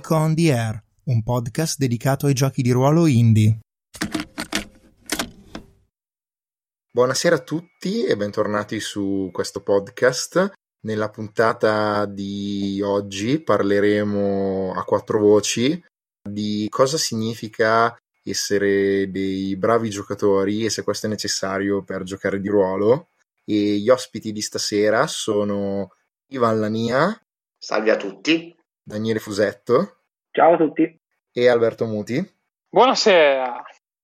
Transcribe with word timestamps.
Nico 0.00 0.14
on 0.14 0.34
the 0.34 0.50
Air, 0.50 0.82
un 1.04 1.22
podcast 1.22 1.76
dedicato 1.76 2.24
ai 2.24 2.32
giochi 2.32 2.62
di 2.62 2.70
ruolo 2.70 3.06
indie. 3.06 3.58
Buonasera 6.90 7.36
a 7.36 7.42
tutti 7.42 8.06
e 8.06 8.16
bentornati 8.16 8.80
su 8.80 9.28
questo 9.30 9.62
podcast. 9.62 10.52
Nella 10.84 11.10
puntata 11.10 12.06
di 12.06 12.80
oggi 12.82 13.42
parleremo 13.42 14.72
a 14.74 14.82
quattro 14.84 15.18
voci 15.18 15.78
di 16.22 16.66
cosa 16.70 16.96
significa 16.96 17.94
essere 18.24 19.10
dei 19.10 19.54
bravi 19.56 19.90
giocatori 19.90 20.64
e 20.64 20.70
se 20.70 20.82
questo 20.82 21.04
è 21.04 21.10
necessario 21.10 21.82
per 21.82 22.04
giocare 22.04 22.40
di 22.40 22.48
ruolo. 22.48 23.10
E 23.44 23.76
gli 23.76 23.90
ospiti 23.90 24.32
di 24.32 24.40
stasera 24.40 25.06
sono 25.06 25.90
Ivan 26.28 26.58
Lania. 26.58 27.22
Salve 27.58 27.90
a 27.90 27.96
tutti. 27.98 28.56
Daniele 28.82 29.18
Fusetto. 29.18 29.98
Ciao 30.30 30.54
a 30.54 30.56
tutti. 30.56 30.98
E 31.32 31.48
Alberto 31.48 31.86
Muti. 31.86 32.18
Buonasera. 32.68 33.62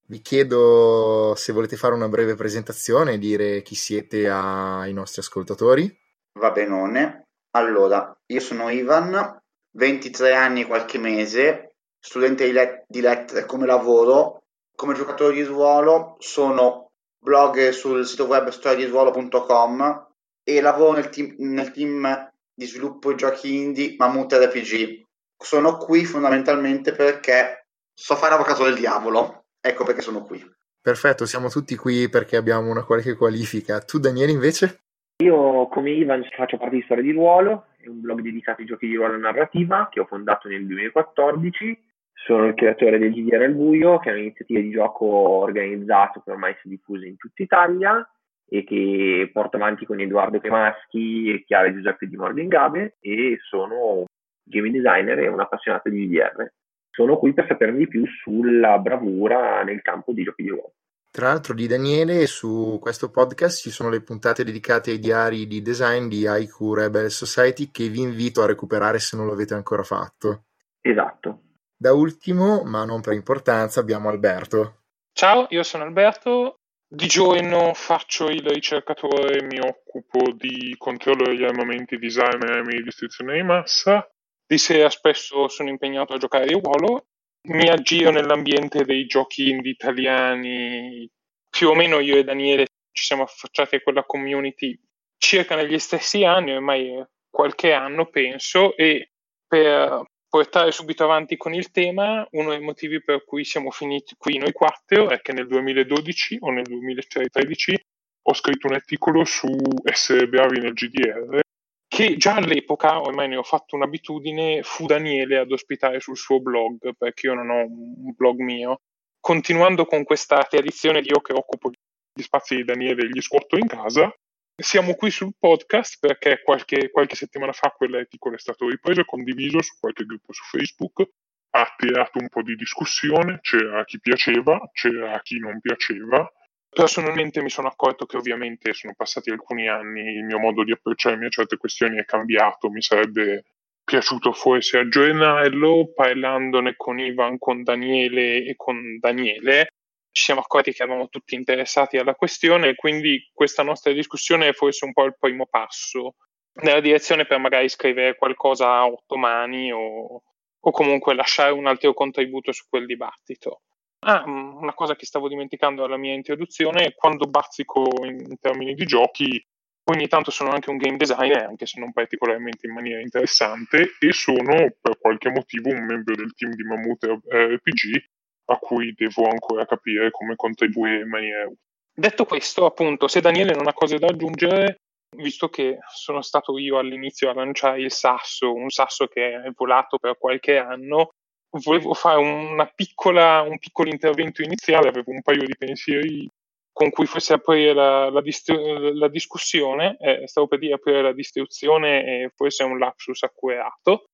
Vi 0.09 0.21
chiedo 0.21 1.35
se 1.37 1.53
volete 1.53 1.77
fare 1.77 1.95
una 1.95 2.09
breve 2.09 2.35
presentazione 2.35 3.15
e 3.15 3.19
dire 3.19 3.63
chi 3.63 3.75
siete 3.75 4.29
ai 4.29 4.93
nostri 4.93 5.21
ascoltatori. 5.21 5.93
Va 6.39 6.51
benone. 6.53 7.29
Allora, 7.51 8.17
io 8.27 8.41
sono 8.41 8.71
Ivan, 8.71 9.41
23 9.73 10.35
anni 10.35 10.61
e 10.61 10.67
qualche 10.67 10.99
mese, 10.99 11.77
studente 11.99 12.45
di, 12.45 12.53
let- 12.53 12.85
di 12.87 13.01
lettere 13.01 13.47
come 13.47 13.67
lavoro. 13.67 14.43
Come 14.77 14.95
giocatore 14.95 15.35
di 15.35 15.43
ruolo 15.43 16.17
sono 16.19 16.91
blogger 17.19 17.73
sul 17.73 18.07
sito 18.07 18.27
web 18.27 18.49
storiadiruolo.com 18.51 20.07
e 20.45 20.61
lavoro 20.61 20.93
nel 20.93 21.09
team, 21.09 21.35
nel 21.39 21.73
team 21.73 22.31
di 22.57 22.65
sviluppo 22.65 23.15
giochi 23.15 23.55
indie 23.55 23.95
Mammut 23.99 24.33
RPG. 24.33 25.03
Sono 25.37 25.77
qui 25.77 26.07
fondamentalmente 26.07 26.93
perché 26.93 27.67
so 27.93 28.17
fare 28.17 28.33
avvocato 28.33 28.65
del 28.65 28.75
diavolo. 28.75 29.45
Ecco 29.61 29.85
perché 29.85 30.01
sono 30.01 30.23
qui. 30.23 30.43
Perfetto, 30.81 31.27
siamo 31.27 31.51
tutti 31.51 31.77
qui 31.77 32.09
perché 32.09 32.37
abbiamo 32.37 32.71
una 32.71 32.85
qualche 32.85 33.15
qualifica. 33.15 33.81
Tu, 33.81 33.99
Daniele, 33.99 34.33
invece? 34.33 34.85
Io, 35.23 35.69
come 35.69 35.91
Ivan, 35.91 36.27
faccio 36.35 36.57
parte 36.57 36.77
di 36.77 36.83
Storia 36.83 37.03
di 37.03 37.13
Ruolo, 37.13 37.67
è 37.79 37.89
un 37.89 38.01
blog 38.01 38.21
dedicato 38.21 38.63
ai 38.63 38.67
giochi 38.67 38.87
di 38.87 38.95
ruolo 38.95 39.15
e 39.15 39.19
narrativa 39.19 39.89
che 39.91 40.01
ho 40.01 40.07
fondato 40.07 40.49
nel 40.49 40.67
2014. 40.67 41.85
Sono 42.13 42.47
il 42.47 42.55
creatore 42.55 42.99
del 42.99 43.13
GDR 43.13 43.43
al 43.43 43.55
buio, 43.55 43.99
che 43.99 44.11
è 44.11 44.13
un'iniziativa 44.13 44.61
di 44.61 44.71
gioco 44.71 45.05
organizzato 45.05 46.23
che 46.25 46.31
ormai 46.31 46.55
si 46.55 46.69
è 46.69 46.71
diffusa 46.71 47.05
in 47.05 47.17
tutta 47.17 47.43
Italia 47.43 48.11
e 48.49 48.65
che 48.65 49.31
porto 49.33 49.57
avanti 49.57 49.85
con 49.85 50.01
Edoardo 50.01 50.39
Cremaschi 50.39 51.33
e 51.33 51.45
Chiara 51.45 51.73
Giuseppe 51.73 52.07
di 52.07 52.17
Morgan 52.17 52.49
Gabe 52.49 52.97
e 53.01 53.39
sono 53.49 54.05
game 54.45 54.71
designer 54.71 55.19
e 55.19 55.29
un 55.29 55.41
appassionato 55.41 55.89
di 55.89 56.07
VDR. 56.07 56.53
Sono 56.91 57.19
qui 57.19 57.35
per 57.35 57.47
saperne 57.47 57.79
di 57.79 57.89
più 57.89 58.07
sulla 58.07 58.79
bravura 58.79 59.63
nel 59.63 59.83
campo 59.83 60.13
di 60.13 60.23
giochi 60.23 60.43
di 60.43 60.49
ruolo. 60.49 60.73
Tra 61.11 61.29
l'altro 61.29 61.55
di 61.55 61.67
Daniele 61.67 62.27
su 62.27 62.79
questo 62.81 63.11
podcast 63.11 63.61
ci 63.61 63.71
sono 63.71 63.89
le 63.89 64.03
puntate 64.03 64.45
dedicate 64.45 64.91
ai 64.91 64.99
diari 64.99 65.47
di 65.47 65.63
design 65.63 66.09
di 66.09 66.27
Haiku 66.27 66.75
Rebel 66.75 67.11
Society 67.11 67.71
che 67.71 67.89
vi 67.89 68.01
invito 68.01 68.43
a 68.43 68.47
recuperare 68.47 68.99
se 68.99 69.17
non 69.17 69.27
l'avete 69.27 69.55
ancora 69.55 69.83
fatto. 69.83 70.45
Esatto. 70.83 71.41
Da 71.75 71.93
ultimo, 71.93 72.65
ma 72.65 72.85
non 72.85 73.01
per 73.01 73.15
importanza, 73.15 73.81
abbiamo 73.81 74.09
Alberto. 74.09 74.83
Ciao, 75.13 75.47
io 75.49 75.63
sono 75.63 75.85
Alberto, 75.85 76.59
di 76.89 77.07
giorno 77.07 77.73
faccio 77.75 78.29
il 78.29 78.47
ricercatore, 78.47 79.43
mi 79.43 79.59
occupo 79.59 80.33
di 80.33 80.75
controllo 80.79 81.25
degli 81.25 81.45
armamenti, 81.45 81.99
design 81.99 82.43
e 82.43 82.53
armi 82.53 82.77
di 82.77 82.83
distruzione 82.85 83.35
di 83.35 83.43
massa. 83.43 84.09
Di 84.47 84.59
sera 84.59 84.89
spesso 84.89 85.49
sono 85.49 85.69
impegnato 85.69 86.15
a 86.15 86.19
giocare 86.19 86.47
di 86.47 86.53
ruolo. 86.53 87.07
Mi 87.49 87.69
aggiro 87.69 88.11
nell'ambiente 88.11 88.85
dei 88.85 89.07
giochi 89.07 89.51
indie 89.51 89.73
italiani. 89.73 91.11
Più 91.51 91.69
o 91.69 91.75
meno 91.75 91.99
io 91.99 92.17
e 92.17 92.25
Daniele 92.25 92.67
ci 92.93 93.05
siamo 93.05 93.25
affacciati 93.25 93.77
a 93.77 93.81
quella 93.81 94.05
community 94.05 94.79
circa 95.19 95.57
negli 95.57 95.79
stessi 95.79 96.25
anni, 96.25 96.53
ormai 96.53 97.05
qualche 97.29 97.73
anno 97.73 98.07
penso, 98.07 98.77
e 98.77 99.11
per 99.47 100.05
portare 100.37 100.71
subito 100.71 101.03
avanti 101.03 101.39
con 101.39 101.55
il 101.55 101.71
tema, 101.71 102.27
uno 102.33 102.51
dei 102.51 102.61
motivi 102.61 103.03
per 103.03 103.25
cui 103.25 103.43
siamo 103.43 103.71
finiti 103.71 104.17
qui 104.19 104.37
noi 104.37 104.53
quattro 104.53 105.09
è 105.09 105.23
che 105.23 105.33
nel 105.33 105.47
2012 105.47 106.37
o 106.41 106.51
nel 106.51 106.65
2013 106.65 107.87
ho 108.29 108.35
scritto 108.35 108.67
un 108.67 108.75
articolo 108.75 109.25
su 109.25 109.49
essere 109.83 110.29
bravi 110.29 110.61
nel 110.61 110.75
GDR 110.75 111.41
che 111.89 112.19
già 112.19 112.35
all'epoca, 112.35 113.01
ormai 113.01 113.29
ne 113.29 113.37
ho 113.37 113.43
fatto 113.43 113.77
un'abitudine, 113.77 114.63
fu 114.63 114.85
Daniele 114.85 115.39
ad 115.39 115.51
ospitare 115.51 116.01
sul 116.01 116.19
suo 116.19 116.41
blog, 116.41 116.91
perché 116.99 117.29
io 117.29 117.35
non 117.35 117.49
ho 117.49 117.65
un 117.65 118.13
blog 118.15 118.41
mio. 118.41 118.81
Continuando 119.19 119.87
con 119.87 120.05
questa 120.05 120.43
tradizione 120.43 121.01
di 121.01 121.09
io 121.09 121.21
che 121.21 121.33
occupo 121.33 121.71
gli 121.71 122.23
spazi 122.23 122.57
di 122.57 122.65
Daniele 122.65 123.05
e 123.05 123.09
gli 123.09 123.23
scuoto 123.23 123.57
in 123.57 123.67
casa, 123.69 124.15
siamo 124.57 124.95
qui 124.95 125.11
sul 125.11 125.35
podcast 125.39 125.99
perché 126.01 126.41
qualche, 126.43 126.91
qualche 126.91 127.15
settimana 127.15 127.53
fa 127.53 127.71
quell'articolo 127.71 128.37
è 128.37 128.39
stato 128.39 128.69
ripreso 128.69 129.01
e 129.01 129.05
condiviso 129.05 129.61
su 129.61 129.75
qualche 129.79 130.05
gruppo 130.05 130.33
su 130.33 130.45
Facebook. 130.45 131.09
Ha 131.51 131.61
attirato 131.61 132.19
un 132.19 132.29
po' 132.29 132.43
di 132.43 132.55
discussione, 132.55 133.39
c'era 133.43 133.85
chi 133.85 134.01
piaceva, 134.01 134.59
c'era 134.73 135.21
chi 135.23 135.39
non 135.39 135.61
piaceva. 135.61 136.31
Personalmente 136.69 137.43
mi 137.43 137.49
sono 137.49 137.69
accorto 137.69 138.05
che 138.07 138.17
ovviamente 138.17 138.73
sono 138.73 138.95
passati 138.95 139.31
alcuni 139.31 139.69
anni, 139.69 140.17
il 140.17 140.25
mio 140.25 140.39
modo 140.39 140.65
di 140.65 140.73
approcciarmi 140.73 141.25
a 141.25 141.31
certe 141.31 141.57
questioni 141.57 141.99
è 141.99 142.05
cambiato, 142.05 142.71
mi 142.71 142.83
sarebbe 142.83 143.45
piaciuto 143.83 144.33
forse 144.33 144.79
aggiornarlo 144.79 145.93
parlandone 145.95 146.75
con 146.77 146.99
Ivan, 146.99 147.39
con 147.39 147.63
Daniele 147.63 148.45
e 148.45 148.55
con 148.57 148.99
Daniele 148.99 149.71
ci 150.17 150.25
siamo 150.25 150.41
accorti 150.41 150.73
che 150.73 150.83
eravamo 150.83 151.11
tutti 151.11 151.35
interessati 151.35 151.99
alla 151.99 152.15
questione 152.15 152.69
e 152.69 152.75
quindi 152.75 153.29
questa 153.35 153.63
nostra 153.63 153.93
discussione 153.93 154.49
è 154.49 154.53
forse 154.55 154.87
un 154.87 154.95
po' 154.95 155.05
il 155.05 155.15
primo 155.19 155.45
passo 155.45 156.15
nella 156.63 156.81
direzione 156.81 157.27
per 157.27 157.39
magari 157.39 157.69
scrivere 157.69 158.17
qualcosa 158.17 158.67
a 158.67 158.87
otto 158.87 159.19
mani 159.19 159.71
o, 159.71 160.23
o 160.59 160.71
comunque 160.71 161.15
lasciare 161.15 161.53
un 161.53 161.67
altro 161.67 161.93
contributo 161.93 162.51
su 162.53 162.65
quel 162.67 162.87
dibattito. 162.87 163.61
Ah, 164.07 164.27
mm, 164.27 164.57
una 164.57 164.73
cosa 164.73 164.97
che 164.97 165.05
stavo 165.05 165.29
dimenticando 165.29 165.85
alla 165.85 165.99
mia 165.99 166.15
introduzione, 166.15 166.95
quando 166.95 167.27
bazzico 167.27 167.85
in 168.05 168.39
termini 168.41 168.73
di 168.73 168.87
giochi, 168.87 169.47
ogni 169.91 170.09
tanto 170.09 170.31
sono 170.31 170.49
anche 170.49 170.71
un 170.71 170.79
game 170.79 170.97
designer, 170.97 171.45
anche 171.45 171.67
se 171.67 171.79
non 171.79 171.93
particolarmente 171.93 172.67
in 172.67 172.73
maniera 172.73 173.03
interessante, 173.03 173.91
e 174.01 174.13
sono 174.13 174.77
per 174.81 174.99
qualche 174.99 175.29
motivo 175.29 175.69
un 175.69 175.85
membro 175.85 176.15
del 176.15 176.33
team 176.35 176.53
di 176.55 176.63
Mammut 176.63 177.05
RPG 177.05 178.15
a 178.47 178.59
cui 178.59 178.95
devo 178.95 179.29
ancora 179.29 179.67
capire 179.67 180.11
come 180.11 180.37
contribuire 180.37 181.01
in 181.01 181.09
maniera 181.09 181.45
utile. 181.45 181.61
Detto 181.95 182.25
questo, 182.27 182.67
appunto, 182.67 183.09
se 183.09 183.21
Daniele 183.21 183.55
non 183.55 183.67
ha 183.67 183.73
cose 183.73 183.99
da 183.99 184.09
aggiungere, 184.09 184.83
visto 185.17 185.49
che 185.49 185.79
sono 185.89 186.21
stato 186.21 186.59
io 186.59 186.79
all'inizio 186.79 187.31
a 187.31 187.35
lanciare 187.35 187.81
il 187.81 187.91
sasso, 187.91 188.53
un 188.53 188.69
sasso 188.71 189.07
che 189.07 189.43
è 189.43 189.51
volato 189.55 189.99
per 189.99 190.19
qualche 190.19 190.59
anno, 190.59 191.11
volevo 191.51 191.95
fare 191.95 192.73
piccola, 192.75 193.43
un 193.43 193.59
piccolo 193.59 193.89
intervento 193.89 194.43
iniziale, 194.43 194.89
avevo 194.89 195.11
un 195.11 195.23
paio 195.23 195.45
di 195.45 195.57
pensieri 195.57 196.29
con 196.71 196.91
cui 196.91 197.07
forse 197.07 197.33
aprire 197.33 197.73
la, 197.73 198.11
la, 198.11 198.21
distru- 198.21 198.93
la 198.93 199.09
discussione, 199.09 199.97
eh, 199.99 200.27
stavo 200.27 200.47
per 200.47 200.59
dire 200.59 200.75
aprire 200.75 201.01
la 201.01 201.13
distruzione 201.13 202.05
e 202.05 202.33
forse 202.35 202.65
è 202.65 202.67
un 202.67 202.79
lapsus 202.79 203.23
accurato. 203.23 204.11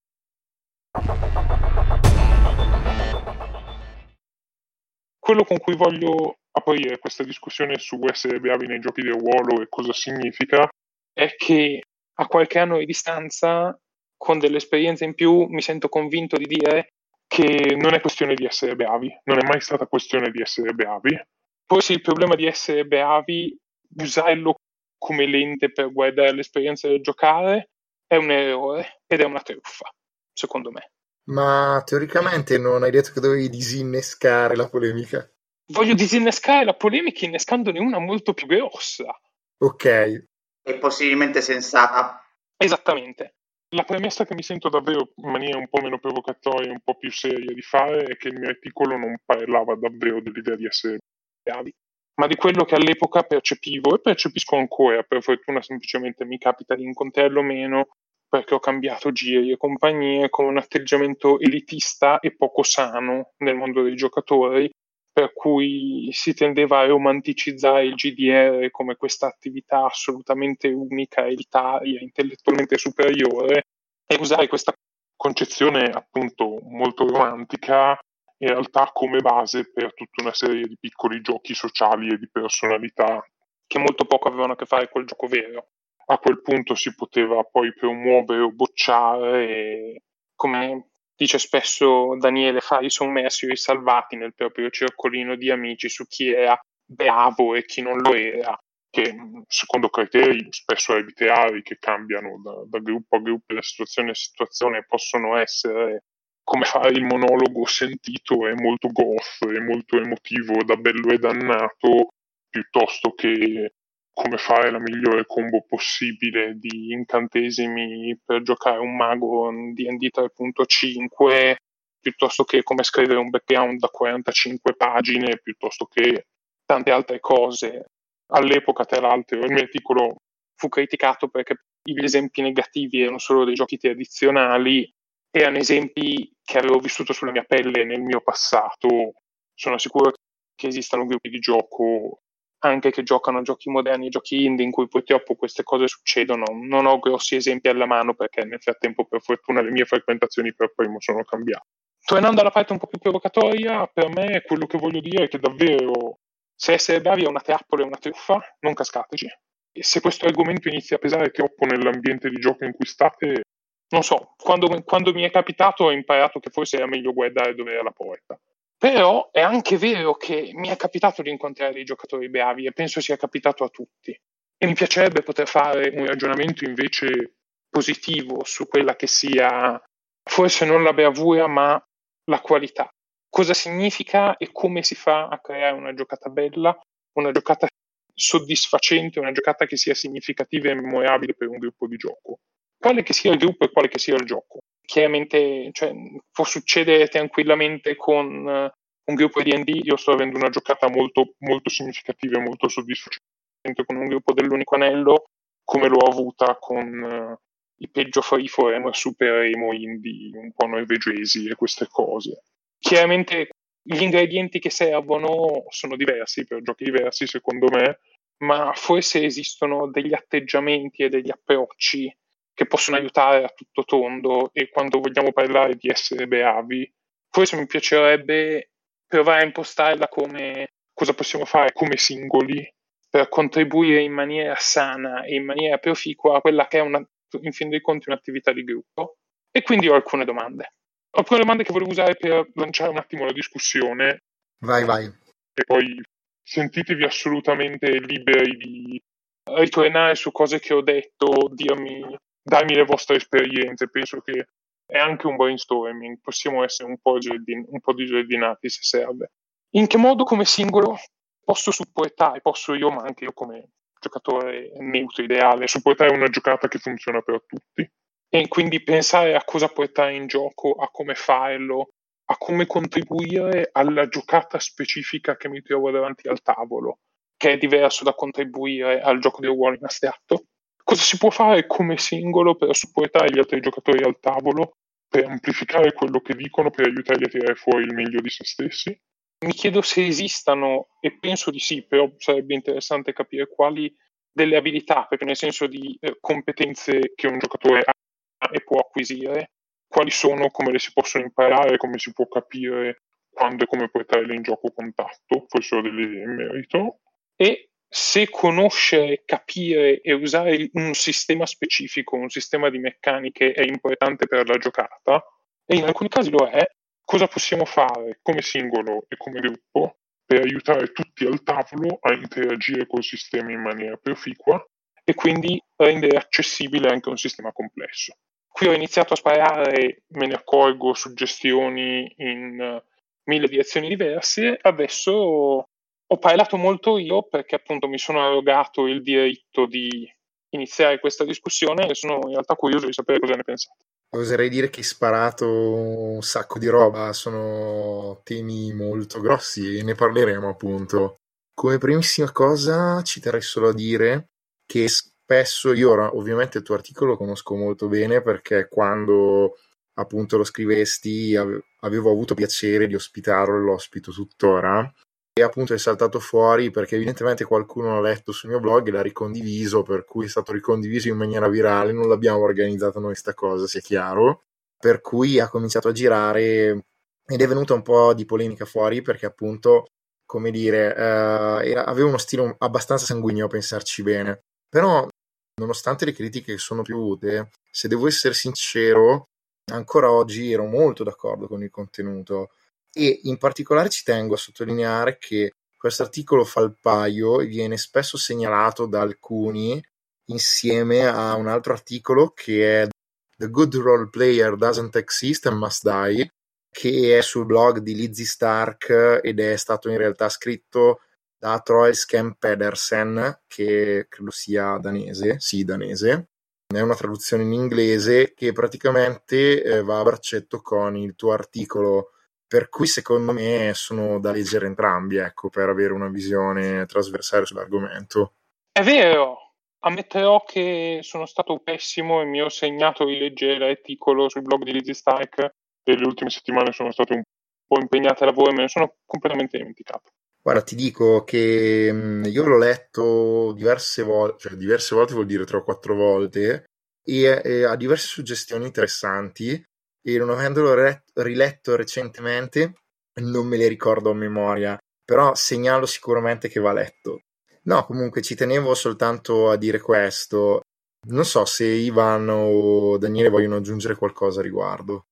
Quello 5.23 5.45
con 5.45 5.57
cui 5.57 5.77
voglio 5.77 6.39
aprire 6.51 6.99
questa 6.99 7.23
discussione 7.23 7.77
su 7.79 7.97
essere 8.11 8.41
bravi 8.41 8.67
nei 8.67 8.81
giochi 8.81 9.01
di 9.01 9.07
ruolo 9.07 9.61
e 9.61 9.69
cosa 9.69 9.93
significa 9.93 10.67
è 11.13 11.33
che 11.37 11.81
a 12.15 12.27
qualche 12.27 12.59
anno 12.59 12.77
di 12.77 12.85
distanza, 12.85 13.73
con 14.17 14.37
delle 14.37 14.57
esperienze 14.57 15.05
in 15.05 15.13
più, 15.13 15.45
mi 15.45 15.61
sento 15.61 15.87
convinto 15.87 16.35
di 16.35 16.45
dire 16.45 16.89
che 17.25 17.73
non 17.79 17.93
è 17.93 18.01
questione 18.01 18.33
di 18.33 18.43
essere 18.43 18.75
bravi, 18.75 19.17
non 19.23 19.37
è 19.37 19.47
mai 19.47 19.61
stata 19.61 19.87
questione 19.87 20.29
di 20.29 20.41
essere 20.41 20.73
bravi. 20.73 21.17
Forse 21.65 21.93
il 21.93 22.01
problema 22.01 22.35
di 22.35 22.45
essere 22.45 22.85
bravi, 22.85 23.57
usarlo 23.99 24.55
come 24.97 25.25
lente 25.25 25.71
per 25.71 25.89
guardare 25.89 26.33
l'esperienza 26.33 26.89
del 26.89 27.01
giocare, 27.01 27.69
è 28.07 28.17
un 28.17 28.29
errore 28.29 28.99
ed 29.07 29.21
è 29.21 29.23
una 29.23 29.41
truffa, 29.41 29.89
secondo 30.33 30.69
me. 30.69 30.89
Ma 31.25 31.81
teoricamente 31.85 32.57
non 32.57 32.83
hai 32.83 32.91
detto 32.91 33.11
che 33.13 33.21
dovevi 33.21 33.49
disinnescare 33.49 34.55
la 34.55 34.67
polemica? 34.67 35.29
Voglio 35.67 35.93
disinnescare 35.93 36.65
la 36.65 36.73
polemica 36.73 37.25
innescandone 37.25 37.79
una 37.79 37.99
molto 37.99 38.33
più 38.33 38.47
grossa. 38.47 39.17
Ok. 39.59 39.85
E 39.85 40.77
possibilmente 40.79 41.41
sensata. 41.41 42.21
Esattamente. 42.57 43.35
La 43.69 43.83
premessa 43.83 44.25
che 44.25 44.35
mi 44.35 44.43
sento 44.43 44.69
davvero 44.69 45.13
in 45.15 45.31
maniera 45.31 45.57
un 45.57 45.67
po' 45.67 45.81
meno 45.81 45.97
provocatoria 45.97 46.69
e 46.69 46.73
un 46.73 46.81
po' 46.83 46.95
più 46.97 47.11
seria 47.11 47.53
di 47.53 47.61
fare 47.61 48.03
è 48.03 48.17
che 48.17 48.27
il 48.27 48.39
mio 48.39 48.49
articolo 48.49 48.97
non 48.97 49.15
parlava 49.25 49.75
davvero 49.75 50.21
dell'idea 50.21 50.55
di 50.55 50.65
essere 50.65 50.99
bravi, 51.41 51.73
ma 52.15 52.27
di 52.27 52.35
quello 52.35 52.65
che 52.65 52.75
all'epoca 52.75 53.23
percepivo 53.23 53.95
e 53.95 54.01
percepisco 54.01 54.57
ancora, 54.57 55.01
per 55.01 55.23
fortuna 55.23 55.61
semplicemente 55.61 56.23
mi 56.23 56.37
capita 56.37 56.75
di 56.75 56.83
incontrarlo 56.83 57.41
meno, 57.41 57.87
perché 58.33 58.55
ho 58.55 58.59
cambiato 58.59 59.11
giri 59.11 59.51
e 59.51 59.57
compagnie 59.57 60.27
con 60.31 60.45
un 60.45 60.57
atteggiamento 60.57 61.39
elitista 61.39 62.17
e 62.19 62.35
poco 62.35 62.63
sano 62.63 63.33
nel 63.43 63.53
mondo 63.53 63.83
dei 63.83 63.93
giocatori, 63.93 64.67
per 65.11 65.33
cui 65.33 66.09
si 66.11 66.33
tendeva 66.33 66.79
a 66.79 66.87
romanticizzare 66.87 67.85
il 67.85 67.93
GDR 67.93 68.71
come 68.71 68.95
questa 68.95 69.27
attività 69.27 69.85
assolutamente 69.85 70.67
unica, 70.69 71.27
elitaria, 71.27 72.01
intellettualmente 72.01 72.79
superiore 72.79 73.67
e 74.07 74.17
usare 74.19 74.47
questa 74.47 74.73
concezione 75.15 75.91
appunto 75.91 76.57
molto 76.63 77.05
romantica 77.05 77.95
in 78.39 78.47
realtà 78.47 78.89
come 78.91 79.19
base 79.19 79.71
per 79.71 79.93
tutta 79.93 80.23
una 80.23 80.33
serie 80.33 80.65
di 80.65 80.75
piccoli 80.79 81.21
giochi 81.21 81.53
sociali 81.53 82.11
e 82.11 82.17
di 82.17 82.27
personalità 82.31 83.23
che 83.67 83.77
molto 83.77 84.05
poco 84.05 84.27
avevano 84.27 84.53
a 84.53 84.55
che 84.55 84.65
fare 84.65 84.89
col 84.89 85.05
gioco 85.05 85.27
vero 85.27 85.67
a 86.05 86.17
quel 86.17 86.41
punto 86.41 86.75
si 86.75 86.93
poteva 86.95 87.43
poi 87.43 87.73
promuovere 87.73 88.41
o 88.41 88.51
bocciare 88.51 89.47
e, 89.47 90.01
come 90.35 90.89
dice 91.15 91.37
spesso 91.37 92.15
Daniele, 92.17 92.59
fare 92.59 92.85
i 92.85 92.89
sommersi 92.89 93.45
o 93.45 93.51
i 93.51 93.57
salvati 93.57 94.15
nel 94.15 94.33
proprio 94.33 94.69
circolino 94.69 95.35
di 95.35 95.49
amici 95.49 95.89
su 95.89 96.05
chi 96.05 96.31
era 96.31 96.59
bravo 96.85 97.55
e 97.55 97.65
chi 97.65 97.81
non 97.81 97.99
lo 97.99 98.13
era, 98.13 98.57
che 98.89 99.15
secondo 99.47 99.89
criteri 99.89 100.47
spesso 100.49 100.93
arbitrari 100.93 101.61
che 101.63 101.77
cambiano 101.79 102.41
da, 102.43 102.63
da 102.67 102.79
gruppo 102.79 103.15
a 103.15 103.19
gruppo, 103.19 103.53
da 103.53 103.61
situazione 103.61 104.11
a 104.11 104.15
situazione, 104.15 104.85
possono 104.85 105.37
essere 105.37 106.03
come 106.43 106.65
fare 106.65 106.89
il 106.89 107.03
monologo 107.03 107.65
sentito 107.65 108.47
e 108.47 108.53
molto 108.53 108.89
goth 108.89 109.49
e 109.49 109.61
molto 109.61 109.97
emotivo 109.97 110.63
da 110.65 110.75
bello 110.75 111.13
e 111.13 111.17
dannato 111.17 112.13
piuttosto 112.49 113.13
che 113.13 113.73
come 114.13 114.37
fare 114.37 114.71
la 114.71 114.79
migliore 114.79 115.25
combo 115.25 115.65
possibile 115.67 116.57
di 116.57 116.91
incantesimi 116.91 118.17
per 118.23 118.43
giocare 118.43 118.77
un 118.77 118.95
mago 118.95 119.49
D&D 119.51 120.09
3.5 120.13 121.55
piuttosto 121.99 122.43
che 122.43 122.63
come 122.63 122.83
scrivere 122.83 123.19
un 123.19 123.29
background 123.29 123.79
da 123.79 123.87
45 123.87 124.75
pagine 124.75 125.39
piuttosto 125.41 125.85
che 125.85 126.27
tante 126.65 126.91
altre 126.91 127.19
cose. 127.19 127.85
All'epoca, 128.33 128.85
tra 128.85 128.99
l'altro, 128.99 129.39
il 129.39 129.51
mio 129.51 129.61
articolo 129.61 130.15
fu 130.55 130.67
criticato 130.69 131.29
perché 131.29 131.55
gli 131.81 132.03
esempi 132.03 132.41
negativi 132.41 133.01
erano 133.01 133.19
solo 133.19 133.45
dei 133.45 133.53
giochi 133.53 133.77
tradizionali, 133.77 134.89
erano 135.31 135.57
esempi 135.57 136.31
che 136.43 136.57
avevo 136.57 136.79
vissuto 136.79 137.13
sulla 137.13 137.31
mia 137.31 137.43
pelle 137.43 137.83
nel 137.83 138.01
mio 138.01 138.21
passato. 138.21 139.13
Sono 139.53 139.77
sicuro 139.77 140.11
che 140.55 140.67
esistano 140.67 141.05
gruppi 141.05 141.29
di 141.29 141.39
gioco 141.39 142.21
anche 142.67 142.91
che 142.91 143.03
giocano 143.03 143.41
giochi 143.41 143.69
moderni, 143.69 144.09
giochi 144.09 144.45
indie 144.45 144.65
in 144.65 144.71
cui 144.71 144.87
purtroppo 144.87 145.35
queste 145.35 145.63
cose 145.63 145.87
succedono. 145.87 146.45
Non 146.51 146.85
ho 146.85 146.99
grossi 146.99 147.35
esempi 147.35 147.67
alla 147.67 147.85
mano 147.85 148.13
perché 148.13 148.43
nel 148.45 148.61
frattempo 148.61 149.05
per 149.05 149.21
fortuna 149.21 149.61
le 149.61 149.71
mie 149.71 149.85
frequentazioni 149.85 150.53
per 150.53 150.73
primo 150.75 150.99
sono 150.99 151.23
cambiate. 151.23 151.67
Tornando 152.05 152.41
alla 152.41 152.51
parte 152.51 152.73
un 152.73 152.79
po' 152.79 152.87
più 152.87 152.99
provocatoria, 152.99 153.87
per 153.87 154.09
me 154.09 154.41
quello 154.45 154.65
che 154.65 154.77
voglio 154.77 154.99
dire 154.99 155.25
è 155.25 155.27
che 155.27 155.39
davvero 155.39 156.19
se 156.55 156.73
essere 156.73 157.01
bravi 157.01 157.23
è 157.23 157.27
una 157.27 157.41
trappola 157.41 157.83
e 157.83 157.85
una 157.85 157.97
truffa, 157.97 158.41
non 158.59 158.73
cascateci. 158.73 159.27
E 159.71 159.83
se 159.83 160.01
questo 160.01 160.25
argomento 160.25 160.67
inizia 160.67 160.97
a 160.97 160.99
pesare 160.99 161.31
troppo 161.31 161.65
nell'ambiente 161.65 162.29
di 162.29 162.39
gioco 162.39 162.63
in 162.63 162.73
cui 162.73 162.85
state, 162.85 163.43
non 163.89 164.03
so, 164.03 164.33
quando, 164.37 164.83
quando 164.83 165.13
mi 165.13 165.23
è 165.23 165.31
capitato 165.31 165.85
ho 165.85 165.91
imparato 165.91 166.39
che 166.39 166.51
forse 166.51 166.77
era 166.77 166.87
meglio 166.87 167.13
guardare 167.13 167.55
dove 167.55 167.73
era 167.73 167.83
la 167.83 167.91
porta. 167.91 168.39
Però 168.83 169.29
è 169.31 169.39
anche 169.39 169.77
vero 169.77 170.15
che 170.15 170.51
mi 170.55 170.67
è 170.67 170.75
capitato 170.75 171.21
di 171.21 171.29
incontrare 171.29 171.71
dei 171.71 171.85
giocatori 171.85 172.27
bravi 172.27 172.65
e 172.65 172.73
penso 172.73 172.99
sia 172.99 173.15
capitato 173.15 173.63
a 173.63 173.69
tutti. 173.69 174.11
E 174.11 174.65
mi 174.67 174.73
piacerebbe 174.73 175.23
poter 175.23 175.47
fare 175.47 175.87
un 175.95 176.05
ragionamento 176.05 176.65
invece 176.65 177.35
positivo 177.69 178.43
su 178.43 178.67
quella 178.67 178.97
che 178.97 179.07
sia 179.07 179.81
forse 180.21 180.65
non 180.65 180.83
la 180.83 180.91
bravura 180.91 181.47
ma 181.47 181.81
la 182.25 182.41
qualità. 182.41 182.93
Cosa 183.29 183.53
significa 183.53 184.35
e 184.35 184.51
come 184.51 184.83
si 184.83 184.95
fa 184.95 185.29
a 185.29 185.39
creare 185.39 185.77
una 185.77 185.93
giocata 185.93 186.29
bella, 186.29 186.77
una 187.13 187.31
giocata 187.31 187.69
soddisfacente, 188.13 189.17
una 189.17 189.31
giocata 189.31 189.65
che 189.65 189.77
sia 189.77 189.93
significativa 189.93 190.69
e 190.69 190.73
memorabile 190.73 191.35
per 191.35 191.47
un 191.47 191.57
gruppo 191.57 191.87
di 191.87 191.95
gioco. 191.95 192.39
Quale 192.77 193.01
che 193.01 193.13
sia 193.13 193.31
il 193.31 193.37
gruppo 193.37 193.63
e 193.63 193.71
quale 193.71 193.87
che 193.87 193.97
sia 193.97 194.15
il 194.15 194.25
gioco 194.25 194.59
chiaramente 194.85 195.69
cioè, 195.71 195.93
può 196.31 196.43
succedere 196.43 197.07
tranquillamente 197.07 197.95
con 197.95 198.45
uh, 198.45 198.69
un 199.05 199.15
gruppo 199.15 199.41
di 199.41 199.51
D&D. 199.51 199.85
Io 199.85 199.97
sto 199.97 200.11
avendo 200.11 200.37
una 200.37 200.49
giocata 200.49 200.89
molto, 200.89 201.33
molto 201.39 201.69
significativa 201.69 202.37
e 202.37 202.43
molto 202.43 202.67
soddisfacente 202.67 203.85
con 203.85 203.95
un 203.95 204.07
gruppo 204.07 204.33
dell'unico 204.33 204.75
anello, 204.75 205.29
come 205.63 205.87
l'ho 205.87 206.05
avuta 206.05 206.57
con 206.59 207.01
uh, 207.01 207.37
i 207.77 207.89
peggio 207.89 208.21
free 208.21 208.47
forever 208.47 208.95
super 208.95 209.43
emo 209.43 209.73
indie 209.73 210.37
un 210.37 210.51
po' 210.53 210.67
norvegesi 210.67 211.47
e 211.47 211.55
queste 211.55 211.87
cose. 211.89 212.43
Chiaramente 212.77 213.49
gli 213.81 214.01
ingredienti 214.01 214.59
che 214.59 214.69
servono 214.69 215.65
sono 215.69 215.95
diversi 215.95 216.45
per 216.45 216.61
giochi 216.61 216.85
diversi 216.85 217.27
secondo 217.27 217.67
me, 217.69 217.99
ma 218.43 218.71
forse 218.73 219.23
esistono 219.23 219.89
degli 219.89 220.13
atteggiamenti 220.13 221.03
e 221.03 221.09
degli 221.09 221.29
approcci 221.29 222.13
che 222.53 222.65
possono 222.67 222.97
aiutare 222.97 223.43
a 223.43 223.49
tutto 223.49 223.83
tondo 223.83 224.51
e 224.53 224.69
quando 224.69 224.99
vogliamo 224.99 225.31
parlare 225.31 225.75
di 225.75 225.89
essere 225.89 226.27
bravi, 226.27 226.89
forse 227.29 227.57
mi 227.57 227.65
piacerebbe 227.65 228.69
provare 229.07 229.41
a 229.41 229.45
impostarla 229.45 230.07
come 230.07 230.69
cosa 230.93 231.13
possiamo 231.13 231.45
fare 231.45 231.73
come 231.73 231.97
singoli 231.97 232.71
per 233.09 233.29
contribuire 233.29 234.01
in 234.01 234.11
maniera 234.11 234.55
sana 234.57 235.23
e 235.23 235.35
in 235.35 235.45
maniera 235.45 235.77
proficua 235.77 236.37
a 236.37 236.41
quella 236.41 236.67
che 236.67 236.79
è 236.79 236.81
una, 236.81 237.03
in 237.41 237.51
fin 237.51 237.69
dei 237.69 237.81
conti 237.81 238.09
un'attività 238.09 238.51
di 238.51 238.63
gruppo. 238.63 239.17
E 239.51 239.61
quindi 239.61 239.87
ho 239.87 239.93
alcune 239.93 240.25
domande. 240.25 240.73
Ho 241.11 241.19
alcune 241.19 241.41
domande 241.41 241.63
che 241.63 241.71
volevo 241.71 241.91
usare 241.91 242.15
per 242.15 242.49
lanciare 242.55 242.89
un 242.89 242.97
attimo 242.97 243.25
la 243.25 243.31
discussione. 243.31 244.23
Vai, 244.61 244.83
vai. 244.83 245.05
E 245.05 245.63
poi 245.63 246.01
sentitevi 246.41 247.03
assolutamente 247.03 247.99
liberi 247.99 248.57
di 248.57 248.99
ritornare 249.43 250.15
su 250.15 250.31
cose 250.31 250.59
che 250.59 250.73
ho 250.73 250.81
detto, 250.81 251.49
dirmi 251.51 252.17
darmi 252.43 252.75
le 252.75 252.83
vostre 252.83 253.15
esperienze, 253.15 253.89
penso 253.89 254.19
che 254.19 254.47
è 254.85 254.97
anche 254.97 255.27
un 255.27 255.37
brainstorming, 255.37 256.19
possiamo 256.21 256.63
essere 256.63 256.89
un 256.89 256.97
po', 256.99 257.17
giardin- 257.17 257.65
un 257.69 257.79
po 257.79 257.93
disordinati 257.93 258.69
se 258.69 258.81
serve. 258.83 259.31
In 259.75 259.87
che 259.87 259.97
modo 259.97 260.23
come 260.23 260.45
singolo 260.45 260.97
posso 261.43 261.71
supportare, 261.71 262.41
posso 262.41 262.73
io, 262.73 262.91
ma 262.91 263.01
anche 263.01 263.23
io 263.23 263.33
come 263.33 263.69
giocatore 263.99 264.73
neutro 264.79 265.23
ideale, 265.23 265.67
supportare 265.67 266.13
una 266.13 266.27
giocata 266.27 266.67
che 266.67 266.77
funziona 266.77 267.21
per 267.21 267.43
tutti? 267.47 267.89
E 268.29 268.47
quindi 268.47 268.83
pensare 268.83 269.35
a 269.35 269.43
cosa 269.43 269.67
portare 269.67 270.13
in 270.15 270.27
gioco, 270.27 270.73
a 270.73 270.89
come 270.91 271.15
farlo, 271.15 271.93
a 272.25 272.37
come 272.37 272.65
contribuire 272.65 273.69
alla 273.71 274.07
giocata 274.07 274.59
specifica 274.59 275.37
che 275.37 275.49
mi 275.49 275.61
trovo 275.61 275.91
davanti 275.91 276.27
al 276.27 276.41
tavolo, 276.41 276.99
che 277.37 277.53
è 277.53 277.57
diverso 277.57 278.03
da 278.03 278.13
contribuire 278.13 279.01
al 279.01 279.19
gioco 279.19 279.41
di 279.41 279.47
ruolo 279.47 279.75
in 279.75 279.85
astratto 279.85 280.45
Cosa 280.93 281.05
si 281.05 281.17
può 281.17 281.31
fare 281.31 281.65
come 281.65 281.97
singolo 281.97 282.53
per 282.53 282.75
supportare 282.75 283.31
gli 283.31 283.39
altri 283.39 283.59
giocatori 283.61 284.03
al 284.03 284.19
tavolo, 284.19 284.77
per 285.09 285.25
amplificare 285.25 285.91
quello 285.91 286.19
che 286.19 286.35
dicono, 286.35 286.69
per 286.69 286.85
aiutarli 286.85 287.23
a 287.23 287.29
tirare 287.29 287.55
fuori 287.55 287.85
il 287.85 287.95
meglio 287.95 288.21
di 288.21 288.29
se 288.29 288.43
stessi? 288.43 289.01
Mi 289.43 289.53
chiedo 289.53 289.81
se 289.81 290.05
esistano, 290.05 290.89
e 290.99 291.17
penso 291.17 291.49
di 291.49 291.57
sì, 291.57 291.83
però 291.83 292.07
sarebbe 292.17 292.53
interessante 292.53 293.11
capire 293.11 293.47
quali 293.47 293.91
delle 294.31 294.55
abilità, 294.55 295.07
perché 295.07 295.25
nel 295.25 295.35
senso 295.35 295.65
di 295.65 295.97
eh, 295.99 296.17
competenze 296.19 297.13
che 297.15 297.25
un 297.25 297.39
giocatore 297.39 297.81
ha 297.85 298.49
e 298.51 298.61
può 298.61 298.77
acquisire, 298.77 299.53
quali 299.87 300.11
sono, 300.11 300.51
come 300.51 300.71
le 300.71 300.77
si 300.77 300.93
possono 300.93 301.23
imparare, 301.23 301.77
come 301.77 301.97
si 301.97 302.13
può 302.13 302.27
capire 302.27 303.01
quando 303.31 303.63
e 303.63 303.67
come 303.67 303.89
portarle 303.89 304.35
in 304.35 304.43
gioco 304.43 304.71
contatto, 304.71 305.45
forse 305.47 305.75
ho 305.75 305.81
delle 305.81 306.03
idee 306.03 306.21
in 306.21 306.35
merito, 306.35 306.99
e 307.35 307.69
se 307.95 308.27
conoscere, 308.27 309.21
capire 309.23 310.01
e 310.01 310.13
usare 310.13 310.67
un 310.73 310.95
sistema 310.95 311.45
specifico, 311.45 312.15
un 312.15 312.27
sistema 312.27 312.71
di 312.71 312.79
meccaniche 312.79 313.51
è 313.51 313.61
importante 313.61 314.25
per 314.25 314.47
la 314.47 314.57
giocata, 314.57 315.23
e 315.63 315.75
in 315.75 315.83
alcuni 315.83 316.09
casi 316.09 316.31
lo 316.31 316.47
è, 316.47 316.65
cosa 317.05 317.27
possiamo 317.27 317.65
fare 317.65 318.17
come 318.23 318.41
singolo 318.41 319.05
e 319.07 319.15
come 319.15 319.39
gruppo 319.41 319.97
per 320.25 320.41
aiutare 320.41 320.91
tutti 320.91 321.23
al 321.25 321.43
tavolo 321.43 321.99
a 322.01 322.13
interagire 322.13 322.87
col 322.87 323.03
sistema 323.03 323.51
in 323.51 323.61
maniera 323.61 323.95
proficua 323.97 324.59
e 325.03 325.13
quindi 325.13 325.63
rendere 325.75 326.17
accessibile 326.17 326.89
anche 326.89 327.09
un 327.09 327.17
sistema 327.17 327.51
complesso. 327.51 328.17
Qui 328.47 328.69
ho 328.69 328.73
iniziato 328.73 329.13
a 329.13 329.17
sparare, 329.17 330.05
me 330.07 330.25
ne 330.25 330.33
accorgo, 330.33 330.95
suggestioni 330.95 332.11
in 332.17 332.81
mille 333.25 333.47
direzioni 333.47 333.87
diverse, 333.87 334.57
adesso 334.59 335.67
ho 336.13 336.17
parlato 336.17 336.57
molto 336.57 336.97
io 336.97 337.23
perché 337.23 337.55
appunto 337.55 337.87
mi 337.87 337.97
sono 337.97 338.21
arrogato 338.21 338.85
il 338.85 339.01
diritto 339.01 339.65
di 339.65 340.07
iniziare 340.49 340.99
questa 340.99 341.23
discussione 341.23 341.87
e 341.87 341.95
sono 341.95 342.19
in 342.25 342.33
realtà 342.33 342.55
curioso 342.55 342.85
di 342.85 342.93
sapere 342.93 343.19
cosa 343.19 343.33
ne 343.33 343.43
pensate. 343.43 343.83
Oserei 344.15 344.47
dire 344.47 344.69
che 344.69 344.79
hai 344.79 344.85
sparato 344.85 345.47
un 345.47 346.21
sacco 346.21 346.59
di 346.59 346.67
roba, 346.67 347.11
sono 347.13 348.21
temi 348.23 348.71
molto 348.73 349.19
grossi 349.19 349.77
e 349.77 349.83
ne 349.83 349.95
parleremo 349.95 350.47
appunto. 350.47 351.17
Come 351.51 351.79
primissima 351.79 352.31
cosa 352.31 353.01
ci 353.01 353.19
terrei 353.19 353.41
solo 353.41 353.69
a 353.69 353.73
dire 353.73 354.29
che 354.67 354.87
spesso, 354.87 355.73
io 355.73 355.89
ora 355.89 356.15
ovviamente 356.15 356.59
il 356.59 356.63
tuo 356.63 356.75
articolo 356.75 357.11
lo 357.11 357.17
conosco 357.17 357.55
molto 357.55 357.87
bene 357.87 358.21
perché 358.21 358.67
quando 358.67 359.57
appunto 359.95 360.37
lo 360.37 360.43
scrivesti 360.43 361.35
avevo 361.79 362.11
avuto 362.11 362.35
piacere 362.35 362.85
di 362.85 362.95
ospitarlo 362.95 363.57
e 363.57 363.61
lo 363.61 363.77
tuttora 364.13 364.93
e 365.35 365.41
appunto 365.41 365.73
è 365.73 365.79
saltato 365.79 366.19
fuori 366.19 366.69
perché 366.69 366.95
evidentemente 366.95 367.43
qualcuno 367.43 367.95
l'ha 367.95 368.09
letto 368.09 368.31
sul 368.31 368.49
mio 368.49 368.59
blog 368.59 368.87
e 368.87 368.91
l'ha 368.91 369.01
ricondiviso, 369.01 369.81
per 369.81 370.05
cui 370.05 370.25
è 370.25 370.29
stato 370.29 370.51
ricondiviso 370.51 371.07
in 371.07 371.17
maniera 371.17 371.49
virale, 371.49 371.91
non 371.91 372.07
l'abbiamo 372.07 372.43
organizzato 372.43 372.99
noi 372.99 373.15
sta 373.15 373.33
cosa, 373.33 373.65
sia 373.65 373.81
chiaro, 373.81 374.43
per 374.77 375.01
cui 375.01 375.39
ha 375.39 375.49
cominciato 375.49 375.87
a 375.87 375.91
girare 375.91 376.85
ed 377.25 377.41
è 377.41 377.47
venuta 377.47 377.73
un 377.73 377.81
po' 377.81 378.13
di 378.13 378.25
polemica 378.25 378.65
fuori 378.65 379.01
perché 379.01 379.25
appunto, 379.25 379.87
come 380.23 380.51
dire, 380.51 380.95
eh, 380.95 381.69
era, 381.69 381.85
aveva 381.85 382.07
uno 382.07 382.17
stile 382.17 382.55
abbastanza 382.59 383.05
sanguigno 383.05 383.45
a 383.45 383.49
pensarci 383.49 384.03
bene, 384.03 384.43
però 384.69 385.07
nonostante 385.55 386.05
le 386.05 386.13
critiche 386.13 386.53
che 386.53 386.59
sono 386.59 386.83
piovute, 386.83 387.49
se 387.71 387.87
devo 387.87 388.07
essere 388.07 388.35
sincero, 388.35 389.29
ancora 389.71 390.11
oggi 390.11 390.51
ero 390.51 390.65
molto 390.65 391.03
d'accordo 391.03 391.47
con 391.47 391.63
il 391.63 391.71
contenuto 391.71 392.49
e 392.93 393.21
in 393.23 393.37
particolare 393.37 393.89
ci 393.89 394.03
tengo 394.03 394.35
a 394.35 394.37
sottolineare 394.37 395.17
che 395.17 395.53
questo 395.75 396.03
articolo 396.03 396.45
fa 396.45 396.61
il 396.61 396.77
paio 396.79 397.41
e 397.41 397.45
viene 397.47 397.77
spesso 397.77 398.17
segnalato 398.17 398.85
da 398.85 399.01
alcuni 399.01 399.83
insieme 400.27 401.05
a 401.05 401.35
un 401.35 401.47
altro 401.47 401.73
articolo 401.73 402.29
che 402.29 402.83
è 402.83 402.87
The 403.35 403.49
Good 403.49 403.75
Role 403.75 404.09
Player 404.09 404.55
Doesn't 404.55 404.95
Exist 404.95 405.47
and 405.47 405.57
Must 405.57 405.83
Die, 405.83 406.31
che 406.71 407.17
è 407.17 407.21
sul 407.21 407.45
blog 407.45 407.79
di 407.79 407.95
Lizzie 407.95 408.25
Stark 408.25 409.19
ed 409.21 409.39
è 409.39 409.57
stato 409.57 409.89
in 409.89 409.97
realtà 409.97 410.29
scritto 410.29 411.01
da 411.37 411.59
Troy 411.59 411.93
Scam 411.93 412.35
Pedersen, 412.39 413.41
che 413.47 414.05
credo 414.07 414.31
sia 414.31 414.77
danese, 414.77 415.39
sì, 415.39 415.65
danese. 415.65 416.29
È 416.65 416.79
una 416.79 416.95
traduzione 416.95 417.43
in 417.43 417.51
inglese 417.51 418.33
che 418.33 418.53
praticamente 418.53 419.61
eh, 419.61 419.83
va 419.83 419.99
a 419.99 420.03
braccetto 420.03 420.61
con 420.61 420.95
il 420.95 421.15
tuo 421.15 421.33
articolo 421.33 422.12
per 422.53 422.69
cui 422.69 422.85
secondo 422.85 423.33
me 423.33 423.71
sono 423.73 424.19
da 424.19 424.31
leggere 424.31 424.67
entrambi, 424.67 425.17
ecco, 425.17 425.49
per 425.49 425.69
avere 425.69 425.91
una 425.91 426.07
visione 426.07 426.85
trasversale 426.85 427.47
sull'argomento. 427.47 428.35
È 428.71 428.83
vero, 428.83 429.53
ammetterò 429.79 430.43
che 430.43 430.99
sono 431.01 431.25
stato 431.25 431.57
pessimo 431.63 432.21
e 432.21 432.25
mi 432.25 432.43
ho 432.43 432.49
segnato 432.49 433.05
di 433.05 433.17
leggere 433.17 433.57
l'articolo 433.57 434.29
sul 434.29 434.43
blog 434.43 434.61
di 434.61 434.71
Lizzie 434.71 434.93
Stark 434.93 435.39
e 435.39 435.97
le 435.97 436.05
ultime 436.05 436.29
settimane 436.29 436.71
sono 436.73 436.91
state 436.91 437.13
un 437.15 437.23
po' 437.65 437.79
impegnate 437.79 438.21
a 438.21 438.27
lavoro 438.27 438.51
e 438.51 438.53
me 438.53 438.61
ne 438.61 438.69
sono 438.69 438.97
completamente 439.03 439.57
dimenticato. 439.57 440.11
Guarda, 440.39 440.61
ti 440.61 440.75
dico 440.75 441.23
che 441.23 442.21
io 442.23 442.45
l'ho 442.45 442.57
letto 442.59 443.51
diverse 443.53 444.03
volte, 444.03 444.49
cioè 444.49 444.57
diverse 444.57 444.93
volte 444.93 445.13
vuol 445.13 445.25
dire 445.25 445.45
tre 445.45 445.57
o 445.57 445.63
quattro 445.63 445.95
volte, 445.95 446.65
e, 447.03 447.41
e 447.43 447.63
ha 447.63 447.75
diverse 447.75 448.05
suggestioni 448.05 448.67
interessanti 448.67 449.59
e 450.03 450.17
non 450.17 450.29
avendolo 450.29 450.73
re- 450.73 451.03
riletto 451.13 451.75
recentemente 451.75 452.73
non 453.21 453.47
me 453.47 453.57
le 453.57 453.67
ricordo 453.67 454.09
a 454.09 454.15
memoria, 454.15 454.77
però 455.05 455.35
segnalo 455.35 455.85
sicuramente 455.85 456.47
che 456.49 456.59
va 456.59 456.73
letto. 456.73 457.21
No, 457.63 457.85
comunque 457.85 458.21
ci 458.21 458.35
tenevo 458.35 458.73
soltanto 458.73 459.49
a 459.49 459.55
dire 459.55 459.79
questo. 459.79 460.61
Non 461.07 461.25
so 461.25 461.45
se 461.45 461.65
Ivan 461.65 462.27
o 462.29 462.97
Daniele 462.97 463.29
vogliono 463.29 463.57
aggiungere 463.57 463.95
qualcosa 463.95 464.39
a 464.39 464.43
riguardo. 464.43 465.05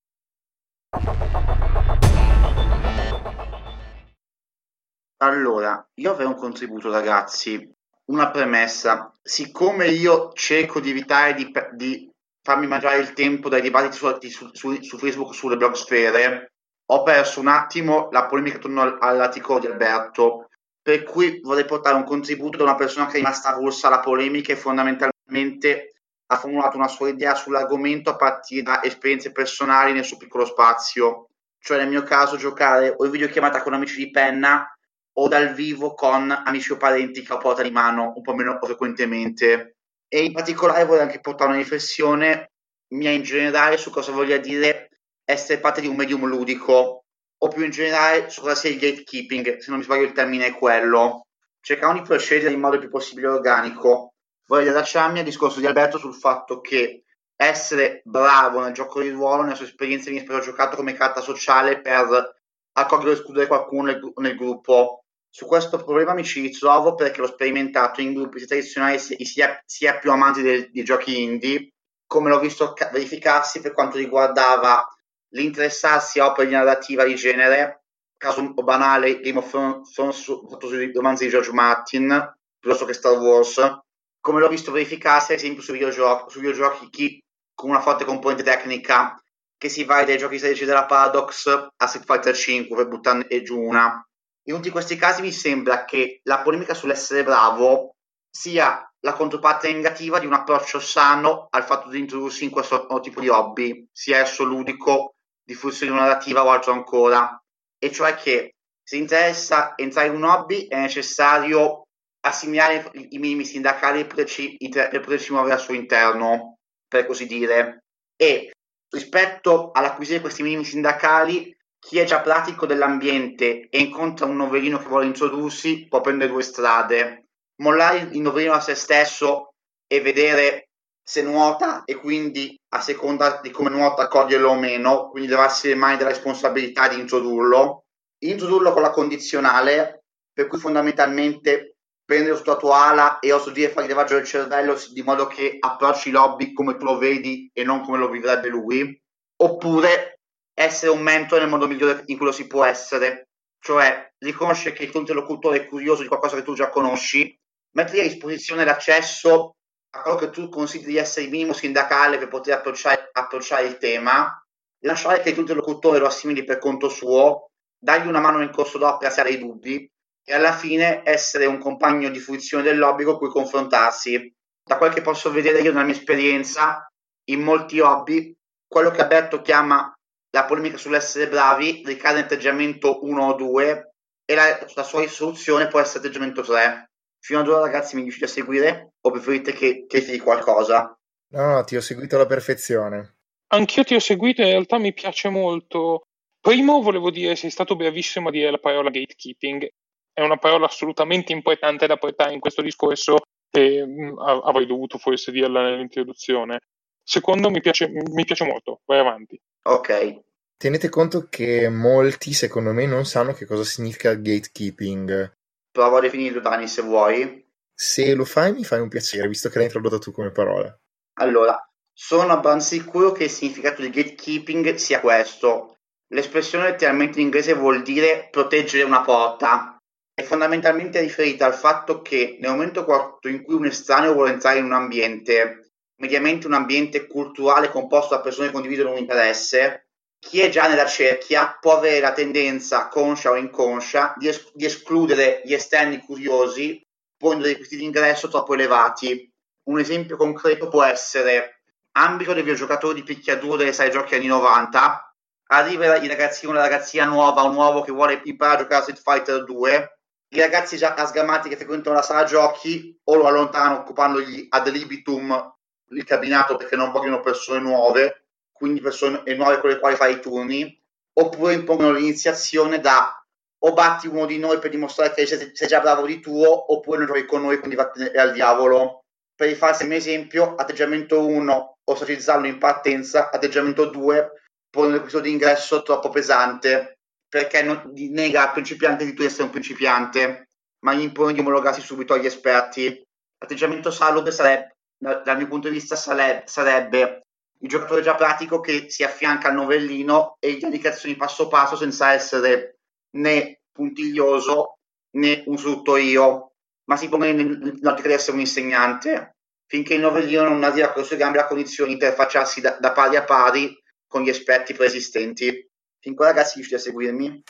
Allora, 5.22 5.86
io 5.94 6.10
avrei 6.10 6.26
un 6.26 6.34
contributo, 6.34 6.90
ragazzi. 6.90 7.70
Una 8.06 8.30
premessa. 8.30 9.12
Siccome 9.22 9.88
io 9.88 10.32
cerco 10.32 10.80
di 10.80 10.90
evitare 10.90 11.34
di, 11.34 11.52
di 11.74 12.11
farmi 12.42 12.66
mangiare 12.66 12.98
il 12.98 13.12
tempo 13.12 13.48
dai 13.48 13.60
dibattiti 13.60 13.96
su, 14.28 14.50
su, 14.52 14.82
su 14.82 14.98
Facebook 14.98 15.34
sulle 15.34 15.56
blog 15.56 15.74
sfere, 15.74 16.52
ho 16.86 17.02
perso 17.02 17.40
un 17.40 17.48
attimo 17.48 18.08
la 18.10 18.26
polemica 18.26 18.56
attorno 18.56 18.98
all'articolo 18.98 19.60
di 19.60 19.66
Alberto, 19.66 20.48
per 20.82 21.04
cui 21.04 21.40
vorrei 21.40 21.64
portare 21.64 21.96
un 21.96 22.04
contributo 22.04 22.58
da 22.58 22.64
una 22.64 22.74
persona 22.74 23.06
che 23.06 23.12
è 23.12 23.16
rimasta 23.16 23.50
avulsa 23.50 23.86
alla 23.86 24.00
polemica 24.00 24.52
e 24.52 24.56
fondamentalmente 24.56 25.92
ha 26.26 26.36
formulato 26.36 26.76
una 26.76 26.88
sua 26.88 27.10
idea 27.10 27.34
sull'argomento 27.34 28.10
a 28.10 28.16
partire 28.16 28.62
da 28.62 28.82
esperienze 28.82 29.30
personali 29.32 29.92
nel 29.92 30.04
suo 30.04 30.16
piccolo 30.16 30.44
spazio, 30.44 31.28
cioè 31.60 31.78
nel 31.78 31.88
mio 31.88 32.02
caso 32.02 32.36
giocare 32.36 32.94
o 32.96 33.04
in 33.04 33.10
videochiamata 33.10 33.62
con 33.62 33.74
amici 33.74 33.96
di 33.96 34.10
penna 34.10 34.66
o 35.14 35.28
dal 35.28 35.52
vivo 35.52 35.94
con 35.94 36.30
amici 36.30 36.72
o 36.72 36.76
parenti 36.76 37.22
che 37.22 37.32
ho 37.32 37.38
portato 37.38 37.68
di 37.68 37.72
mano 37.72 38.12
un 38.16 38.22
po' 38.22 38.34
meno 38.34 38.58
frequentemente 38.60 39.76
e 40.14 40.24
in 40.24 40.32
particolare 40.32 40.84
vorrei 40.84 41.04
anche 41.04 41.20
portare 41.20 41.52
una 41.52 41.58
riflessione 41.58 42.50
mia 42.88 43.10
in 43.10 43.22
generale 43.22 43.78
su 43.78 43.88
cosa 43.88 44.12
voglia 44.12 44.36
dire 44.36 44.90
essere 45.24 45.58
parte 45.58 45.80
di 45.80 45.86
un 45.86 45.96
medium 45.96 46.26
ludico 46.26 47.04
o 47.38 47.48
più 47.48 47.64
in 47.64 47.70
generale 47.70 48.28
su 48.28 48.42
cosa 48.42 48.54
sia 48.54 48.68
il 48.68 48.78
gatekeeping, 48.78 49.56
se 49.56 49.70
non 49.70 49.78
mi 49.78 49.84
sbaglio 49.84 50.02
il 50.02 50.12
termine 50.12 50.48
è 50.48 50.52
quello, 50.52 51.28
cercando 51.62 52.00
di 52.00 52.06
procedere 52.06 52.52
in 52.52 52.60
modo 52.60 52.74
il 52.74 52.80
più 52.82 52.90
possibile 52.90 53.28
organico. 53.28 54.12
Vorrei 54.48 54.66
rilacciarmi 54.66 55.20
al 55.20 55.24
discorso 55.24 55.60
di 55.60 55.66
Alberto 55.66 55.96
sul 55.96 56.14
fatto 56.14 56.60
che 56.60 57.04
essere 57.34 58.02
bravo 58.04 58.60
nel 58.60 58.74
gioco 58.74 59.00
di 59.00 59.08
ruolo, 59.08 59.44
nella 59.44 59.54
sua 59.54 59.64
esperienza, 59.64 60.10
mi 60.10 60.18
ha 60.18 60.40
giocato 60.40 60.76
come 60.76 60.92
carta 60.92 61.22
sociale 61.22 61.80
per 61.80 62.36
accogliere 62.72 63.10
o 63.10 63.14
escludere 63.14 63.46
qualcuno 63.46 63.84
nel, 63.84 64.12
nel 64.16 64.36
gruppo 64.36 65.01
su 65.34 65.46
questo 65.46 65.82
problema 65.82 66.12
mi 66.12 66.24
ci 66.24 66.42
ritrovo 66.42 66.94
perché 66.94 67.22
l'ho 67.22 67.26
sperimentato 67.26 68.02
in 68.02 68.12
gruppi 68.12 68.44
tradizionali 68.44 68.98
sia, 68.98 69.62
sia 69.64 69.98
più 69.98 70.10
amanti 70.10 70.42
del, 70.42 70.70
dei 70.70 70.84
giochi 70.84 71.22
indie, 71.22 71.72
come 72.06 72.28
l'ho 72.28 72.38
visto 72.38 72.74
verificarsi 72.92 73.62
per 73.62 73.72
quanto 73.72 73.96
riguardava 73.96 74.86
l'interessarsi 75.30 76.20
a 76.20 76.26
opere 76.26 76.48
di 76.48 76.52
narrativa 76.52 77.04
di 77.04 77.14
genere, 77.14 77.84
caso 78.18 78.40
un 78.40 78.52
po' 78.52 78.62
banale, 78.62 79.20
Game 79.20 79.38
of 79.38 79.48
Thrones 79.90 80.22
fatto 80.22 80.68
sui 80.68 80.92
romanzi 80.92 81.24
di 81.24 81.30
George 81.30 81.52
Martin, 81.52 82.34
piuttosto 82.58 82.84
che 82.84 82.92
Star 82.92 83.16
Wars, 83.16 83.78
come 84.20 84.38
l'ho 84.38 84.48
visto 84.48 84.70
verificarsi 84.70 85.32
ad 85.32 85.38
esempio 85.38 85.62
su 85.62 85.72
videogiochi, 85.72 86.30
su 86.30 86.40
videogiochi 86.40 86.90
chi, 86.90 87.24
con 87.54 87.70
una 87.70 87.80
forte 87.80 88.04
componente 88.04 88.42
tecnica 88.42 89.18
che 89.56 89.70
si 89.70 89.84
va 89.84 90.04
dai 90.04 90.18
giochi 90.18 90.36
strategici 90.36 90.66
della 90.66 90.84
Paradox 90.84 91.46
a 91.46 91.86
Street 91.86 92.04
Fighter 92.04 92.36
5 92.36 92.76
per 92.76 92.88
buttarne 92.88 93.42
giù 93.42 93.58
una 93.58 94.06
in 94.44 94.54
tutti 94.54 94.70
questi 94.70 94.96
casi 94.96 95.22
mi 95.22 95.32
sembra 95.32 95.84
che 95.84 96.20
la 96.24 96.40
polemica 96.40 96.74
sull'essere 96.74 97.22
bravo 97.22 97.94
sia 98.28 98.86
la 99.00 99.12
controparte 99.12 99.72
negativa 99.72 100.18
di 100.18 100.26
un 100.26 100.32
approccio 100.32 100.80
sano 100.80 101.48
al 101.50 101.64
fatto 101.64 101.88
di 101.88 101.98
introdursi 101.98 102.44
in 102.44 102.50
questo 102.50 102.86
tipo 103.00 103.20
di 103.20 103.28
hobby, 103.28 103.86
sia 103.92 104.18
esso 104.18 104.44
ludico, 104.44 105.14
diffusione 105.44 105.92
narrativa 105.92 106.44
o 106.44 106.50
altro 106.50 106.72
ancora. 106.72 107.40
E 107.78 107.90
cioè 107.90 108.14
che 108.14 108.54
se 108.82 108.96
interessa 108.96 109.74
entrare 109.76 110.08
in 110.08 110.14
un 110.14 110.24
hobby 110.24 110.66
è 110.66 110.78
necessario 110.78 111.86
assimilare 112.24 112.90
i 112.94 113.18
minimi 113.18 113.44
sindacali 113.44 114.04
per 114.04 114.08
poterci, 114.08 114.56
per 114.70 115.00
poterci 115.00 115.32
muovere 115.32 115.54
al 115.54 115.60
suo 115.60 115.74
interno, 115.74 116.58
per 116.86 117.06
così 117.06 117.26
dire. 117.26 117.84
E 118.16 118.52
rispetto 118.88 119.70
all'acquisire 119.72 120.20
questi 120.20 120.42
minimi 120.42 120.64
sindacali 120.64 121.54
chi 121.84 121.98
è 121.98 122.04
già 122.04 122.20
pratico 122.20 122.64
dell'ambiente 122.64 123.68
e 123.68 123.80
incontra 123.80 124.24
un 124.24 124.36
novellino 124.36 124.78
che 124.78 124.86
vuole 124.86 125.06
introdursi 125.06 125.88
può 125.88 126.00
prendere 126.00 126.30
due 126.30 126.42
strade. 126.42 127.26
Mollare 127.56 128.08
il 128.12 128.20
novellino 128.20 128.52
a 128.52 128.60
se 128.60 128.76
stesso 128.76 129.54
e 129.88 130.00
vedere 130.00 130.68
se 131.02 131.22
nuota 131.22 131.82
e 131.84 131.96
quindi 131.96 132.56
a 132.68 132.80
seconda 132.80 133.40
di 133.42 133.50
come 133.50 133.68
nuota 133.68 134.06
coglierlo 134.06 134.50
o 134.50 134.54
meno, 134.54 135.10
quindi 135.10 135.28
levarsi 135.28 135.68
le 135.68 135.74
mani 135.74 135.96
della 135.96 136.10
responsabilità 136.10 136.86
di 136.86 137.00
introdurlo. 137.00 137.86
Introdurlo 138.18 138.72
con 138.72 138.82
la 138.82 138.90
condizionale, 138.90 140.04
per 140.32 140.46
cui 140.46 140.60
fondamentalmente 140.60 141.78
prendere 142.04 142.36
sotto 142.36 142.52
la 142.52 142.58
tua 142.58 142.76
ala 142.86 143.18
e 143.18 143.32
oso 143.32 143.50
dire 143.50 143.70
fare 143.70 143.86
il 143.86 143.92
levaggio 143.92 144.14
del 144.14 144.24
cervello 144.24 144.80
di 144.92 145.02
modo 145.02 145.26
che 145.26 145.56
approcci 145.58 146.12
l'hobby 146.12 146.52
come 146.52 146.76
tu 146.76 146.84
lo 146.84 146.96
vedi 146.96 147.50
e 147.52 147.64
non 147.64 147.82
come 147.82 147.98
lo 147.98 148.08
vivrebbe 148.08 148.48
lui. 148.48 148.96
Oppure 149.42 150.20
essere 150.54 150.90
un 150.90 151.02
mentore 151.02 151.42
nel 151.42 151.50
modo 151.50 151.66
migliore 151.66 152.02
in 152.06 152.16
cui 152.16 152.26
lo 152.26 152.32
si 152.32 152.46
può 152.46 152.64
essere, 152.64 153.28
cioè 153.58 154.12
riconoscere 154.18 154.74
che 154.74 154.84
il 154.84 154.90
tuo 154.90 155.00
interlocutore 155.00 155.58
è 155.58 155.66
curioso 155.66 156.02
di 156.02 156.08
qualcosa 156.08 156.36
che 156.36 156.42
tu 156.42 156.54
già 156.54 156.68
conosci, 156.68 157.36
mettere 157.74 158.00
a 158.00 158.08
disposizione 158.08 158.64
l'accesso 158.64 159.56
a 159.94 160.02
quello 160.02 160.16
che 160.16 160.30
tu 160.30 160.48
consideri 160.48 160.96
essere 160.96 161.26
il 161.26 161.30
minimo 161.30 161.52
sindacale 161.52 162.18
per 162.18 162.28
poter 162.28 162.54
approcciare, 162.54 163.10
approcciare 163.12 163.66
il 163.66 163.76
tema, 163.76 164.42
lasciare 164.80 165.20
che 165.20 165.28
il 165.28 165.34
tuo 165.34 165.42
interlocutore 165.42 165.98
lo 165.98 166.06
assimili 166.06 166.44
per 166.44 166.58
conto 166.58 166.88
suo, 166.88 167.50
dargli 167.78 168.06
una 168.06 168.20
mano 168.20 168.38
nel 168.38 168.50
corso 168.50 168.78
d'opera 168.78 169.10
se 169.10 169.20
ha 169.20 169.24
dei 169.24 169.38
dubbi 169.38 169.90
e 170.24 170.34
alla 170.34 170.52
fine 170.52 171.02
essere 171.04 171.46
un 171.46 171.58
compagno 171.58 172.08
di 172.08 172.20
fruizione 172.20 172.62
dell'hobby 172.62 173.04
con 173.04 173.18
cui 173.18 173.28
confrontarsi. 173.28 174.32
Da 174.64 174.78
quel 174.78 174.92
che 174.92 175.02
posso 175.02 175.30
vedere 175.30 175.60
io 175.60 175.72
nella 175.72 175.84
mia 175.84 175.94
esperienza, 175.94 176.88
in 177.24 177.42
molti 177.42 177.80
hobby, 177.80 178.34
quello 178.66 178.90
che 178.90 179.02
Alberto 179.02 179.42
chiama 179.42 179.91
la 180.34 180.44
polemica 180.44 180.78
sull'essere 180.78 181.28
bravi 181.28 181.82
ricade 181.84 182.18
in 182.18 182.24
atteggiamento 182.24 183.04
1 183.04 183.26
o 183.26 183.34
2 183.34 183.92
e 184.24 184.34
la, 184.34 184.66
la 184.74 184.82
sua 184.82 185.00
risoluzione 185.00 185.68
può 185.68 185.80
essere 185.80 185.98
atteggiamento 185.98 186.42
3. 186.42 186.90
Fino 187.20 187.40
ad 187.40 187.48
ora 187.48 187.60
ragazzi 187.60 187.94
mi 187.94 188.02
riuscite 188.02 188.24
a 188.24 188.28
seguire 188.28 188.94
o 189.00 189.10
preferite 189.10 189.52
che, 189.52 189.84
che 189.86 190.02
ti 190.02 190.18
qualcosa? 190.18 190.96
No, 191.32 191.46
no, 191.46 191.64
ti 191.64 191.76
ho 191.76 191.80
seguito 191.80 192.16
alla 192.16 192.26
perfezione. 192.26 193.16
Anch'io 193.48 193.84
ti 193.84 193.94
ho 193.94 194.00
seguito, 194.00 194.42
in 194.42 194.48
realtà 194.48 194.78
mi 194.78 194.92
piace 194.92 195.28
molto. 195.28 196.06
Primo 196.40 196.80
volevo 196.80 197.10
dire, 197.10 197.36
sei 197.36 197.50
stato 197.50 197.76
bravissimo 197.76 198.28
a 198.28 198.32
dire 198.32 198.50
la 198.50 198.58
parola 198.58 198.90
gatekeeping. 198.90 199.68
È 200.12 200.22
una 200.22 200.38
parola 200.38 200.66
assolutamente 200.66 201.32
importante 201.32 201.86
da 201.86 201.96
portare 201.96 202.32
in 202.32 202.40
questo 202.40 202.62
discorso 202.62 203.18
e 203.50 203.84
mh, 203.84 204.18
avrei 204.18 204.66
dovuto 204.66 204.98
forse 204.98 205.30
dirla 205.30 205.62
nell'introduzione. 205.62 206.60
Secondo 207.02 207.50
mi 207.50 207.60
piace, 207.60 207.88
mi 207.88 208.24
piace 208.24 208.44
molto, 208.44 208.80
vai 208.86 208.98
avanti. 208.98 209.38
Ok. 209.62 210.20
Tenete 210.56 210.88
conto 210.88 211.26
che 211.28 211.68
molti, 211.68 212.32
secondo 212.32 212.72
me, 212.72 212.86
non 212.86 213.04
sanno 213.04 213.32
che 213.32 213.46
cosa 213.46 213.64
significa 213.64 214.14
gatekeeping. 214.14 215.36
Prova 215.72 215.98
a 215.98 216.00
definirlo, 216.00 216.40
Dani, 216.40 216.68
se 216.68 216.82
vuoi. 216.82 217.44
Se 217.74 218.14
lo 218.14 218.24
fai, 218.24 218.52
mi 218.52 218.64
fai 218.64 218.80
un 218.80 218.88
piacere, 218.88 219.26
visto 219.26 219.48
che 219.48 219.56
l'hai 219.56 219.66
introdotta 219.66 219.98
tu 219.98 220.12
come 220.12 220.30
parola. 220.30 220.72
Allora, 221.14 221.58
sono 221.92 222.32
abbastanza 222.32 222.74
sicuro 222.74 223.12
che 223.12 223.24
il 223.24 223.30
significato 223.30 223.82
di 223.82 223.90
gatekeeping 223.90 224.74
sia 224.74 225.00
questo. 225.00 225.78
L'espressione 226.12 226.64
letteralmente 226.64 227.18
in 227.18 227.24
inglese 227.24 227.54
vuol 227.54 227.82
dire 227.82 228.28
proteggere 228.30 228.84
una 228.84 229.02
porta. 229.02 229.76
È 230.14 230.22
fondamentalmente 230.22 231.00
riferita 231.00 231.46
al 231.46 231.54
fatto 231.54 232.02
che 232.02 232.36
nel 232.40 232.50
momento 232.50 232.86
in 233.22 233.42
cui 233.42 233.54
un 233.54 233.66
estraneo 233.66 234.12
vuole 234.12 234.32
entrare 234.32 234.58
in 234.58 234.66
un 234.66 234.74
ambiente, 234.74 235.61
mediamente 236.02 236.48
un 236.48 236.54
ambiente 236.54 237.06
culturale 237.06 237.70
composto 237.70 238.16
da 238.16 238.20
persone 238.20 238.48
che 238.48 238.52
condividono 238.52 238.90
un 238.90 238.98
interesse, 238.98 239.86
chi 240.18 240.40
è 240.40 240.48
già 240.48 240.66
nella 240.66 240.86
cerchia 240.86 241.56
può 241.60 241.76
avere 241.76 242.00
la 242.00 242.12
tendenza, 242.12 242.88
conscia 242.88 243.30
o 243.30 243.36
inconscia, 243.36 244.14
di, 244.16 244.26
es- 244.26 244.50
di 244.52 244.64
escludere 244.64 245.42
gli 245.44 245.54
esterni 245.54 246.00
curiosi 246.00 246.84
ponendo 247.16 247.44
dei 247.44 247.52
requisiti 247.52 247.78
di 247.78 247.84
ingresso 247.84 248.26
troppo 248.26 248.54
elevati. 248.54 249.32
Un 249.68 249.78
esempio 249.78 250.16
concreto 250.16 250.68
può 250.68 250.82
essere 250.82 251.62
ambito 251.92 252.32
del 252.32 252.42
videogiocatore 252.42 252.94
di 252.94 253.04
picchiaduro 253.04 253.54
delle 253.54 253.72
sale 253.72 253.90
giochi 253.90 254.16
anni 254.16 254.26
90, 254.26 255.14
arriva 255.50 255.96
il 255.96 256.08
ragazzino 256.08 256.52
la 256.52 256.62
ragazzina 256.62 257.04
nuova 257.04 257.44
o 257.44 257.52
nuovo 257.52 257.82
che 257.82 257.92
vuole 257.92 258.20
imparare 258.24 258.58
a 258.58 258.62
giocare 258.62 258.80
a 258.80 258.82
Street 258.82 259.00
Fighter 259.00 259.44
2, 259.44 259.98
i 260.34 260.40
ragazzi 260.40 260.76
già 260.76 260.94
asgamati 260.94 261.48
che 261.48 261.56
frequentano 261.56 261.94
la 261.94 262.02
sala 262.02 262.24
giochi 262.24 262.98
o 263.04 263.14
lo 263.14 263.26
allontanano 263.26 263.80
occupandogli 263.80 264.46
ad 264.50 264.68
libitum 264.68 265.52
il 265.94 266.04
cabinato 266.04 266.56
perché 266.56 266.76
non 266.76 266.90
vogliono 266.90 267.20
persone 267.20 267.60
nuove 267.60 268.22
quindi 268.62 268.80
persone 268.80 269.24
nuove 269.34 269.58
con 269.58 269.70
le 269.70 269.80
quali 269.80 269.96
fare 269.96 270.12
i 270.12 270.20
turni, 270.20 270.80
oppure 271.14 271.54
impongono 271.54 271.90
l'iniziazione 271.90 272.78
da 272.78 273.20
o 273.64 273.72
batti 273.72 274.06
uno 274.06 274.24
di 274.24 274.38
noi 274.38 274.60
per 274.60 274.70
dimostrare 274.70 275.12
che 275.12 275.26
sei, 275.26 275.50
sei 275.52 275.66
già 275.66 275.80
bravo 275.80 276.06
di 276.06 276.20
tuo, 276.20 276.72
oppure 276.72 276.98
non 276.98 277.08
giochi 277.08 277.24
con 277.24 277.42
noi, 277.42 277.58
quindi 277.58 277.74
vattene 277.74 278.12
al 278.12 278.32
diavolo. 278.32 279.00
Per 279.34 279.48
rifarsi 279.48 279.84
mio 279.88 279.96
esempio, 279.96 280.54
atteggiamento 280.54 281.26
1, 281.26 281.78
ostracizzarlo 281.82 282.46
in 282.46 282.58
partenza, 282.58 283.30
atteggiamento 283.30 283.86
2, 283.86 284.30
porre 284.70 285.00
questo 285.00 285.18
di 285.18 285.32
ingresso 285.32 285.82
troppo 285.82 286.10
pesante, 286.10 286.98
perché 287.28 287.64
non, 287.64 287.90
nega 287.94 288.42
al 288.42 288.52
principiante 288.52 289.04
di 289.04 289.12
tu 289.12 289.22
essere 289.22 289.42
un 289.42 289.50
principiante, 289.50 290.50
ma 290.84 290.94
gli 290.94 291.02
impone 291.02 291.32
di 291.32 291.40
omologarsi 291.40 291.80
subito 291.80 292.14
agli 292.14 292.26
esperti. 292.26 293.02
Atteggiamento 293.38 293.90
salubre 293.90 294.30
sarebbe, 294.30 294.76
dal 295.02 295.36
mio 295.36 295.48
punto 295.48 295.68
di 295.68 295.74
vista, 295.74 295.96
sarebbe, 295.96 296.44
sarebbe 296.46 297.26
il 297.58 297.68
giocatore 297.68 298.02
già 298.02 298.14
pratico 298.14 298.60
che 298.60 298.88
si 298.88 299.02
affianca 299.02 299.48
al 299.48 299.54
novellino 299.54 300.36
e 300.38 300.52
gli 300.52 300.62
indicazioni 300.62 301.16
passo 301.16 301.48
passo 301.48 301.76
senza 301.76 302.12
essere 302.12 302.78
né 303.16 303.62
puntiglioso 303.72 304.78
né 305.16 305.42
un 305.46 305.58
fruttoio, 305.58 306.52
ma 306.84 306.96
si 306.96 307.08
pone 307.08 307.32
nell'ottica 307.32 308.08
di 308.08 308.14
essere 308.14 308.32
un 308.32 308.40
insegnante, 308.40 309.36
finché 309.66 309.94
il 309.94 310.00
novellino 310.00 310.48
non 310.48 310.62
arriva 310.62 310.92
con 310.92 311.02
le 311.02 311.08
sue 311.08 311.16
gambe 311.16 311.40
a 311.40 311.46
condizioni 311.46 311.90
di 311.90 311.94
interfacciarsi 311.94 312.60
da, 312.60 312.76
da 312.78 312.92
pari 312.92 313.16
a 313.16 313.24
pari 313.24 313.76
con 314.06 314.22
gli 314.22 314.28
esperti 314.28 314.74
preesistenti. 314.74 315.68
Fin 315.98 316.14
qua 316.14 316.26
ragazzi 316.26 316.54
riuscite 316.54 316.78
a 316.78 316.80
seguirmi? 316.80 317.42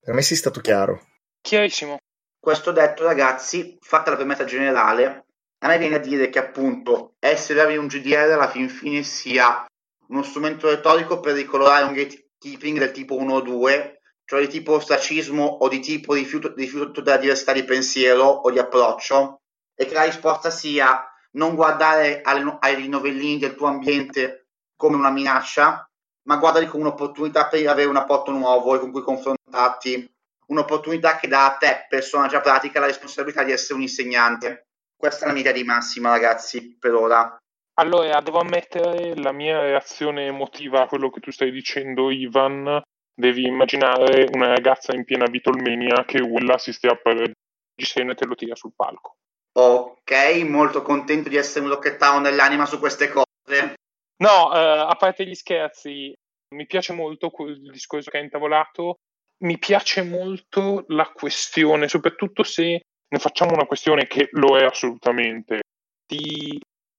Per 0.00 0.14
me 0.14 0.22
sei 0.22 0.36
stato 0.36 0.60
chiaro. 0.60 1.06
Chiarissimo. 1.40 1.98
Questo 2.38 2.72
detto 2.72 3.04
ragazzi, 3.04 3.78
fatta 3.80 4.10
la 4.10 4.16
premessa 4.16 4.44
generale, 4.44 5.26
a 5.62 5.68
me 5.68 5.78
viene 5.78 5.96
a 5.96 6.00
dire 6.00 6.28
che 6.28 6.40
appunto 6.40 7.14
essere 7.20 7.76
un 7.76 7.86
GDR 7.86 8.32
alla 8.32 8.48
fin 8.48 8.68
fine 8.68 9.04
sia 9.04 9.64
uno 10.08 10.22
strumento 10.24 10.68
retorico 10.68 11.20
per 11.20 11.34
ricolorare 11.34 11.84
un 11.84 11.92
gatekeeping 11.92 12.78
del 12.78 12.90
tipo 12.90 13.16
1 13.16 13.32
o 13.32 13.40
2, 13.40 14.00
cioè 14.24 14.40
di 14.40 14.48
tipo 14.48 14.72
ostracismo 14.72 15.44
o 15.44 15.68
di 15.68 15.78
tipo 15.78 16.14
rifiuto, 16.14 16.52
rifiuto 16.54 17.00
della 17.00 17.16
diversità 17.16 17.52
di 17.52 17.62
pensiero 17.62 18.24
o 18.24 18.50
di 18.50 18.58
approccio, 18.58 19.42
e 19.74 19.86
che 19.86 19.94
la 19.94 20.02
risposta 20.02 20.50
sia 20.50 21.06
non 21.32 21.54
guardare 21.54 22.22
alle, 22.22 22.56
ai 22.58 22.88
novellini 22.88 23.38
del 23.38 23.54
tuo 23.54 23.68
ambiente 23.68 24.48
come 24.76 24.96
una 24.96 25.10
minaccia, 25.10 25.88
ma 26.24 26.36
guardali 26.36 26.66
come 26.66 26.82
un'opportunità 26.82 27.46
per 27.46 27.66
avere 27.68 27.88
un 27.88 27.96
apporto 27.96 28.32
nuovo 28.32 28.74
e 28.74 28.80
con 28.80 28.90
cui 28.90 29.02
confrontarti, 29.02 30.12
un'opportunità 30.46 31.16
che 31.16 31.28
dà 31.28 31.46
a 31.46 31.56
te, 31.56 31.86
persona 31.88 32.26
già 32.26 32.40
pratica, 32.40 32.80
la 32.80 32.86
responsabilità 32.86 33.44
di 33.44 33.52
essere 33.52 33.74
un 33.74 33.82
insegnante. 33.82 34.66
Questa 35.02 35.24
è 35.24 35.26
la 35.26 35.32
mia 35.32 35.42
idea 35.42 35.52
di 35.52 35.64
massima, 35.64 36.10
ragazzi, 36.10 36.76
per 36.78 36.94
ora. 36.94 37.36
Allora, 37.80 38.20
devo 38.20 38.38
ammettere 38.38 39.16
la 39.16 39.32
mia 39.32 39.58
reazione 39.58 40.26
emotiva 40.26 40.82
a 40.82 40.86
quello 40.86 41.10
che 41.10 41.18
tu 41.18 41.32
stai 41.32 41.50
dicendo, 41.50 42.08
Ivan. 42.12 42.80
Devi 43.12 43.44
immaginare 43.44 44.28
una 44.32 44.46
ragazza 44.46 44.94
in 44.94 45.02
piena 45.04 45.26
vitolmenia 45.26 46.04
che 46.04 46.20
urla, 46.20 46.56
si 46.56 46.72
stia 46.72 46.94
per 46.94 47.32
Gisene 47.74 48.12
e 48.12 48.14
te 48.14 48.26
lo 48.26 48.36
tira 48.36 48.54
sul 48.54 48.74
palco. 48.76 49.16
Ok, 49.58 50.12
molto 50.44 50.82
contento 50.82 51.28
di 51.28 51.34
essere 51.34 51.64
un 51.64 51.70
locchettao 51.70 52.20
nell'anima 52.20 52.64
su 52.64 52.78
queste 52.78 53.08
cose. 53.08 53.74
No, 54.22 54.54
eh, 54.54 54.86
a 54.88 54.94
parte 54.94 55.26
gli 55.26 55.34
scherzi, 55.34 56.14
mi 56.54 56.66
piace 56.66 56.92
molto 56.92 57.30
quel 57.30 57.60
discorso 57.72 58.08
che 58.08 58.18
hai 58.18 58.22
intavolato. 58.22 58.98
Mi 59.42 59.58
piace 59.58 60.04
molto 60.04 60.84
la 60.90 61.10
questione, 61.12 61.88
soprattutto 61.88 62.44
se 62.44 62.82
ne 63.12 63.18
facciamo 63.18 63.52
una 63.52 63.66
questione 63.66 64.06
che 64.06 64.28
lo 64.32 64.56
è 64.56 64.64
assolutamente, 64.64 65.60
di 66.06 66.58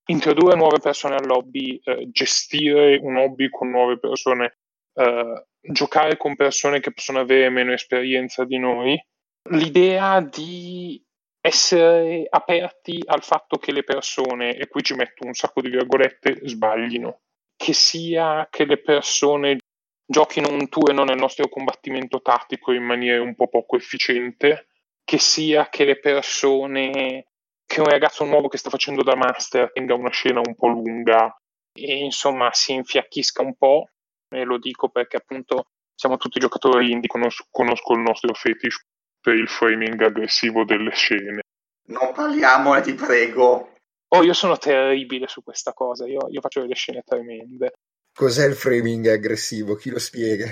introdurre 0.10 0.56
nuove 0.56 0.80
persone 0.80 1.16
al 1.16 1.26
lobby, 1.26 1.80
eh, 1.84 2.08
gestire 2.12 3.00
un 3.02 3.18
hobby 3.18 3.50
con 3.50 3.72
nuove 3.72 3.98
persone, 3.98 4.58
eh, 4.94 5.46
giocare 5.60 6.16
con 6.18 6.36
persone 6.36 6.80
che 6.82 6.94
possono 6.94 7.20
avere 7.20 7.50
meno 7.50 7.74
esperienza 7.74 8.46
di 8.46 8.60
noi, 8.60 9.04
l'idea 9.50 10.22
di 10.22 11.04
essere 11.42 12.28
aperti 12.30 13.02
al 13.06 13.24
fatto 13.24 13.58
che 13.58 13.72
le 13.72 13.84
persone, 13.84 14.56
e 14.56 14.68
qui 14.68 14.84
ci 14.84 14.94
metto 14.94 15.26
un 15.26 15.34
sacco 15.34 15.62
di 15.62 15.70
virgolette, 15.70 16.42
sbaglino, 16.44 17.22
che 17.56 17.74
sia 17.74 18.48
che 18.52 18.66
le 18.66 18.78
persone 18.78 19.58
giochino 20.06 20.52
un 20.52 20.70
turno 20.70 21.04
nel 21.04 21.18
nostro 21.18 21.50
combattimento 21.50 22.22
tattico 22.22 22.72
in 22.72 22.84
maniera 22.84 23.22
un 23.22 23.34
po' 23.34 23.48
poco 23.48 23.78
efficiente, 23.78 24.68
che 25.04 25.18
sia 25.20 25.70
che 25.70 25.86
le 25.86 26.00
persone, 26.00 27.26
che 27.66 27.80
un 27.80 27.88
ragazzo 27.88 28.24
nuovo 28.26 28.48
che 28.48 28.58
sta 28.58 28.70
facendo 28.70 29.04
da 29.04 29.16
master 29.16 29.72
tenga 29.72 29.94
una 29.94 30.12
scena 30.12 30.40
un 30.40 30.56
po' 30.56 30.68
lunga 30.68 31.36
e 31.76 31.98
insomma 31.98 32.50
si 32.54 32.74
infiacchisca 32.74 33.42
un 33.42 33.56
po', 33.56 33.90
e 34.30 34.44
lo 34.44 34.58
dico 34.58 34.90
perché 34.90 35.18
appunto 35.18 35.66
siamo 35.96 36.18
tutti 36.18 36.40
giocatori 36.40 36.92
indie, 36.92 37.08
conosco, 37.08 37.46
conosco 37.50 37.94
il 37.94 38.02
nostro 38.02 38.34
fetish 38.34 38.82
per 39.20 39.36
il 39.36 39.48
framing 39.48 40.02
aggressivo 40.02 40.66
delle 40.66 40.92
scene. 40.92 41.42
Non 41.88 42.14
parliamone, 42.14 42.82
ti 42.82 42.94
prego. 42.94 43.74
Oh, 44.10 44.24
io 44.24 44.34
sono 44.34 44.58
terribile 44.58 45.28
su 45.28 45.44
questa 45.44 45.74
cosa, 45.74 46.06
io, 46.06 46.28
io 46.30 46.42
faccio 46.42 46.62
delle 46.62 46.76
scene 46.76 47.02
tremende. 47.04 47.74
Cos'è 48.14 48.46
il 48.46 48.56
framing 48.56 49.08
aggressivo? 49.08 49.76
Chi 49.76 49.90
lo 49.90 50.00
spiega? 50.00 50.46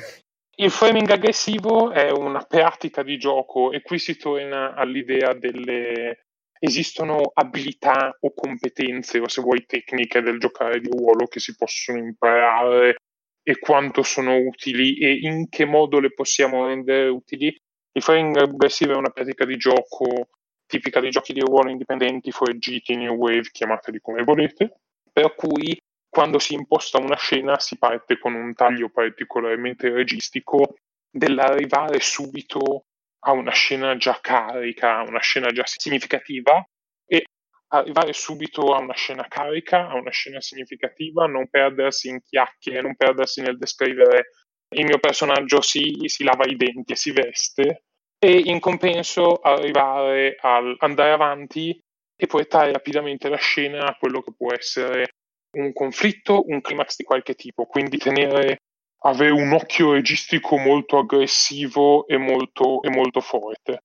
Il 0.62 0.69
framing 0.69 1.10
aggressivo 1.10 1.89
è 1.89 2.12
una 2.12 2.43
pratica 2.43 3.02
di 3.02 3.17
gioco 3.17 3.71
e 3.71 3.82
qui 3.82 3.97
si 3.97 4.15
torna 4.15 4.76
all'idea 4.76 5.34
delle 5.34 6.28
esistono 6.60 7.32
abilità 7.34 8.15
o 8.19 8.32
competenze 8.36 9.17
o 9.17 9.28
se 9.28 9.41
vuoi 9.41 9.65
tecniche 9.65 10.21
del 10.21 10.38
giocare 10.38 10.80
di 10.80 10.88
ruolo 10.88 11.26
che 11.26 11.39
si 11.39 11.56
possono 11.56 11.97
imparare 11.97 12.97
e 13.41 13.58
quanto 13.58 14.04
sono 14.04 14.38
utili 14.38 15.00
e 15.00 15.17
in 15.24 15.50
che 15.50 15.65
modo 15.65 16.00
le 16.00 16.13
possiamo 16.13 16.67
rendere 16.67 17.08
utili. 17.08 17.47
Il 17.93 18.04
framing 18.04 18.38
aggressivo 18.38 18.93
è 18.93 18.97
una 18.97 19.10
pratica 19.10 19.45
di 19.45 19.58
gioco 19.58 20.28
tipica 20.67 21.00
dei 21.00 21.10
giochi 21.10 21.34
di 21.34 21.39
ruolo 21.39 21.71
indipendenti, 21.71 22.30
fuoriggiti, 22.30 22.95
new 22.95 23.15
wave, 23.15 23.50
chiamateli 23.52 24.00
come 24.00 24.21
volete, 24.24 24.76
per 25.12 25.34
cui 25.34 25.76
quando 26.12 26.39
si 26.39 26.56
imposta 26.56 27.00
una 27.00 27.15
scena 27.15 27.58
si 27.58 27.78
parte 27.78 28.19
con 28.19 28.34
un 28.34 28.54
taglio 28.54 28.89
particolarmente 28.89 29.89
registico 29.89 30.76
dell'arrivare 31.10 32.02
subito 32.02 32.88
a 33.24 33.32
una 33.32 33.52
scena 33.52 33.95
già 33.95 34.19
carica, 34.21 34.97
a 34.97 35.04
una 35.04 35.21
scena 35.21 35.52
già 35.52 35.65
significativa 35.65 36.62
e 37.06 37.24
arrivare 37.67 38.12
subito 38.12 38.74
a 38.74 38.80
una 38.80 38.93
scena 38.93 39.26
carica, 39.30 39.88
a 39.88 39.95
una 39.95 40.12
scena 40.12 40.41
significativa, 40.41 41.28
non 41.28 41.47
perdersi 41.50 42.10
in 42.10 42.21
chiacchiere, 42.21 42.82
non 42.82 42.97
perdersi 42.97 43.41
nel 43.41 43.58
descrivere 43.58 44.32
il 44.76 44.86
mio 44.86 45.00
personaggio 45.00 45.62
si, 45.62 45.95
si 46.08 46.26
lava 46.26 46.43
i 46.45 46.58
denti 46.58 46.91
e 46.91 46.97
si 46.97 47.12
veste, 47.12 47.84
e 48.19 48.38
in 48.38 48.60
compenso 48.60 49.36
arrivare 49.36 50.36
al 50.41 50.76
andare 50.80 51.12
avanti 51.12 51.80
e 52.17 52.28
portare 52.28 52.74
rapidamente 52.74 53.30
la 53.30 53.38
scena 53.38 53.86
a 53.86 53.95
quello 53.97 54.21
che 54.21 54.34
può 54.36 54.54
essere 54.54 55.08
un 55.54 55.74
conflitto, 55.74 56.44
un 56.48 56.62
climax 56.62 56.96
di 56.98 57.04
qualche 57.04 57.36
tipo, 57.36 57.66
quindi 57.66 57.98
tenere, 57.98 58.60
avere 59.04 59.32
un 59.32 59.52
occhio 59.52 59.94
registrico 59.94 60.58
molto 60.58 60.98
aggressivo 60.98 62.08
e 62.08 62.18
molto, 62.18 62.82
e 62.84 62.90
molto 62.90 63.20
forte. 63.20 63.84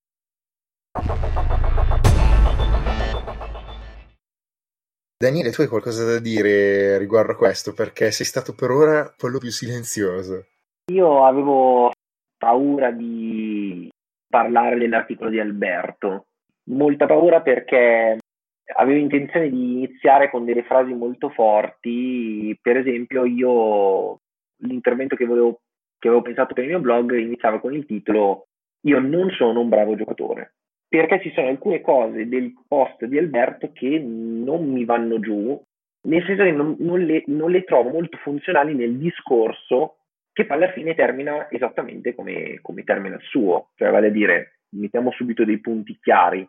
Daniele, 5.18 5.50
tu 5.50 5.62
hai 5.62 5.68
qualcosa 5.68 6.04
da 6.04 6.18
dire 6.18 6.98
riguardo 6.98 7.32
a 7.32 7.36
questo? 7.36 7.72
Perché 7.72 8.10
sei 8.10 8.26
stato 8.26 8.54
per 8.54 8.70
ora 8.70 9.14
quello 9.16 9.38
più 9.38 9.50
silenzioso. 9.50 10.46
Io 10.92 11.24
avevo 11.24 11.90
paura 12.36 12.90
di 12.90 13.88
parlare 14.28 14.76
dell'articolo 14.76 15.30
di 15.30 15.40
Alberto, 15.40 16.26
molta 16.64 17.06
paura 17.06 17.40
perché 17.40 18.18
avevo 18.74 18.98
intenzione 18.98 19.48
di 19.48 19.72
iniziare 19.72 20.30
con 20.30 20.44
delle 20.44 20.64
frasi 20.64 20.92
molto 20.92 21.28
forti, 21.30 22.58
per 22.60 22.76
esempio 22.76 23.24
io 23.24 24.20
l'intervento 24.60 25.16
che, 25.16 25.24
volevo, 25.24 25.60
che 25.98 26.08
avevo 26.08 26.22
pensato 26.22 26.54
per 26.54 26.64
il 26.64 26.70
mio 26.70 26.80
blog 26.80 27.16
iniziava 27.16 27.60
con 27.60 27.74
il 27.74 27.86
titolo 27.86 28.48
Io 28.82 28.98
non 28.98 29.30
sono 29.30 29.60
un 29.60 29.68
bravo 29.68 29.94
giocatore, 29.94 30.54
perché 30.88 31.20
ci 31.20 31.32
sono 31.32 31.48
alcune 31.48 31.80
cose 31.80 32.28
del 32.28 32.52
post 32.66 33.04
di 33.04 33.18
Alberto 33.18 33.70
che 33.72 33.98
non 33.98 34.68
mi 34.70 34.84
vanno 34.84 35.20
giù, 35.20 35.60
nel 36.02 36.24
senso 36.24 36.42
che 36.44 36.52
non, 36.52 36.76
non, 36.78 37.00
le, 37.00 37.24
non 37.26 37.50
le, 37.50 37.64
trovo 37.64 37.90
molto 37.90 38.16
funzionali 38.18 38.74
nel 38.74 38.96
discorso 38.96 39.98
che 40.32 40.44
poi 40.44 40.56
alla 40.56 40.72
fine 40.72 40.94
termina 40.94 41.50
esattamente 41.50 42.14
come, 42.14 42.58
come 42.62 42.84
termina 42.84 43.16
il 43.16 43.22
suo, 43.22 43.70
cioè 43.74 43.90
vale 43.90 44.08
a 44.08 44.10
dire 44.10 44.58
mettiamo 44.70 45.10
subito 45.12 45.44
dei 45.44 45.58
punti 45.60 45.98
chiari 46.00 46.46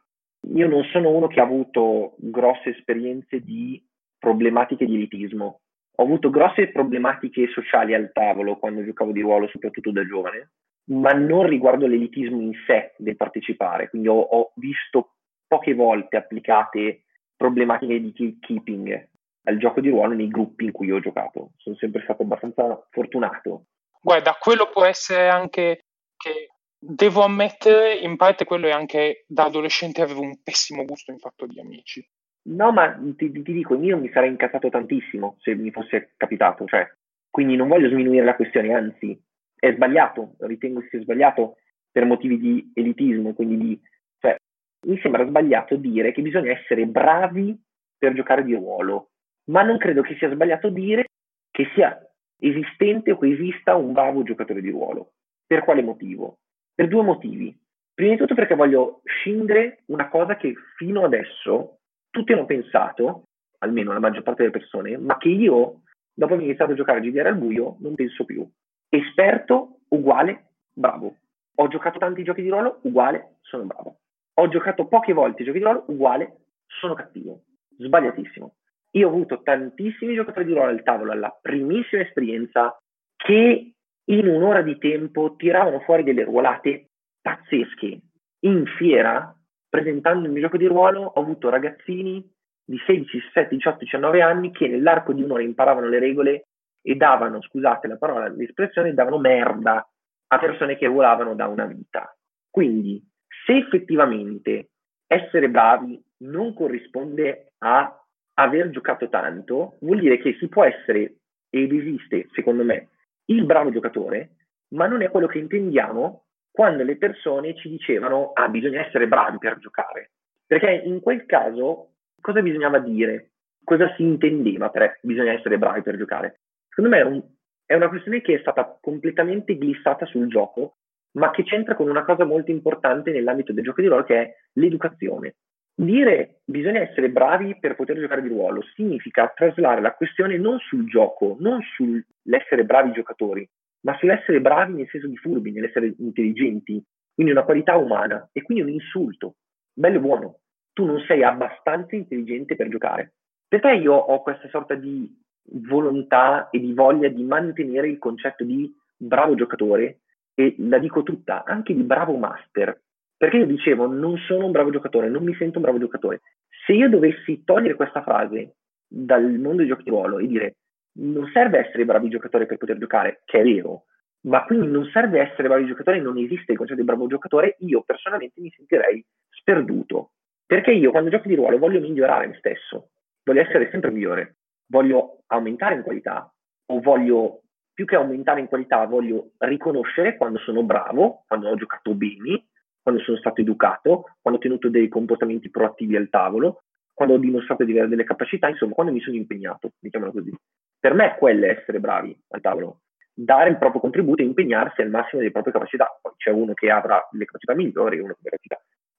io 0.54 0.68
non 0.68 0.84
sono 0.92 1.10
uno 1.10 1.28
che 1.28 1.40
ha 1.40 1.44
avuto 1.44 2.16
grosse 2.18 2.70
esperienze 2.70 3.42
di 3.42 3.84
problematiche 4.18 4.86
di 4.86 4.96
elitismo. 4.96 5.62
Ho 6.00 6.04
avuto 6.04 6.30
grosse 6.30 6.70
problematiche 6.70 7.48
sociali 7.48 7.94
al 7.94 8.12
tavolo 8.14 8.58
quando 8.58 8.84
giocavo 8.84 9.12
di 9.12 9.22
ruolo, 9.22 9.48
soprattutto 9.48 9.92
da 9.92 10.06
giovane, 10.06 10.52
ma 10.90 11.12
non 11.12 11.48
riguardo 11.48 11.88
l'elitismo 11.88 12.40
in 12.40 12.54
sé 12.66 12.94
del 12.98 13.16
partecipare. 13.16 13.90
Quindi 13.90 14.08
ho, 14.08 14.20
ho 14.20 14.52
visto 14.56 15.16
poche 15.48 15.74
volte 15.74 16.18
applicate 16.18 17.04
problematiche 17.36 18.00
di 18.00 18.38
keeping 18.40 19.10
al 19.44 19.58
gioco 19.58 19.80
di 19.80 19.90
ruolo 19.90 20.14
nei 20.14 20.28
gruppi 20.28 20.66
in 20.66 20.72
cui 20.72 20.92
ho 20.92 21.00
giocato. 21.00 21.52
Sono 21.58 21.76
sempre 21.78 22.02
stato 22.04 22.24
abbastanza 22.24 22.88
fortunato. 22.92 23.66
Guarda, 24.02 24.36
quello 24.40 24.70
può 24.72 24.84
essere 24.84 25.30
anche 25.30 25.86
che 26.18 26.50
Devo 26.80 27.24
ammettere, 27.24 27.96
in 27.96 28.18
parte 28.18 28.46
quello 28.46 28.68
è 28.68 28.72
anche 28.72 29.26
da 29.28 29.46
adolescente 29.46 30.02
avevo 30.02 30.22
un 30.22 30.42
pessimo 30.44 30.86
gusto 30.86 31.12
in 31.12 31.18
fatto 31.18 31.48
di 31.48 31.60
amici. 31.60 32.08
No, 32.50 32.72
ma 32.72 32.96
ti, 33.16 33.32
ti 33.32 33.52
dico, 33.52 33.76
io 33.76 33.98
mi 33.98 34.10
sarei 34.12 34.30
incazzato 34.30 34.70
tantissimo 34.70 35.38
se 35.40 35.56
mi 35.56 35.72
fosse 35.72 36.14
capitato, 36.16 36.66
cioè, 36.66 36.88
quindi 37.30 37.56
non 37.56 37.68
voglio 37.68 37.90
sminuire 37.90 38.24
la 38.24 38.36
questione, 38.36 38.74
anzi, 38.74 39.20
è 39.56 39.74
sbagliato, 39.74 40.36
ritengo 40.40 40.82
sia 40.90 41.02
sbagliato 41.02 41.58
per 41.92 42.06
motivi 42.06 42.38
di 42.38 42.72
elitismo, 42.76 43.34
quindi 43.34 43.58
di, 43.58 43.82
cioè, 44.20 44.38
mi 44.86 45.00
sembra 45.02 45.26
sbagliato 45.26 45.76
dire 45.76 46.12
che 46.12 46.22
bisogna 46.22 46.52
essere 46.52 46.86
bravi 46.86 47.60
per 47.98 48.14
giocare 48.14 48.44
di 48.44 48.54
ruolo, 48.54 49.10
ma 49.46 49.64
non 49.64 49.78
credo 49.78 50.02
che 50.04 50.16
sia 50.18 50.32
sbagliato 50.32 50.70
dire 50.70 51.06
che 51.52 51.68
sia 51.74 52.00
esistente 52.40 53.12
o 53.12 53.18
che 53.18 53.30
esista 53.30 53.76
un 53.76 53.94
bravo 53.94 54.22
giocatore 54.22 54.62
di 54.62 54.70
ruolo. 54.70 55.14
Per 55.46 55.64
quale 55.64 55.82
motivo? 55.82 56.38
Per 56.78 56.88
due 56.88 57.02
motivi. 57.02 57.58
Prima 57.92 58.12
di 58.12 58.18
tutto 58.20 58.36
perché 58.36 58.54
voglio 58.54 59.02
scindere 59.06 59.80
una 59.86 60.10
cosa 60.10 60.38
che 60.38 60.54
fino 60.76 61.04
adesso 61.04 61.80
tutti 62.12 62.34
hanno 62.34 62.46
pensato, 62.46 63.24
almeno 63.58 63.94
la 63.94 64.00
maggior 64.00 64.22
parte 64.22 64.44
delle 64.44 64.54
persone, 64.54 64.96
ma 64.96 65.18
che 65.18 65.30
io, 65.30 65.82
dopo 66.14 66.34
aver 66.36 66.46
iniziato 66.46 66.74
a 66.74 66.76
giocare 66.76 67.00
a 67.00 67.02
GDR 67.02 67.26
al 67.26 67.38
buio, 67.38 67.78
non 67.80 67.96
penso 67.96 68.26
più. 68.26 68.48
Esperto 68.90 69.80
uguale 69.88 70.50
bravo. 70.72 71.16
Ho 71.56 71.68
giocato 71.68 71.98
tanti 71.98 72.22
giochi 72.22 72.44
di 72.44 72.50
ruolo, 72.50 72.78
uguale 72.84 73.38
sono 73.42 73.64
bravo. 73.64 73.98
Ho 74.36 74.48
giocato 74.48 74.86
poche 74.86 75.14
volte 75.14 75.44
giochi 75.44 75.58
di 75.58 75.64
ruolo, 75.64 75.86
uguale 75.88 76.42
sono 76.68 76.94
cattivo. 76.94 77.42
Sbagliatissimo. 77.76 78.54
Io 78.92 79.08
ho 79.08 79.10
avuto 79.10 79.42
tantissimi 79.42 80.14
giocatori 80.14 80.46
di 80.46 80.54
ruolo 80.54 80.70
al 80.70 80.84
tavolo 80.84 81.12
alla 81.12 81.36
primissima 81.42 82.04
esperienza 82.04 82.78
che 83.16 83.72
in 84.10 84.28
un'ora 84.28 84.62
di 84.62 84.78
tempo 84.78 85.36
tiravano 85.36 85.80
fuori 85.82 86.04
delle 86.04 86.24
ruolate 86.24 86.90
pazzesche. 87.22 88.00
In 88.42 88.66
fiera, 88.78 89.36
presentando 89.70 90.26
il 90.26 90.32
mio 90.32 90.42
gioco 90.42 90.58
di 90.58 90.68
ruolo, 90.68 91.02
ho 91.02 91.20
avuto 91.20 91.50
ragazzini 91.50 92.24
di 92.64 92.78
16, 92.86 93.18
17, 93.18 93.56
18, 93.56 93.78
19 93.80 94.22
anni 94.22 94.52
che 94.52 94.68
nell'arco 94.68 95.14
di 95.14 95.24
un'ora 95.24 95.42
imparavano 95.42 95.88
le 95.88 96.00
regole 96.00 96.48
e 96.82 96.96
davano, 96.96 97.42
scusate 97.42 97.88
la 97.88 97.98
parola, 97.98 98.28
l'espressione, 98.28 98.94
davano 98.94 99.18
merda 99.18 99.86
a 100.30 100.40
persone 100.40 100.78
che 100.78 100.86
ruolavano 100.86 101.36
da 101.36 101.48
una 101.48 101.66
vita. 101.66 102.16
Quindi, 102.50 103.02
se 103.46 103.58
effettivamente 103.58 104.70
essere 105.06 105.50
bravi 105.50 106.02
non 106.20 106.54
corrisponde 106.54 107.54
a 107.60 107.94
aver 108.36 108.70
giocato 108.70 109.10
tanto, 109.10 109.78
vuol 109.82 110.00
dire 110.00 110.18
che 110.18 110.36
si 110.40 110.48
può 110.48 110.64
essere 110.64 111.16
ed 111.50 111.74
esiste, 111.74 112.28
secondo 112.34 112.64
me, 112.64 112.90
il 113.28 113.46
bravo 113.46 113.72
giocatore, 113.72 114.32
ma 114.70 114.88
non 114.88 115.02
è 115.02 115.10
quello 115.10 115.28
che 115.28 115.40
intendiamo 115.40 116.26
quando 116.52 116.84
le 116.84 116.98
persone 116.98 117.56
ci 117.56 117.70
dicevano 117.70 118.32
ah 118.34 118.50
bisogna 118.50 118.86
essere 118.86 119.08
bravi 119.08 119.38
per 119.38 119.60
giocare. 119.60 120.12
Perché 120.46 120.82
in 120.86 121.00
quel 121.02 121.26
caso 121.26 121.92
cosa 122.20 122.42
bisognava 122.42 122.80
dire? 122.80 123.32
Cosa 123.64 123.94
si 123.96 124.04
intendeva 124.04 124.70
per 124.70 125.00
bisogna 125.02 125.34
essere 125.34 125.58
bravi 125.58 125.82
per 125.82 125.98
giocare? 125.98 126.40
Secondo 126.70 126.90
me 126.90 127.02
è, 127.02 127.06
un, 127.06 127.24
è 127.66 127.76
una 127.76 127.90
questione 127.90 128.22
che 128.22 128.36
è 128.36 128.40
stata 128.40 128.78
completamente 128.82 129.58
glissata 129.58 130.06
sul 130.06 130.28
gioco, 130.28 130.78
ma 131.12 131.32
che 131.32 131.44
c'entra 131.44 131.76
con 131.76 131.90
una 131.90 132.06
cosa 132.06 132.24
molto 132.24 132.52
importante 132.52 133.12
nell'ambito 133.12 133.52
del 133.52 133.64
gioco 133.64 133.82
di 133.82 133.88
ruolo 133.88 134.04
che 134.04 134.22
è 134.22 134.36
l'educazione. 134.54 135.36
Dire 135.80 136.40
bisogna 136.44 136.80
essere 136.80 137.12
bravi 137.12 137.56
per 137.60 137.76
poter 137.76 138.00
giocare 138.00 138.24
di 138.24 138.30
ruolo 138.30 138.64
significa 138.74 139.32
traslare 139.36 139.80
la 139.80 139.94
questione 139.94 140.36
non 140.38 140.58
sul 140.58 140.88
gioco, 140.88 141.38
non 141.40 141.62
sull'essere 141.76 142.66
bravi 142.66 142.94
giocatori, 142.94 143.48
ma 143.82 143.96
sull'essere 144.00 144.42
bravi 144.42 144.74
nel 144.74 144.88
senso 144.90 145.08
di 145.08 145.16
furbi, 145.18 145.52
nell'essere 145.52 145.94
intelligenti, 146.00 146.84
quindi 147.14 147.32
una 147.32 147.44
qualità 147.44 147.78
umana 147.78 148.28
e 148.32 148.42
quindi 148.42 148.64
un 148.64 148.70
insulto. 148.70 149.36
Bello 149.72 149.98
e 149.98 150.00
buono, 150.00 150.40
tu 150.74 150.84
non 150.84 151.00
sei 151.06 151.24
abbastanza 151.24 151.96
intelligente 151.96 152.56
per 152.56 152.70
giocare. 152.70 153.14
Perché 153.48 153.74
io 153.74 153.94
ho 153.94 154.24
questa 154.24 154.50
sorta 154.50 154.74
di 154.74 155.08
volontà 155.44 156.50
e 156.50 156.60
di 156.60 156.74
voglia 156.74 157.08
di 157.10 157.24
mantenere 157.24 157.88
il 157.88 158.00
concetto 158.00 158.44
di 158.44 158.76
bravo 158.98 159.36
giocatore 159.36 160.00
e 160.34 160.56
la 160.58 160.80
dico 160.80 161.04
tutta, 161.04 161.44
anche 161.46 161.76
di 161.76 161.84
bravo 161.84 162.18
master, 162.18 162.82
perché 163.18 163.38
io 163.38 163.46
dicevo, 163.48 163.88
non 163.88 164.16
sono 164.18 164.46
un 164.46 164.52
bravo 164.52 164.70
giocatore, 164.70 165.10
non 165.10 165.24
mi 165.24 165.36
sento 165.36 165.58
un 165.58 165.64
bravo 165.64 165.80
giocatore. 165.80 166.22
Se 166.66 166.74
io 166.74 166.88
dovessi 166.88 167.44
togliere 167.44 167.74
questa 167.74 168.04
frase 168.04 168.58
dal 168.88 169.24
mondo 169.24 169.58
dei 169.58 169.68
giochi 169.68 169.84
di 169.84 169.90
ruolo 169.90 170.20
e 170.20 170.28
dire 170.28 170.56
non 171.00 171.30
serve 171.34 171.60
essere 171.60 171.86
bravi 171.86 172.10
giocatori 172.10 172.46
per 172.46 172.58
poter 172.58 172.78
giocare, 172.78 173.22
che 173.26 173.40
è 173.40 173.44
vero, 173.44 173.86
ma 174.22 174.44
quindi 174.46 174.68
non 174.68 174.86
serve 174.92 175.20
essere 175.20 175.48
bravi 175.48 175.66
giocatori, 175.66 176.00
non 176.00 176.18
esiste 176.18 176.52
il 176.52 176.58
concetto 176.58 176.80
di 176.80 176.86
bravo 176.86 177.08
giocatore, 177.08 177.56
io 177.60 177.82
personalmente 177.82 178.40
mi 178.42 178.52
sentirei 178.56 179.04
sperduto. 179.30 180.12
Perché 180.46 180.72
io 180.72 180.92
quando 180.92 181.10
gioco 181.10 181.28
di 181.28 181.36
ruolo 181.36 181.58
voglio 181.58 181.80
migliorare 181.80 182.28
me 182.28 182.36
stesso, 182.38 182.90
voglio 183.24 183.42
essere 183.42 183.70
sempre 183.70 183.92
migliore, 183.92 184.38
voglio 184.68 185.24
aumentare 185.28 185.76
in 185.76 185.84
qualità 185.84 186.32
o 186.68 186.80
voglio 186.80 187.42
più 187.74 187.86
che 187.86 187.96
aumentare 187.96 188.40
in 188.40 188.48
qualità, 188.48 188.86
voglio 188.86 189.32
riconoscere 189.40 190.18
quando 190.18 190.40
sono 190.40 190.64
bravo, 190.64 191.24
quando 191.28 191.50
ho 191.50 191.56
giocato 191.56 191.94
bene 191.94 192.46
quando 192.88 193.04
sono 193.04 193.18
stato 193.18 193.42
educato, 193.42 194.06
quando 194.22 194.40
ho 194.40 194.42
tenuto 194.42 194.70
dei 194.70 194.88
comportamenti 194.88 195.50
proattivi 195.50 195.98
al 195.98 196.08
tavolo, 196.08 196.62
quando 196.94 197.16
ho 197.16 197.18
dimostrato 197.18 197.66
di 197.66 197.72
avere 197.72 197.90
delle 197.90 198.06
capacità, 198.06 198.48
insomma, 198.48 198.76
quando 198.76 198.94
mi 198.94 199.02
sono 199.02 199.18
impegnato, 199.18 199.72
diciamolo 199.78 200.14
così. 200.14 200.34
Per 200.80 200.94
me 200.94 201.18
quello 201.20 201.48
è 201.48 201.50
essere 201.50 201.82
bravi 201.82 202.18
al 202.30 202.40
tavolo, 202.40 202.84
dare 203.14 203.50
il 203.50 203.58
proprio 203.58 203.82
contributo 203.82 204.22
e 204.22 204.26
impegnarsi 204.26 204.80
al 204.80 204.90
massimo 204.90 205.20
delle 205.20 205.34
proprie 205.34 205.52
capacità. 205.52 206.00
Poi 206.02 206.14
c'è 206.16 206.32
uno 206.32 206.54
che 206.54 206.72
avrà 206.72 207.06
delle 207.12 207.26
capacità 207.26 207.54
migliori 207.56 208.00
uno 208.00 208.16
che 208.22 208.38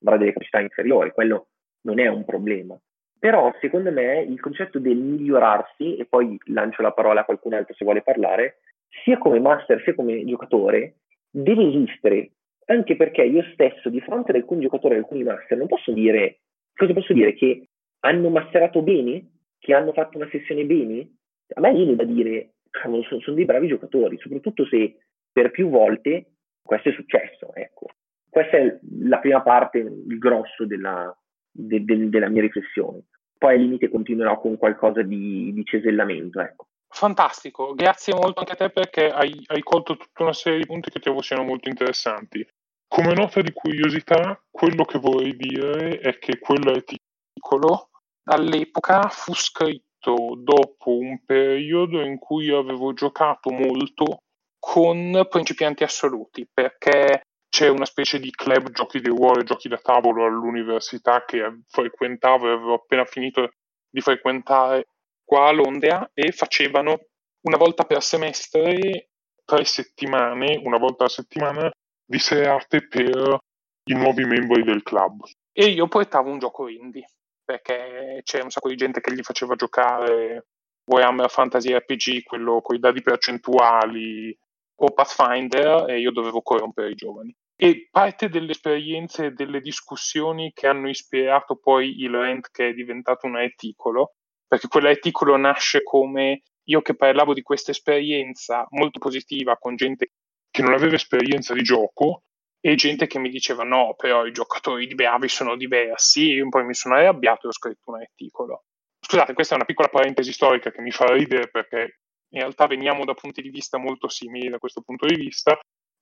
avrà 0.02 0.18
delle 0.18 0.32
capacità 0.34 0.60
inferiori, 0.60 1.12
quello 1.12 1.46
non 1.84 1.98
è 1.98 2.08
un 2.08 2.26
problema. 2.26 2.78
Però 3.18 3.50
secondo 3.58 3.90
me 3.90 4.20
il 4.20 4.38
concetto 4.38 4.78
del 4.78 4.98
migliorarsi, 4.98 5.96
e 5.96 6.04
poi 6.04 6.38
lancio 6.48 6.82
la 6.82 6.92
parola 6.92 7.22
a 7.22 7.24
qualcun 7.24 7.54
altro 7.54 7.72
se 7.72 7.86
vuole 7.86 8.02
parlare, 8.02 8.58
sia 9.02 9.16
come 9.16 9.40
master 9.40 9.80
sia 9.82 9.94
come 9.94 10.22
giocatore, 10.26 10.96
deve 11.30 11.68
esistere 11.68 12.32
anche 12.70 12.96
perché 12.96 13.22
io 13.22 13.42
stesso, 13.52 13.88
di 13.88 14.00
fronte 14.00 14.30
ad 14.30 14.36
alcuni 14.36 14.62
giocatori, 14.62 14.94
ad 14.94 15.00
alcuni 15.00 15.22
master, 15.22 15.56
non 15.56 15.66
posso 15.66 15.92
dire, 15.92 16.40
cosa 16.74 16.92
posso 16.92 17.12
dire? 17.12 17.34
Che 17.34 17.68
hanno 18.00 18.28
masterato 18.28 18.82
bene? 18.82 19.30
Che 19.58 19.74
hanno 19.74 19.92
fatto 19.92 20.18
una 20.18 20.28
sessione 20.30 20.64
bene? 20.64 21.16
A 21.54 21.60
me 21.60 21.72
viene 21.72 21.96
da 21.96 22.04
dire, 22.04 22.54
cavolo, 22.70 23.02
sono, 23.04 23.20
sono 23.22 23.36
dei 23.36 23.46
bravi 23.46 23.68
giocatori, 23.68 24.18
soprattutto 24.18 24.66
se 24.66 24.96
per 25.32 25.50
più 25.50 25.70
volte 25.70 26.32
questo 26.62 26.90
è 26.90 26.92
successo, 26.92 27.54
ecco. 27.54 27.86
Questa 28.28 28.58
è 28.58 28.78
la 29.00 29.18
prima 29.18 29.40
parte, 29.40 29.78
il 29.78 30.18
grosso 30.18 30.66
della, 30.66 31.16
de, 31.50 31.84
de, 31.84 32.08
della 32.10 32.28
mia 32.28 32.42
riflessione. 32.42 33.04
Poi 33.38 33.54
al 33.54 33.60
limite 33.60 33.88
continuerò 33.88 34.38
con 34.38 34.58
qualcosa 34.58 35.00
di, 35.00 35.52
di 35.54 35.64
cesellamento. 35.64 36.40
Ecco. 36.40 36.66
Fantastico, 36.90 37.74
grazie 37.74 38.14
molto 38.14 38.40
anche 38.40 38.52
a 38.52 38.56
te 38.56 38.70
perché 38.70 39.08
hai, 39.08 39.42
hai 39.46 39.62
colto 39.62 39.96
tutta 39.96 40.22
una 40.22 40.32
serie 40.32 40.58
di 40.58 40.66
punti 40.66 40.90
che 40.90 41.00
trovo 41.00 41.22
siano 41.22 41.44
molto 41.44 41.68
interessanti. 41.68 42.46
Come 42.88 43.12
nota 43.12 43.42
di 43.42 43.52
curiosità, 43.52 44.42
quello 44.50 44.84
che 44.84 44.98
vorrei 44.98 45.36
dire 45.36 46.00
è 46.00 46.18
che 46.18 46.38
quell'articolo 46.38 47.90
all'epoca 48.24 49.08
fu 49.08 49.34
scritto 49.34 50.34
dopo 50.36 50.96
un 50.96 51.22
periodo 51.24 52.00
in 52.00 52.18
cui 52.18 52.50
avevo 52.50 52.94
giocato 52.94 53.50
molto 53.50 54.22
con 54.58 55.26
principianti 55.28 55.84
assoluti, 55.84 56.48
perché 56.52 57.22
c'è 57.48 57.68
una 57.68 57.84
specie 57.84 58.18
di 58.18 58.30
club 58.30 58.70
giochi 58.70 59.00
di 59.00 59.08
ruolo 59.08 59.40
e 59.40 59.44
giochi 59.44 59.68
da 59.68 59.78
tavolo 59.78 60.24
all'università 60.24 61.24
che 61.24 61.60
frequentavo 61.68 62.48
e 62.48 62.52
avevo 62.52 62.74
appena 62.74 63.04
finito 63.04 63.52
di 63.88 64.00
frequentare 64.00 64.88
qua 65.24 65.48
a 65.48 65.52
Londra 65.52 66.10
e 66.14 66.32
facevano 66.32 66.98
una 67.42 67.56
volta 67.56 67.84
per 67.84 68.02
semestre, 68.02 69.10
tre 69.44 69.64
settimane, 69.64 70.60
una 70.62 70.78
volta 70.78 71.04
a 71.04 71.08
settimana, 71.08 71.70
di 72.08 72.18
serate 72.18 72.86
per 72.88 73.38
i 73.84 73.94
nuovi 73.94 74.24
membri 74.24 74.62
del 74.62 74.82
club. 74.82 75.24
E 75.52 75.66
io 75.66 75.86
portavo 75.88 76.30
un 76.30 76.38
gioco 76.38 76.68
indie, 76.68 77.06
perché 77.44 78.20
c'era 78.24 78.44
un 78.44 78.50
sacco 78.50 78.68
di 78.68 78.76
gente 78.76 79.00
che 79.00 79.12
gli 79.12 79.22
faceva 79.22 79.54
giocare 79.56 80.46
Warhammer 80.86 81.28
Fantasy 81.28 81.74
RPG, 81.74 82.22
quello 82.22 82.62
con 82.62 82.76
i 82.76 82.78
dadi 82.78 83.02
percentuali, 83.02 84.36
o 84.80 84.92
Pathfinder, 84.92 85.90
e 85.90 85.98
io 85.98 86.12
dovevo 86.12 86.40
corrompere 86.40 86.90
i 86.90 86.94
giovani. 86.94 87.34
E 87.56 87.88
parte 87.90 88.28
delle 88.28 88.52
esperienze 88.52 89.26
e 89.26 89.32
delle 89.32 89.60
discussioni 89.60 90.52
che 90.54 90.66
hanno 90.68 90.88
ispirato 90.88 91.56
poi 91.56 92.00
il 92.00 92.10
Rent, 92.10 92.48
che 92.50 92.68
è 92.68 92.72
diventato 92.72 93.26
un 93.26 93.36
articolo, 93.36 94.14
perché 94.46 94.68
quell'articolo 94.68 95.36
nasce 95.36 95.82
come 95.82 96.42
io 96.68 96.80
che 96.80 96.94
parlavo 96.94 97.34
di 97.34 97.42
questa 97.42 97.72
esperienza 97.72 98.66
molto 98.70 98.98
positiva 98.98 99.56
con 99.58 99.74
gente 99.74 100.12
che 100.58 100.64
non 100.64 100.72
aveva 100.72 100.96
esperienza 100.96 101.54
di 101.54 101.62
gioco 101.62 102.24
e 102.60 102.74
gente 102.74 103.06
che 103.06 103.20
mi 103.20 103.28
diceva 103.28 103.62
no, 103.62 103.94
però 103.96 104.26
i 104.26 104.32
giocatori 104.32 104.88
di 104.88 104.96
Beavi 104.96 105.28
sono 105.28 105.56
diversi, 105.56 106.32
io 106.32 106.48
poi 106.48 106.64
mi 106.64 106.74
sono 106.74 106.96
arrabbiato 106.96 107.46
e 107.46 107.50
ho 107.50 107.52
scritto 107.52 107.92
un 107.92 108.00
articolo. 108.00 108.64
Scusate, 108.98 109.34
questa 109.34 109.54
è 109.54 109.56
una 109.56 109.64
piccola 109.64 109.86
parentesi 109.86 110.32
storica 110.32 110.72
che 110.72 110.80
mi 110.80 110.90
fa 110.90 111.06
ridere 111.12 111.48
perché 111.48 112.00
in 112.30 112.40
realtà 112.40 112.66
veniamo 112.66 113.04
da 113.04 113.14
punti 113.14 113.40
di 113.40 113.50
vista 113.50 113.78
molto 113.78 114.08
simili 114.08 114.48
da 114.48 114.58
questo 114.58 114.82
punto 114.82 115.06
di 115.06 115.14
vista. 115.14 115.56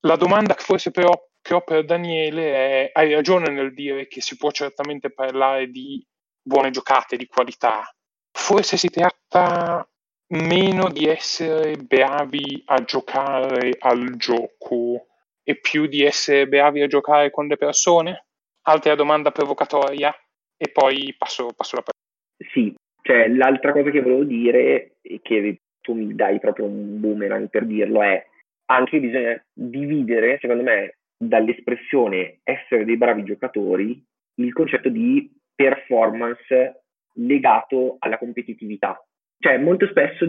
La 0.07 0.17
domanda 0.17 0.55
che 0.55 0.63
forse 0.63 0.91
però 0.91 1.13
che 1.43 1.53
ho 1.53 1.61
per 1.61 1.85
Daniele 1.85 2.55
è, 2.55 2.91
hai 2.95 3.13
ragione 3.13 3.51
nel 3.51 3.75
dire 3.75 4.07
che 4.07 4.23
si 4.23 4.39
può 4.39 4.51
certamente 4.53 5.13
parlare 5.13 5.69
di 5.69 6.03
buone 6.41 6.71
giocate, 6.71 7.19
di 7.19 7.27
qualità. 7.27 7.87
Forse 8.33 8.79
si 8.79 8.89
tratta 8.89 9.87
meno 10.29 10.89
di 10.91 11.07
essere 11.07 11.77
bravi 11.77 12.63
a 12.67 12.83
giocare 12.83 13.77
al 13.79 14.17
gioco 14.17 15.07
e 15.43 15.57
più 15.61 15.87
di 15.87 16.03
essere 16.03 16.49
bravi 16.49 16.83
a 16.83 16.87
giocare 16.87 17.31
con 17.31 17.47
le 17.47 17.57
persone? 17.57 18.27
Altra 18.63 18.95
domanda 18.95 19.31
provocatoria 19.31 20.13
e 20.57 20.71
poi 20.73 21.15
passo, 21.17 21.53
passo 21.55 21.77
la 21.77 21.83
parola. 21.83 22.51
Sì, 22.53 22.75
cioè 23.03 23.29
l'altra 23.29 23.73
cosa 23.73 23.91
che 23.91 24.03
volevo 24.03 24.25
dire 24.25 24.97
e 25.03 25.21
che 25.23 25.61
tu 25.81 25.95
mi 25.95 26.15
dai 26.15 26.41
proprio 26.41 26.67
un 26.67 26.99
boomerang 26.99 27.49
per 27.49 27.65
dirlo 27.65 28.03
è 28.03 28.27
anche 28.67 28.99
bisogna 28.99 29.41
dividere, 29.53 30.39
secondo 30.41 30.65
me, 30.65 30.99
dall'espressione 31.17 32.41
essere 32.43 32.85
dei 32.85 32.97
bravi 32.97 33.23
giocatori 33.23 34.05
il 34.39 34.53
concetto 34.53 34.89
di 34.89 35.31
performance 35.55 36.83
legato 37.15 37.97
alla 38.01 38.19
competitività. 38.19 39.01
Cioè, 39.39 39.59
molto 39.59 39.87
spesso 39.89 40.27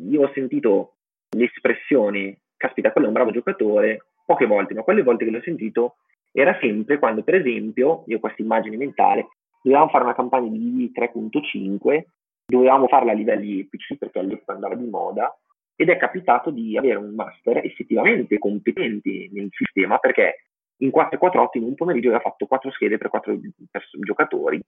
io 0.00 0.22
ho 0.22 0.30
sentito 0.32 0.94
l'espressione, 1.36 2.40
caspita, 2.56 2.92
quello 2.92 3.06
è 3.06 3.10
un 3.10 3.16
bravo 3.16 3.30
giocatore, 3.30 4.06
poche 4.24 4.46
volte, 4.46 4.74
ma 4.74 4.82
quelle 4.82 5.02
volte 5.02 5.24
che 5.24 5.30
l'ho 5.30 5.42
sentito 5.42 5.96
era 6.32 6.56
sempre 6.60 6.98
quando, 6.98 7.22
per 7.22 7.36
esempio, 7.36 8.04
io 8.06 8.16
ho 8.16 8.20
questa 8.20 8.42
immagine 8.42 8.76
mentale, 8.76 9.28
dovevamo 9.62 9.88
fare 9.88 10.04
una 10.04 10.14
campagna 10.14 10.50
di 10.50 10.92
3.5, 10.94 12.02
dovevamo 12.46 12.86
farla 12.86 13.12
a 13.12 13.14
livelli 13.14 13.60
epici 13.60 13.96
perché 13.96 14.18
all'epoca 14.18 14.52
andava 14.52 14.74
di 14.74 14.86
moda, 14.86 15.34
ed 15.80 15.90
è 15.90 15.96
capitato 15.96 16.50
di 16.50 16.76
avere 16.76 16.96
un 16.96 17.14
master 17.14 17.64
effettivamente 17.64 18.38
competente 18.38 19.28
nel 19.30 19.48
sistema 19.50 19.98
perché 19.98 20.46
in 20.78 20.90
4-4-8 20.90 21.48
in 21.52 21.62
un 21.62 21.74
pomeriggio 21.74 22.08
aveva 22.08 22.22
fatto 22.22 22.46
4 22.46 22.70
schede 22.72 22.98
per 22.98 23.08
4 23.08 23.38
pers- 23.70 23.98
giocatori 24.00 24.60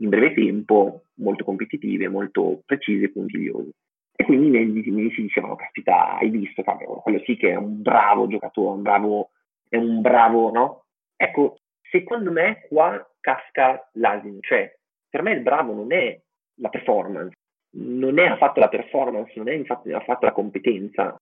in 0.00 0.08
breve 0.08 0.34
tempo, 0.34 1.02
molto 1.14 1.44
competitive, 1.44 2.08
molto 2.08 2.62
precise 2.64 3.06
e 3.06 3.10
puntigliose. 3.10 3.70
E 4.14 4.24
quindi 4.24 4.50
mi, 4.50 5.10
si 5.12 5.22
dicevano, 5.22 5.56
caspita, 5.56 6.16
hai 6.16 6.30
visto, 6.30 6.62
cavolo, 6.62 7.00
quello 7.00 7.20
sì 7.24 7.36
che 7.36 7.50
è 7.50 7.56
un 7.56 7.82
bravo 7.82 8.26
giocatore, 8.26 8.76
un 8.76 8.82
bravo, 8.82 9.30
è 9.68 9.76
un 9.76 10.00
bravo, 10.00 10.50
no? 10.50 10.84
Ecco, 11.16 11.58
secondo 11.90 12.32
me 12.32 12.66
qua 12.68 13.08
casca 13.20 13.88
l'asino, 13.94 14.38
cioè 14.40 14.74
per 15.08 15.22
me 15.22 15.32
il 15.32 15.42
bravo 15.42 15.72
non 15.72 15.92
è 15.92 16.20
la 16.60 16.68
performance, 16.68 17.36
non 17.76 18.18
è 18.18 18.26
affatto 18.26 18.60
la 18.60 18.68
performance, 18.68 19.32
non 19.36 19.48
è 19.48 19.52
infatti 19.52 19.92
affatto 19.92 20.26
la 20.26 20.32
competenza. 20.32 21.16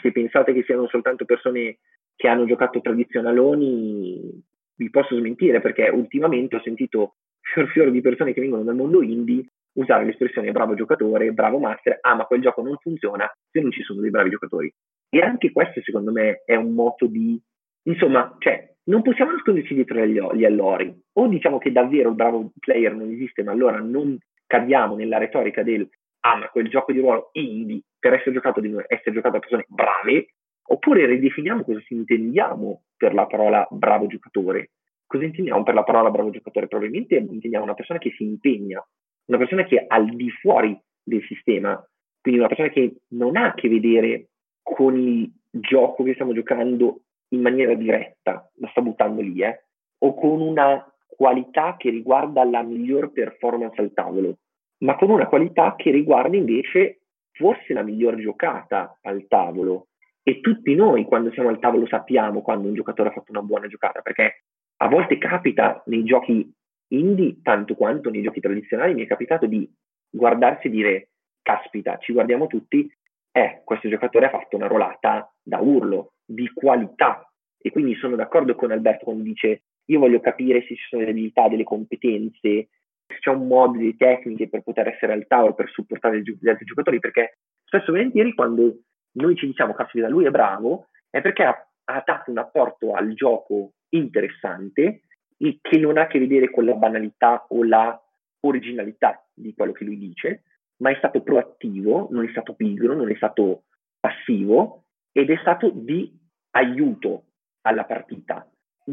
Se 0.00 0.12
pensate 0.12 0.52
che 0.52 0.62
siano 0.64 0.88
soltanto 0.88 1.24
persone 1.24 1.78
che 2.16 2.28
hanno 2.28 2.46
giocato 2.46 2.80
tradizionaloni, 2.80 4.42
vi 4.74 4.90
posso 4.90 5.16
smentire 5.16 5.60
perché 5.60 5.88
ultimamente 5.88 6.56
ho 6.56 6.62
sentito 6.62 7.14
fior 7.52 7.68
fior 7.68 7.90
di 7.90 8.00
persone 8.00 8.32
che 8.32 8.40
vengono 8.40 8.62
dal 8.62 8.76
mondo 8.76 9.02
indie 9.02 9.46
usare 9.74 10.04
l'espressione 10.04 10.50
bravo 10.52 10.74
giocatore, 10.74 11.32
bravo 11.32 11.58
master, 11.58 11.98
ah 12.00 12.14
ma 12.14 12.24
quel 12.24 12.40
gioco 12.40 12.62
non 12.62 12.76
funziona 12.78 13.30
se 13.50 13.60
non 13.60 13.70
ci 13.70 13.82
sono 13.82 14.00
dei 14.00 14.10
bravi 14.10 14.30
giocatori. 14.30 14.72
E 15.08 15.20
anche 15.20 15.52
questo 15.52 15.80
secondo 15.82 16.12
me 16.12 16.42
è 16.44 16.54
un 16.54 16.72
moto 16.72 17.06
di... 17.06 17.40
Insomma, 17.84 18.36
cioè, 18.38 18.72
non 18.84 19.02
possiamo 19.02 19.32
nasconderci 19.32 19.74
dietro 19.74 20.04
gli 20.04 20.44
allori. 20.44 20.94
O 21.14 21.28
diciamo 21.28 21.58
che 21.58 21.72
davvero 21.72 22.10
il 22.10 22.14
bravo 22.14 22.52
player 22.58 22.94
non 22.94 23.10
esiste, 23.10 23.42
ma 23.42 23.52
allora 23.52 23.78
non 23.78 24.18
cadiamo 24.46 24.96
nella 24.96 25.18
retorica 25.18 25.62
del 25.62 25.88
ah 26.22 26.36
ma 26.36 26.48
quel 26.48 26.68
gioco 26.68 26.92
di 26.92 27.00
ruolo 27.00 27.30
indie 27.32 27.82
per 27.98 28.14
essere 28.14 28.32
giocato, 28.32 28.60
di, 28.60 28.74
essere 28.88 29.12
giocato 29.12 29.34
da 29.34 29.38
persone 29.38 29.64
brave, 29.68 30.34
oppure 30.68 31.06
ridefiniamo 31.06 31.64
cosa 31.64 31.80
si 31.86 31.94
intendiamo 31.94 32.82
per 32.96 33.14
la 33.14 33.26
parola 33.26 33.66
bravo 33.70 34.06
giocatore. 34.06 34.70
Cosa 35.10 35.24
intendiamo 35.24 35.64
per 35.64 35.74
la 35.74 35.82
parola 35.82 36.08
bravo 36.08 36.30
giocatore? 36.30 36.68
Probabilmente 36.68 37.16
intendiamo 37.16 37.64
una 37.64 37.74
persona 37.74 37.98
che 37.98 38.12
si 38.16 38.22
impegna, 38.22 38.80
una 39.24 39.38
persona 39.38 39.64
che 39.64 39.80
è 39.80 39.84
al 39.88 40.08
di 40.14 40.30
fuori 40.30 40.80
del 41.02 41.20
sistema, 41.24 41.84
quindi 42.20 42.38
una 42.38 42.48
persona 42.48 42.68
che 42.68 43.00
non 43.08 43.36
ha 43.36 43.46
a 43.46 43.54
che 43.54 43.68
vedere 43.68 44.28
con 44.62 44.96
il 44.96 45.28
gioco 45.50 46.04
che 46.04 46.12
stiamo 46.12 46.32
giocando 46.32 47.00
in 47.30 47.40
maniera 47.40 47.74
diretta, 47.74 48.48
la 48.58 48.68
sta 48.68 48.82
buttando 48.82 49.20
lì, 49.20 49.42
eh, 49.42 49.64
o 49.98 50.14
con 50.14 50.40
una 50.40 50.88
qualità 51.08 51.74
che 51.76 51.90
riguarda 51.90 52.44
la 52.44 52.62
miglior 52.62 53.10
performance 53.10 53.80
al 53.80 53.92
tavolo, 53.92 54.36
ma 54.84 54.94
con 54.94 55.10
una 55.10 55.26
qualità 55.26 55.74
che 55.74 55.90
riguarda 55.90 56.36
invece 56.36 57.00
forse 57.32 57.72
la 57.72 57.82
miglior 57.82 58.14
giocata 58.14 58.96
al 59.02 59.26
tavolo. 59.26 59.88
E 60.22 60.38
tutti 60.38 60.72
noi 60.76 61.02
quando 61.04 61.32
siamo 61.32 61.48
al 61.48 61.58
tavolo 61.58 61.88
sappiamo 61.88 62.42
quando 62.42 62.68
un 62.68 62.74
giocatore 62.74 63.08
ha 63.08 63.12
fatto 63.12 63.32
una 63.32 63.42
buona 63.42 63.66
giocata, 63.66 64.02
perché 64.02 64.44
a 64.82 64.88
volte 64.88 65.18
capita 65.18 65.82
nei 65.86 66.04
giochi 66.04 66.50
indie, 66.88 67.40
tanto 67.42 67.74
quanto 67.74 68.10
nei 68.10 68.22
giochi 68.22 68.40
tradizionali, 68.40 68.94
mi 68.94 69.04
è 69.04 69.06
capitato 69.06 69.46
di 69.46 69.68
guardarsi 70.08 70.66
e 70.66 70.70
dire, 70.70 71.08
caspita, 71.42 71.98
ci 71.98 72.12
guardiamo 72.12 72.46
tutti, 72.46 72.90
eh, 73.32 73.62
questo 73.64 73.88
giocatore 73.88 74.26
ha 74.26 74.30
fatto 74.30 74.56
una 74.56 74.66
rolata 74.66 75.32
da 75.42 75.58
urlo, 75.58 76.14
di 76.24 76.50
qualità. 76.52 77.30
E 77.60 77.70
quindi 77.70 77.94
sono 77.96 78.16
d'accordo 78.16 78.54
con 78.54 78.70
Alberto 78.70 79.04
quando 79.04 79.22
dice 79.22 79.64
io 79.84 79.98
voglio 79.98 80.20
capire 80.20 80.60
se 80.62 80.74
ci 80.74 80.86
sono 80.88 81.02
delle 81.02 81.12
abilità, 81.12 81.48
delle 81.48 81.64
competenze, 81.64 82.38
se 82.40 83.18
c'è 83.18 83.30
un 83.30 83.46
modo, 83.46 83.76
delle 83.76 83.96
tecniche 83.96 84.48
per 84.48 84.62
poter 84.62 84.88
essere 84.88 85.12
al 85.12 85.26
tavolo, 85.26 85.54
per 85.54 85.68
supportare 85.68 86.22
gli 86.22 86.48
altri 86.48 86.64
giocatori, 86.64 87.00
perché 87.00 87.38
spesso 87.64 87.88
e 87.88 87.92
volentieri 87.92 88.34
quando 88.34 88.78
noi 89.12 89.34
ci 89.36 89.46
diciamo 89.46 89.74
caspita 89.74 90.08
lui 90.08 90.24
è 90.24 90.30
bravo, 90.30 90.86
è 91.10 91.20
perché 91.20 91.42
ha, 91.42 91.69
ha 91.94 92.02
dato 92.04 92.30
un 92.30 92.38
apporto 92.38 92.92
al 92.94 93.12
gioco 93.14 93.72
interessante 93.90 95.02
che 95.36 95.78
non 95.78 95.96
ha 95.96 96.02
a 96.02 96.06
che 96.06 96.18
vedere 96.18 96.50
con 96.50 96.64
la 96.64 96.74
banalità 96.74 97.46
o 97.48 97.64
la 97.64 97.98
originalità 98.40 99.26
di 99.32 99.54
quello 99.54 99.72
che 99.72 99.84
lui 99.84 99.98
dice, 99.98 100.42
ma 100.82 100.90
è 100.90 100.96
stato 100.96 101.22
proattivo, 101.22 102.08
non 102.10 102.24
è 102.24 102.30
stato 102.30 102.54
pigro, 102.54 102.94
non 102.94 103.10
è 103.10 103.14
stato 103.16 103.64
passivo 103.98 104.84
ed 105.12 105.30
è 105.30 105.36
stato 105.40 105.70
di 105.70 106.12
aiuto 106.50 107.24
alla 107.62 107.84
partita 107.84 108.46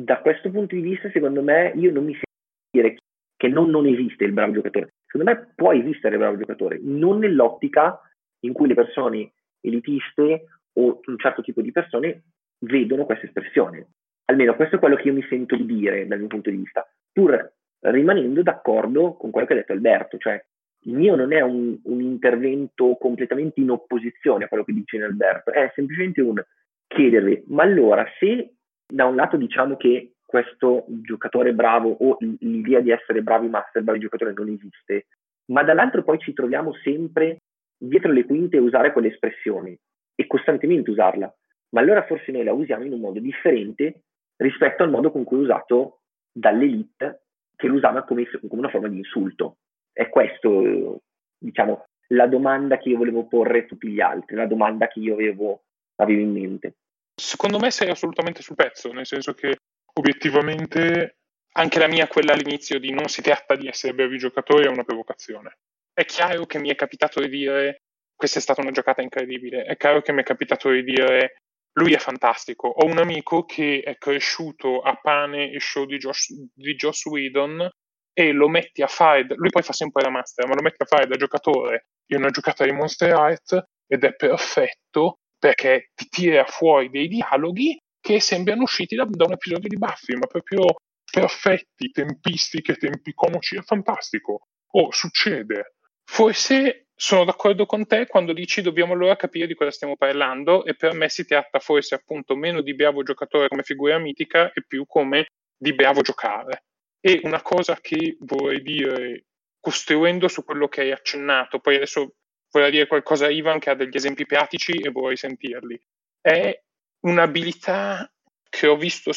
da 0.03 0.19
questo 0.19 0.51
punto 0.51 0.75
di 0.75 0.81
vista, 0.81 1.09
secondo 1.11 1.41
me, 1.41 1.71
io 1.75 1.91
non 1.91 2.05
mi 2.05 2.13
sento 2.13 2.25
dire 2.71 2.97
che 3.35 3.47
non, 3.47 3.69
non 3.69 3.85
esiste 3.85 4.25
il 4.25 4.33
bravo 4.33 4.53
giocatore. 4.53 4.93
Secondo 5.05 5.31
me 5.31 5.53
può 5.55 5.73
esistere 5.73 6.15
il 6.15 6.19
bravo 6.19 6.37
giocatore, 6.37 6.79
non 6.81 7.19
nell'ottica 7.19 7.99
in 8.41 8.53
cui 8.53 8.67
le 8.67 8.73
persone 8.73 9.33
elitiste 9.61 10.45
o 10.73 10.99
un 11.03 11.17
certo 11.17 11.41
tipo 11.41 11.61
di 11.61 11.71
persone 11.71 12.23
vedono 12.59 13.05
questa 13.05 13.25
espressione. 13.25 13.87
Almeno 14.25 14.55
questo 14.55 14.75
è 14.75 14.79
quello 14.79 14.95
che 14.95 15.07
io 15.07 15.13
mi 15.13 15.25
sento 15.29 15.55
di 15.55 15.65
dire 15.65 16.05
dal 16.07 16.19
mio 16.19 16.27
punto 16.27 16.49
di 16.49 16.57
vista, 16.57 16.85
pur 17.11 17.53
rimanendo 17.79 18.41
d'accordo 18.41 19.13
con 19.13 19.31
quello 19.31 19.47
che 19.47 19.53
ha 19.53 19.57
detto 19.57 19.71
Alberto, 19.71 20.17
cioè 20.17 20.43
il 20.85 20.93
mio 20.93 21.15
non 21.15 21.33
è 21.33 21.41
un, 21.41 21.77
un 21.83 22.01
intervento 22.01 22.95
completamente 22.95 23.59
in 23.59 23.69
opposizione 23.69 24.45
a 24.45 24.47
quello 24.47 24.63
che 24.63 24.73
dice 24.73 25.01
Alberto, 25.01 25.51
è 25.51 25.71
semplicemente 25.75 26.21
un 26.21 26.41
chiedervi, 26.87 27.43
ma 27.47 27.63
allora 27.63 28.05
se 28.19 28.53
da 28.85 29.05
un 29.05 29.15
lato 29.15 29.37
diciamo 29.37 29.75
che 29.75 30.13
questo 30.25 30.85
giocatore 30.87 31.53
bravo 31.53 31.89
o 31.89 32.17
l'idea 32.19 32.81
di 32.81 32.91
essere 32.91 33.21
bravi 33.21 33.47
master, 33.47 33.81
bravi 33.81 33.99
giocatori 33.99 34.33
non 34.33 34.49
esiste, 34.49 35.07
ma 35.51 35.63
dall'altro 35.63 36.03
poi 36.03 36.19
ci 36.19 36.33
troviamo 36.33 36.73
sempre 36.83 37.39
dietro 37.77 38.11
le 38.11 38.25
quinte 38.25 38.57
a 38.57 38.61
usare 38.61 38.91
quelle 38.91 39.09
espressioni 39.09 39.77
e 40.15 40.27
costantemente 40.27 40.89
usarla, 40.89 41.33
ma 41.69 41.81
allora 41.81 42.03
forse 42.05 42.31
noi 42.31 42.43
la 42.43 42.53
usiamo 42.53 42.85
in 42.85 42.93
un 42.93 42.99
modo 42.99 43.19
differente 43.19 44.03
rispetto 44.37 44.83
al 44.83 44.89
modo 44.89 45.11
con 45.11 45.23
cui 45.23 45.37
è 45.37 45.41
usato 45.41 46.01
dall'elite 46.31 47.23
che 47.55 47.67
lo 47.67 47.75
usava 47.75 48.03
come, 48.03 48.27
come 48.29 48.61
una 48.61 48.69
forma 48.69 48.87
di 48.87 48.97
insulto. 48.97 49.57
È 49.91 50.09
questo, 50.09 51.01
diciamo, 51.37 51.85
la 52.09 52.27
domanda 52.27 52.77
che 52.77 52.89
io 52.89 52.97
volevo 52.97 53.25
porre 53.27 53.59
a 53.59 53.65
tutti 53.65 53.89
gli 53.89 53.99
altri, 53.99 54.35
la 54.35 54.45
domanda 54.45 54.87
che 54.87 54.99
io 54.99 55.13
avevo, 55.13 55.63
avevo 55.95 56.21
in 56.21 56.31
mente. 56.31 56.75
Secondo 57.15 57.57
me 57.57 57.71
sei 57.71 57.89
assolutamente 57.89 58.43
sul 58.43 58.55
pezzo, 58.55 58.91
nel 58.93 59.07
senso 59.07 59.33
che 59.33 59.57
obiettivamente 59.93 61.17
anche 61.53 61.79
la 61.79 61.87
mia, 61.87 62.07
quella 62.07 62.33
all'inizio 62.33 62.79
di 62.79 62.91
non 62.91 63.07
si 63.07 63.23
tratta 63.23 63.55
di 63.55 63.67
essere 63.67 63.95
bravi 63.95 64.19
giocatori, 64.19 64.65
è 64.65 64.69
una 64.69 64.83
provocazione. 64.83 65.57
È 65.91 66.05
chiaro 66.05 66.45
che 66.45 66.59
mi 66.59 66.69
è 66.69 66.75
capitato 66.75 67.19
di 67.19 67.29
dire 67.29 67.81
questa 68.15 68.37
è 68.37 68.41
stata 68.41 68.61
una 68.61 68.71
giocata 68.71 69.01
incredibile, 69.01 69.63
è 69.63 69.75
chiaro 69.77 70.01
che 70.01 70.11
mi 70.11 70.21
è 70.21 70.23
capitato 70.23 70.69
di 70.69 70.83
dire 70.83 71.37
lui 71.77 71.93
è 71.93 71.97
fantastico. 71.97 72.67
Ho 72.67 72.85
un 72.85 72.97
amico 72.97 73.43
che 73.45 73.81
è 73.83 73.97
cresciuto 73.97 74.81
a 74.81 74.95
pane 74.95 75.51
e 75.51 75.59
show 75.59 75.85
di 75.85 75.97
Josh, 75.97 76.33
di 76.53 76.75
Joss 76.75 77.05
Whedon 77.05 77.69
e 78.13 78.31
lo 78.31 78.49
metti 78.49 78.81
a 78.81 78.87
fare, 78.87 79.25
lui 79.35 79.49
poi 79.49 79.61
fa 79.61 79.73
sempre 79.73 80.01
la 80.01 80.09
master, 80.09 80.47
ma 80.47 80.55
lo 80.55 80.63
metti 80.63 80.81
a 80.81 80.85
fare 80.85 81.05
da 81.05 81.15
giocatore 81.15 81.87
in 82.07 82.17
una 82.17 82.29
giocata 82.29 82.63
di 82.65 82.71
Monster 82.71 83.09
Hearts 83.11 83.61
ed 83.85 84.03
è 84.03 84.15
perfetto 84.15 85.19
perché 85.37 85.91
ti 85.93 86.07
tira 86.07 86.43
fuori 86.45 86.89
dei 86.89 87.07
dialoghi 87.07 87.79
che 87.99 88.19
sembrano 88.19 88.63
usciti 88.63 88.95
da, 88.95 89.05
da 89.07 89.25
un 89.25 89.33
episodio 89.33 89.69
di 89.69 89.77
Buffy, 89.77 90.15
ma 90.15 90.25
proprio 90.25 90.65
perfetti, 91.11 91.91
tempistiche, 91.91 92.75
tempi 92.75 93.13
comici, 93.13 93.55
è 93.55 93.61
fantastico. 93.61 94.47
Oh, 94.71 94.91
succede. 94.91 95.75
Forse 96.09 96.87
sono 96.95 97.25
d'accordo 97.25 97.65
con 97.65 97.85
te 97.85 98.07
quando 98.07 98.33
dici 98.33 98.61
dobbiamo 98.61 98.93
allora 98.93 99.15
capire 99.15 99.45
di 99.45 99.53
cosa 99.53 99.69
stiamo 99.69 99.97
parlando 99.97 100.65
e 100.65 100.73
per 100.73 100.93
me 100.93 101.09
si 101.09 101.25
tratta 101.25 101.59
forse 101.59 101.93
appunto 101.93 102.35
meno 102.35 102.61
di 102.61 102.73
bravo 102.73 103.03
giocatore 103.03 103.49
come 103.49 103.61
figura 103.61 103.99
mitica 103.99 104.51
e 104.51 104.63
più 104.65 104.85
come 104.87 105.27
di 105.55 105.73
bravo 105.73 106.01
giocare. 106.01 106.63
E 106.99 107.19
una 107.23 107.41
cosa 107.41 107.77
che 107.79 108.17
vorrei 108.21 108.61
dire, 108.61 109.25
costruendo 109.59 110.27
su 110.27 110.43
quello 110.43 110.67
che 110.67 110.81
hai 110.81 110.91
accennato, 110.91 111.59
poi 111.59 111.75
adesso 111.75 112.15
vorrei 112.51 112.71
dire 112.71 112.87
qualcosa 112.87 113.25
a 113.25 113.29
Ivan 113.29 113.59
che 113.59 113.69
ha 113.69 113.75
degli 113.75 113.95
esempi 113.95 114.25
pratici 114.25 114.71
e 114.71 114.89
vorrei 114.89 115.17
sentirli, 115.17 115.79
è 116.19 116.59
un'abilità 117.01 118.11
che 118.49 118.65
ho 118.65 118.77
visto 118.77 119.11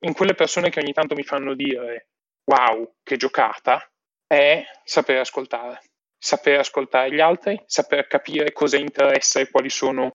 in 0.00 0.12
quelle 0.12 0.34
persone 0.34 0.68
che 0.68 0.80
ogni 0.80 0.92
tanto 0.92 1.14
mi 1.14 1.22
fanno 1.22 1.54
dire 1.54 2.08
wow, 2.44 2.96
che 3.02 3.16
giocata, 3.16 3.88
è 4.26 4.62
sapere 4.84 5.20
ascoltare 5.20 5.80
saper 6.22 6.60
ascoltare 6.60 7.12
gli 7.12 7.18
altri, 7.18 7.60
saper 7.66 8.06
capire 8.06 8.52
cosa 8.52 8.76
interessa 8.76 9.40
e 9.40 9.50
quali 9.50 9.68
sono 9.68 10.12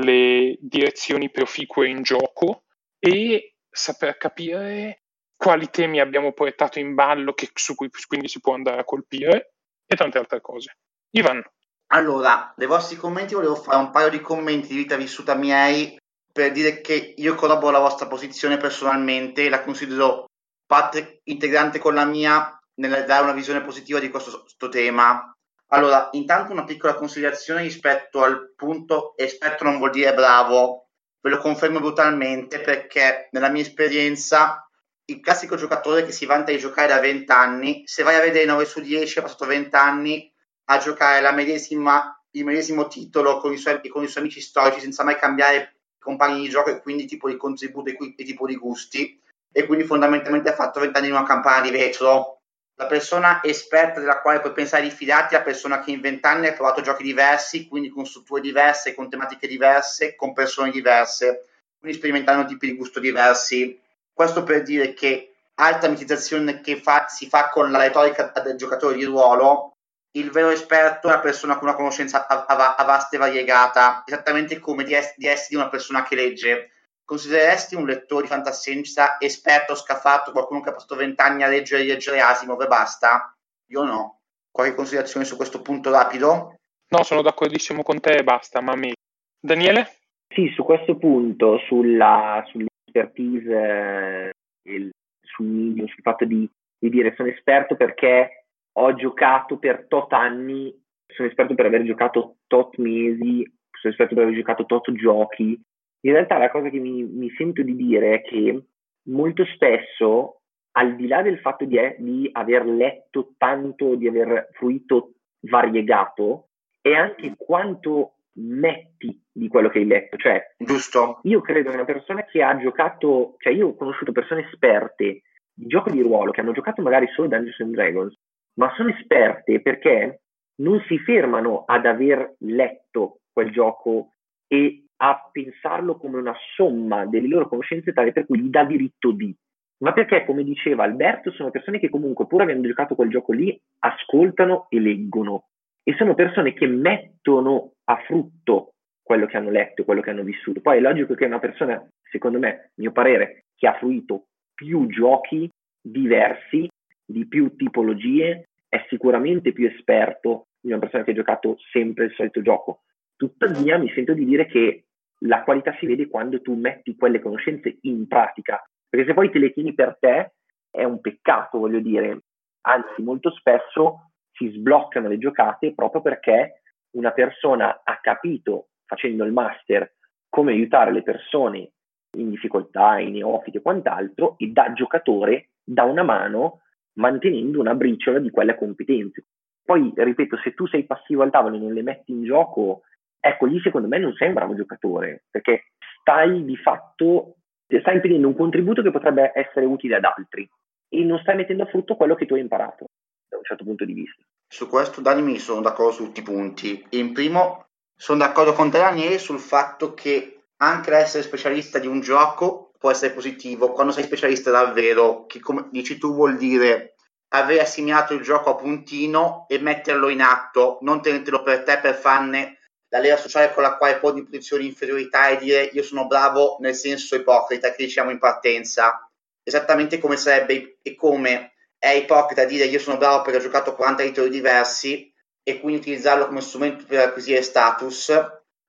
le 0.00 0.56
direzioni 0.60 1.32
proficue 1.32 1.88
in 1.88 2.02
gioco 2.02 2.62
e 2.96 3.56
saper 3.68 4.16
capire 4.18 5.02
quali 5.36 5.68
temi 5.68 5.98
abbiamo 5.98 6.32
portato 6.32 6.78
in 6.78 6.94
ballo 6.94 7.32
che, 7.32 7.50
su 7.54 7.74
cui 7.74 7.90
quindi 8.06 8.28
si 8.28 8.38
può 8.38 8.54
andare 8.54 8.80
a 8.80 8.84
colpire 8.84 9.54
e 9.84 9.96
tante 9.96 10.18
altre 10.18 10.40
cose. 10.40 10.76
Ivan. 11.10 11.42
Allora, 11.88 12.54
dei 12.56 12.68
vostri 12.68 12.94
commenti 12.94 13.34
volevo 13.34 13.56
fare 13.56 13.78
un 13.78 13.90
paio 13.90 14.10
di 14.10 14.20
commenti 14.20 14.68
di 14.68 14.76
vita 14.76 14.94
vissuta 14.94 15.34
miei 15.34 15.98
per 16.32 16.52
dire 16.52 16.80
che 16.80 17.14
io 17.16 17.34
collaboro 17.34 17.70
alla 17.70 17.84
vostra 17.84 18.06
posizione 18.06 18.58
personalmente, 18.58 19.48
la 19.48 19.64
considero 19.64 20.26
parte 20.66 21.20
integrante 21.24 21.80
con 21.80 21.94
la 21.94 22.04
mia 22.04 22.56
nel 22.74 23.04
dare 23.06 23.24
una 23.24 23.32
visione 23.32 23.62
positiva 23.62 23.98
di 23.98 24.08
questo, 24.08 24.42
questo 24.42 24.68
tema. 24.68 25.32
Allora, 25.70 26.08
intanto 26.12 26.52
una 26.52 26.64
piccola 26.64 26.94
considerazione 26.94 27.62
rispetto 27.62 28.22
al 28.22 28.54
punto 28.56 29.14
esperto 29.16 29.64
non 29.64 29.76
vuol 29.76 29.90
dire 29.90 30.14
bravo, 30.14 30.88
ve 31.20 31.30
lo 31.30 31.38
confermo 31.38 31.78
brutalmente 31.78 32.60
perché 32.60 33.28
nella 33.32 33.50
mia 33.50 33.62
esperienza 33.62 34.66
il 35.06 35.20
classico 35.20 35.56
giocatore 35.56 36.04
che 36.04 36.12
si 36.12 36.24
vanta 36.24 36.52
di 36.52 36.58
giocare 36.58 36.88
da 36.88 37.00
20 37.00 37.30
anni, 37.32 37.82
se 37.86 38.02
vai 38.02 38.16
a 38.16 38.20
vedere 38.20 38.46
9 38.46 38.64
su 38.64 38.80
10 38.80 39.18
ha 39.18 39.22
passato 39.22 39.44
20 39.44 39.74
anni 39.76 40.32
a 40.70 40.78
giocare 40.78 41.30
medesima, 41.32 42.18
il 42.32 42.44
medesimo 42.44 42.88
titolo 42.88 43.38
con 43.38 43.52
i, 43.52 43.58
suoi, 43.58 43.86
con 43.88 44.02
i 44.02 44.08
suoi 44.08 44.22
amici 44.22 44.40
storici 44.40 44.80
senza 44.80 45.04
mai 45.04 45.16
cambiare 45.16 45.80
compagni 45.98 46.42
di 46.42 46.48
gioco 46.48 46.70
e 46.70 46.80
quindi 46.80 47.06
tipo 47.06 47.28
di 47.28 47.36
contributo 47.36 47.90
e, 47.90 48.14
e 48.16 48.24
tipo 48.24 48.46
di 48.46 48.56
gusti. 48.56 49.20
E 49.50 49.66
quindi 49.66 49.84
fondamentalmente 49.84 50.50
ha 50.50 50.54
fatto 50.54 50.80
20 50.80 50.96
anni 50.96 51.06
in 51.08 51.14
una 51.14 51.24
campana 51.24 51.62
di 51.62 51.70
vetro 51.70 52.37
la 52.80 52.86
persona 52.86 53.42
esperta 53.42 53.98
della 53.98 54.20
quale 54.20 54.38
puoi 54.38 54.52
pensare 54.52 54.84
di 54.84 54.90
fidarti 54.90 55.34
è 55.34 55.38
la 55.38 55.44
persona 55.44 55.80
che 55.80 55.90
in 55.90 56.00
vent'anni 56.00 56.46
ha 56.46 56.52
provato 56.52 56.80
giochi 56.80 57.02
diversi, 57.02 57.66
quindi 57.66 57.88
con 57.88 58.06
strutture 58.06 58.40
diverse, 58.40 58.94
con 58.94 59.10
tematiche 59.10 59.48
diverse, 59.48 60.14
con 60.14 60.32
persone 60.32 60.70
diverse, 60.70 61.46
quindi 61.76 61.98
sperimentando 61.98 62.46
tipi 62.46 62.68
di 62.68 62.76
gusto 62.76 63.00
diversi. 63.00 63.80
Questo 64.12 64.44
per 64.44 64.62
dire 64.62 64.92
che 64.92 65.34
alta 65.56 65.88
mitizzazione 65.88 66.60
che 66.60 66.80
fa, 66.80 67.06
si 67.08 67.28
fa 67.28 67.48
con 67.48 67.72
la 67.72 67.78
retorica 67.78 68.32
del 68.44 68.56
giocatore 68.56 68.94
di 68.94 69.04
ruolo, 69.04 69.72
il 70.12 70.30
vero 70.30 70.50
esperto 70.50 71.08
è 71.08 71.12
una 71.12 71.20
persona 71.20 71.58
con 71.58 71.66
una 71.66 71.76
conoscenza 71.76 72.28
a, 72.28 72.44
a, 72.46 72.74
a 72.76 72.84
vasta 72.84 73.16
e 73.16 73.18
variegata, 73.18 74.04
esattamente 74.06 74.60
come 74.60 74.84
di, 74.84 74.94
es- 74.94 75.14
di 75.16 75.26
essere 75.26 75.56
una 75.56 75.68
persona 75.68 76.04
che 76.04 76.14
legge 76.14 76.70
Considereresti 77.08 77.74
un 77.74 77.86
lettore 77.86 78.24
di 78.24 78.28
fantascienza 78.28 79.18
esperto, 79.18 79.74
scafato, 79.74 80.30
qualcuno 80.30 80.60
che 80.60 80.68
ha 80.68 80.72
passato 80.72 80.94
vent'anni 80.94 81.42
a 81.42 81.48
leggere 81.48 81.80
e 81.80 81.86
leggere 81.86 82.20
Asimov 82.20 82.60
e 82.60 82.66
basta? 82.66 83.34
Io 83.70 83.82
no. 83.82 84.18
Qualche 84.50 84.74
considerazione 84.74 85.24
su 85.24 85.34
questo 85.34 85.62
punto 85.62 85.90
rapido? 85.90 86.56
No, 86.90 87.02
sono 87.04 87.22
d'accordissimo 87.22 87.82
con 87.82 87.98
te 87.98 88.16
e 88.16 88.24
basta, 88.24 88.60
ma 88.60 88.74
me. 88.74 88.92
Daniele? 89.40 89.88
Sì, 90.28 90.52
su 90.54 90.62
questo 90.64 90.98
punto, 90.98 91.56
sulla, 91.66 92.44
sull'expertise, 92.46 94.32
eh, 94.62 94.90
sul 95.22 95.46
medium, 95.46 95.86
sul 95.86 96.02
fatto 96.02 96.26
di, 96.26 96.46
di 96.78 96.90
dire 96.90 97.14
sono 97.16 97.30
esperto 97.30 97.74
perché 97.74 98.44
ho 98.72 98.94
giocato 98.94 99.56
per 99.56 99.86
tot 99.88 100.12
anni, 100.12 100.78
sono 101.06 101.26
esperto 101.26 101.54
per 101.54 101.64
aver 101.64 101.84
giocato 101.84 102.36
tot 102.46 102.76
mesi, 102.76 103.50
sono 103.70 103.92
esperto 103.94 104.14
per 104.14 104.24
aver 104.24 104.36
giocato 104.36 104.66
tot 104.66 104.92
giochi, 104.92 105.58
in 106.00 106.12
realtà 106.12 106.38
la 106.38 106.50
cosa 106.50 106.68
che 106.68 106.78
mi, 106.78 107.04
mi 107.04 107.30
sento 107.36 107.62
di 107.62 107.74
dire 107.74 108.14
è 108.14 108.22
che 108.22 108.62
molto 109.08 109.44
spesso, 109.46 110.40
al 110.72 110.96
di 110.96 111.06
là 111.06 111.22
del 111.22 111.38
fatto 111.40 111.64
di, 111.64 111.76
eh, 111.76 111.96
di 111.98 112.28
aver 112.32 112.66
letto 112.66 113.34
tanto, 113.36 113.94
di 113.94 114.06
aver 114.06 114.48
fruito 114.52 115.14
variegato, 115.40 116.48
è 116.80 116.92
anche 116.92 117.34
quanto 117.36 118.14
metti 118.40 119.20
di 119.32 119.48
quello 119.48 119.68
che 119.68 119.78
hai 119.78 119.86
letto. 119.86 120.16
Cioè, 120.16 120.54
Giusto. 120.58 121.20
Io 121.24 121.40
credo 121.40 121.70
che 121.70 121.76
una 121.76 121.84
persona 121.84 122.24
che 122.24 122.42
ha 122.42 122.56
giocato, 122.58 123.34
cioè 123.38 123.52
io 123.52 123.68
ho 123.68 123.76
conosciuto 123.76 124.12
persone 124.12 124.48
esperte 124.50 125.22
di 125.52 125.66
gioco 125.66 125.90
di 125.90 126.00
ruolo 126.00 126.30
che 126.30 126.40
hanno 126.40 126.52
giocato 126.52 126.82
magari 126.82 127.08
solo 127.08 127.28
Dungeons 127.28 127.60
and 127.60 127.74
Dragons, 127.74 128.14
ma 128.54 128.72
sono 128.76 128.90
esperte 128.90 129.60
perché 129.60 130.20
non 130.60 130.80
si 130.86 130.98
fermano 130.98 131.64
ad 131.66 131.86
aver 131.86 132.36
letto 132.40 133.20
quel 133.32 133.50
gioco 133.50 134.12
e 134.46 134.87
a 135.00 135.28
pensarlo 135.30 135.96
come 135.96 136.18
una 136.18 136.34
somma 136.54 137.06
delle 137.06 137.28
loro 137.28 137.48
conoscenze 137.48 137.92
tale 137.92 138.12
per 138.12 138.26
cui 138.26 138.40
gli 138.40 138.48
dà 138.48 138.64
diritto 138.64 139.12
di. 139.12 139.34
Ma 139.78 139.92
perché, 139.92 140.24
come 140.24 140.42
diceva 140.42 140.84
Alberto, 140.84 141.30
sono 141.30 141.50
persone 141.50 141.78
che 141.78 141.88
comunque, 141.88 142.26
pur 142.26 142.42
avendo 142.42 142.66
giocato 142.66 142.94
quel 142.94 143.10
gioco 143.10 143.32
lì, 143.32 143.58
ascoltano 143.80 144.66
e 144.70 144.80
leggono. 144.80 145.44
E 145.84 145.94
sono 145.94 146.14
persone 146.14 146.52
che 146.52 146.66
mettono 146.66 147.74
a 147.84 147.96
frutto 148.04 148.74
quello 149.02 149.26
che 149.26 149.36
hanno 149.36 149.50
letto, 149.50 149.84
quello 149.84 150.00
che 150.00 150.10
hanno 150.10 150.24
vissuto. 150.24 150.60
Poi 150.60 150.78
è 150.78 150.80
logico 150.80 151.14
che 151.14 151.24
una 151.24 151.38
persona, 151.38 151.82
secondo 152.10 152.38
me, 152.38 152.72
mio 152.74 152.90
parere, 152.90 153.44
che 153.54 153.68
ha 153.68 153.74
fruito 153.74 154.26
più 154.52 154.86
giochi 154.88 155.48
diversi, 155.80 156.68
di 157.06 157.26
più 157.26 157.54
tipologie, 157.54 158.48
è 158.68 158.84
sicuramente 158.88 159.52
più 159.52 159.66
esperto 159.66 160.48
di 160.60 160.70
una 160.70 160.80
persona 160.80 161.04
che 161.04 161.12
ha 161.12 161.14
giocato 161.14 161.56
sempre 161.70 162.06
il 162.06 162.12
solito 162.14 162.42
gioco. 162.42 162.80
Tuttavia 163.16 163.78
mi 163.78 163.90
sento 163.94 164.12
di 164.12 164.24
dire 164.24 164.46
che 164.46 164.87
la 165.22 165.42
qualità 165.42 165.74
si 165.78 165.86
vede 165.86 166.08
quando 166.08 166.40
tu 166.40 166.54
metti 166.54 166.96
quelle 166.96 167.20
conoscenze 167.20 167.78
in 167.82 168.06
pratica, 168.06 168.62
perché 168.88 169.06
se 169.06 169.14
poi 169.14 169.30
te 169.30 169.38
le 169.38 169.52
tieni 169.52 169.74
per 169.74 169.96
te 169.98 170.34
è 170.70 170.84
un 170.84 171.00
peccato, 171.00 171.58
voglio 171.58 171.80
dire, 171.80 172.22
anzi 172.62 173.02
molto 173.02 173.30
spesso 173.30 174.10
si 174.32 174.48
sbloccano 174.48 175.08
le 175.08 175.18
giocate 175.18 175.74
proprio 175.74 176.00
perché 176.00 176.62
una 176.92 177.10
persona 177.10 177.80
ha 177.82 177.98
capito 178.00 178.68
facendo 178.84 179.24
il 179.24 179.32
master 179.32 179.94
come 180.28 180.52
aiutare 180.52 180.92
le 180.92 181.02
persone 181.02 181.72
in 182.16 182.30
difficoltà, 182.30 182.98
in 182.98 183.12
neofiti 183.12 183.58
e 183.58 183.62
quant'altro, 183.62 184.36
e 184.38 184.48
da 184.48 184.72
giocatore 184.72 185.50
dà 185.62 185.84
una 185.84 186.02
mano 186.02 186.60
mantenendo 186.94 187.60
una 187.60 187.74
briciola 187.74 188.18
di 188.18 188.30
quelle 188.30 188.56
competenze. 188.56 189.26
Poi, 189.62 189.92
ripeto, 189.94 190.38
se 190.38 190.54
tu 190.54 190.66
sei 190.66 190.84
passivo 190.84 191.22
al 191.22 191.30
tavolo 191.30 191.56
e 191.56 191.58
non 191.58 191.74
le 191.74 191.82
metti 191.82 192.12
in 192.12 192.24
gioco, 192.24 192.82
ecco, 193.28 193.46
lì 193.46 193.60
secondo 193.60 193.88
me 193.88 193.98
non 193.98 194.14
sei 194.14 194.28
un 194.28 194.34
bravo 194.34 194.54
giocatore, 194.54 195.24
perché 195.30 195.72
stai 196.00 196.44
di 196.44 196.56
fatto, 196.56 197.36
stai 197.66 197.94
impedendo 197.94 198.28
un 198.28 198.36
contributo 198.36 198.82
che 198.82 198.90
potrebbe 198.90 199.32
essere 199.34 199.66
utile 199.66 199.96
ad 199.96 200.04
altri 200.04 200.48
e 200.88 201.04
non 201.04 201.18
stai 201.18 201.36
mettendo 201.36 201.64
a 201.64 201.66
frutto 201.66 201.96
quello 201.96 202.14
che 202.14 202.26
tu 202.26 202.34
hai 202.34 202.40
imparato 202.40 202.86
da 203.28 203.36
un 203.36 203.44
certo 203.44 203.64
punto 203.64 203.84
di 203.84 203.92
vista. 203.92 204.22
Su 204.50 204.68
questo, 204.68 205.00
Dani, 205.02 205.22
mi 205.22 205.38
sono 205.38 205.60
d'accordo 205.60 205.92
su 205.92 206.04
tutti 206.04 206.20
i 206.20 206.24
punti. 206.24 206.86
In 206.90 207.12
primo, 207.12 207.66
sono 207.94 208.18
d'accordo 208.18 208.52
con 208.54 208.70
te, 208.70 208.78
Daniele, 208.78 209.18
sul 209.18 209.38
fatto 209.38 209.92
che 209.92 210.44
anche 210.58 210.90
l'essere 210.90 211.22
specialista 211.22 211.78
di 211.78 211.86
un 211.86 212.00
gioco 212.00 212.72
può 212.78 212.90
essere 212.90 213.12
positivo 213.12 213.72
quando 213.72 213.92
sei 213.92 214.04
specialista 214.04 214.50
davvero, 214.50 215.26
che 215.26 215.40
come 215.40 215.68
dici 215.70 215.98
tu 215.98 216.14
vuol 216.14 216.36
dire 216.36 216.94
aver 217.30 217.60
assimilato 217.60 218.14
il 218.14 218.22
gioco 218.22 218.50
a 218.50 218.54
puntino 218.54 219.44
e 219.48 219.58
metterlo 219.58 220.08
in 220.08 220.22
atto, 220.22 220.78
non 220.80 221.02
tenertelo 221.02 221.42
per 221.42 221.62
te 221.62 221.78
per 221.78 221.94
farne 221.94 222.57
la 222.90 222.98
leva 223.00 223.16
sociale 223.16 223.52
con 223.52 223.62
la 223.62 223.76
quale 223.76 223.98
poni 223.98 224.20
in 224.20 224.24
posizione 224.24 224.62
di 224.62 224.68
inferiorità 224.68 225.28
e 225.28 225.38
dire 225.38 225.62
io 225.62 225.82
sono 225.82 226.06
bravo 226.06 226.56
nel 226.60 226.74
senso 226.74 227.16
ipocrita 227.16 227.70
che 227.72 227.84
diciamo 227.84 228.10
in 228.10 228.18
partenza, 228.18 229.10
esattamente 229.42 229.98
come 229.98 230.16
sarebbe 230.16 230.78
e 230.82 230.94
come 230.94 231.52
è 231.78 231.90
ipocrita 231.90 232.44
dire 232.44 232.64
io 232.64 232.78
sono 232.78 232.96
bravo 232.96 233.22
perché 233.22 233.38
ho 233.38 233.42
giocato 233.42 233.74
40 233.74 234.02
titoli 234.04 234.30
diversi 234.30 235.12
e 235.42 235.60
quindi 235.60 235.80
utilizzarlo 235.80 236.26
come 236.26 236.40
strumento 236.40 236.84
per 236.86 237.00
acquisire 237.00 237.42
status, 237.42 238.12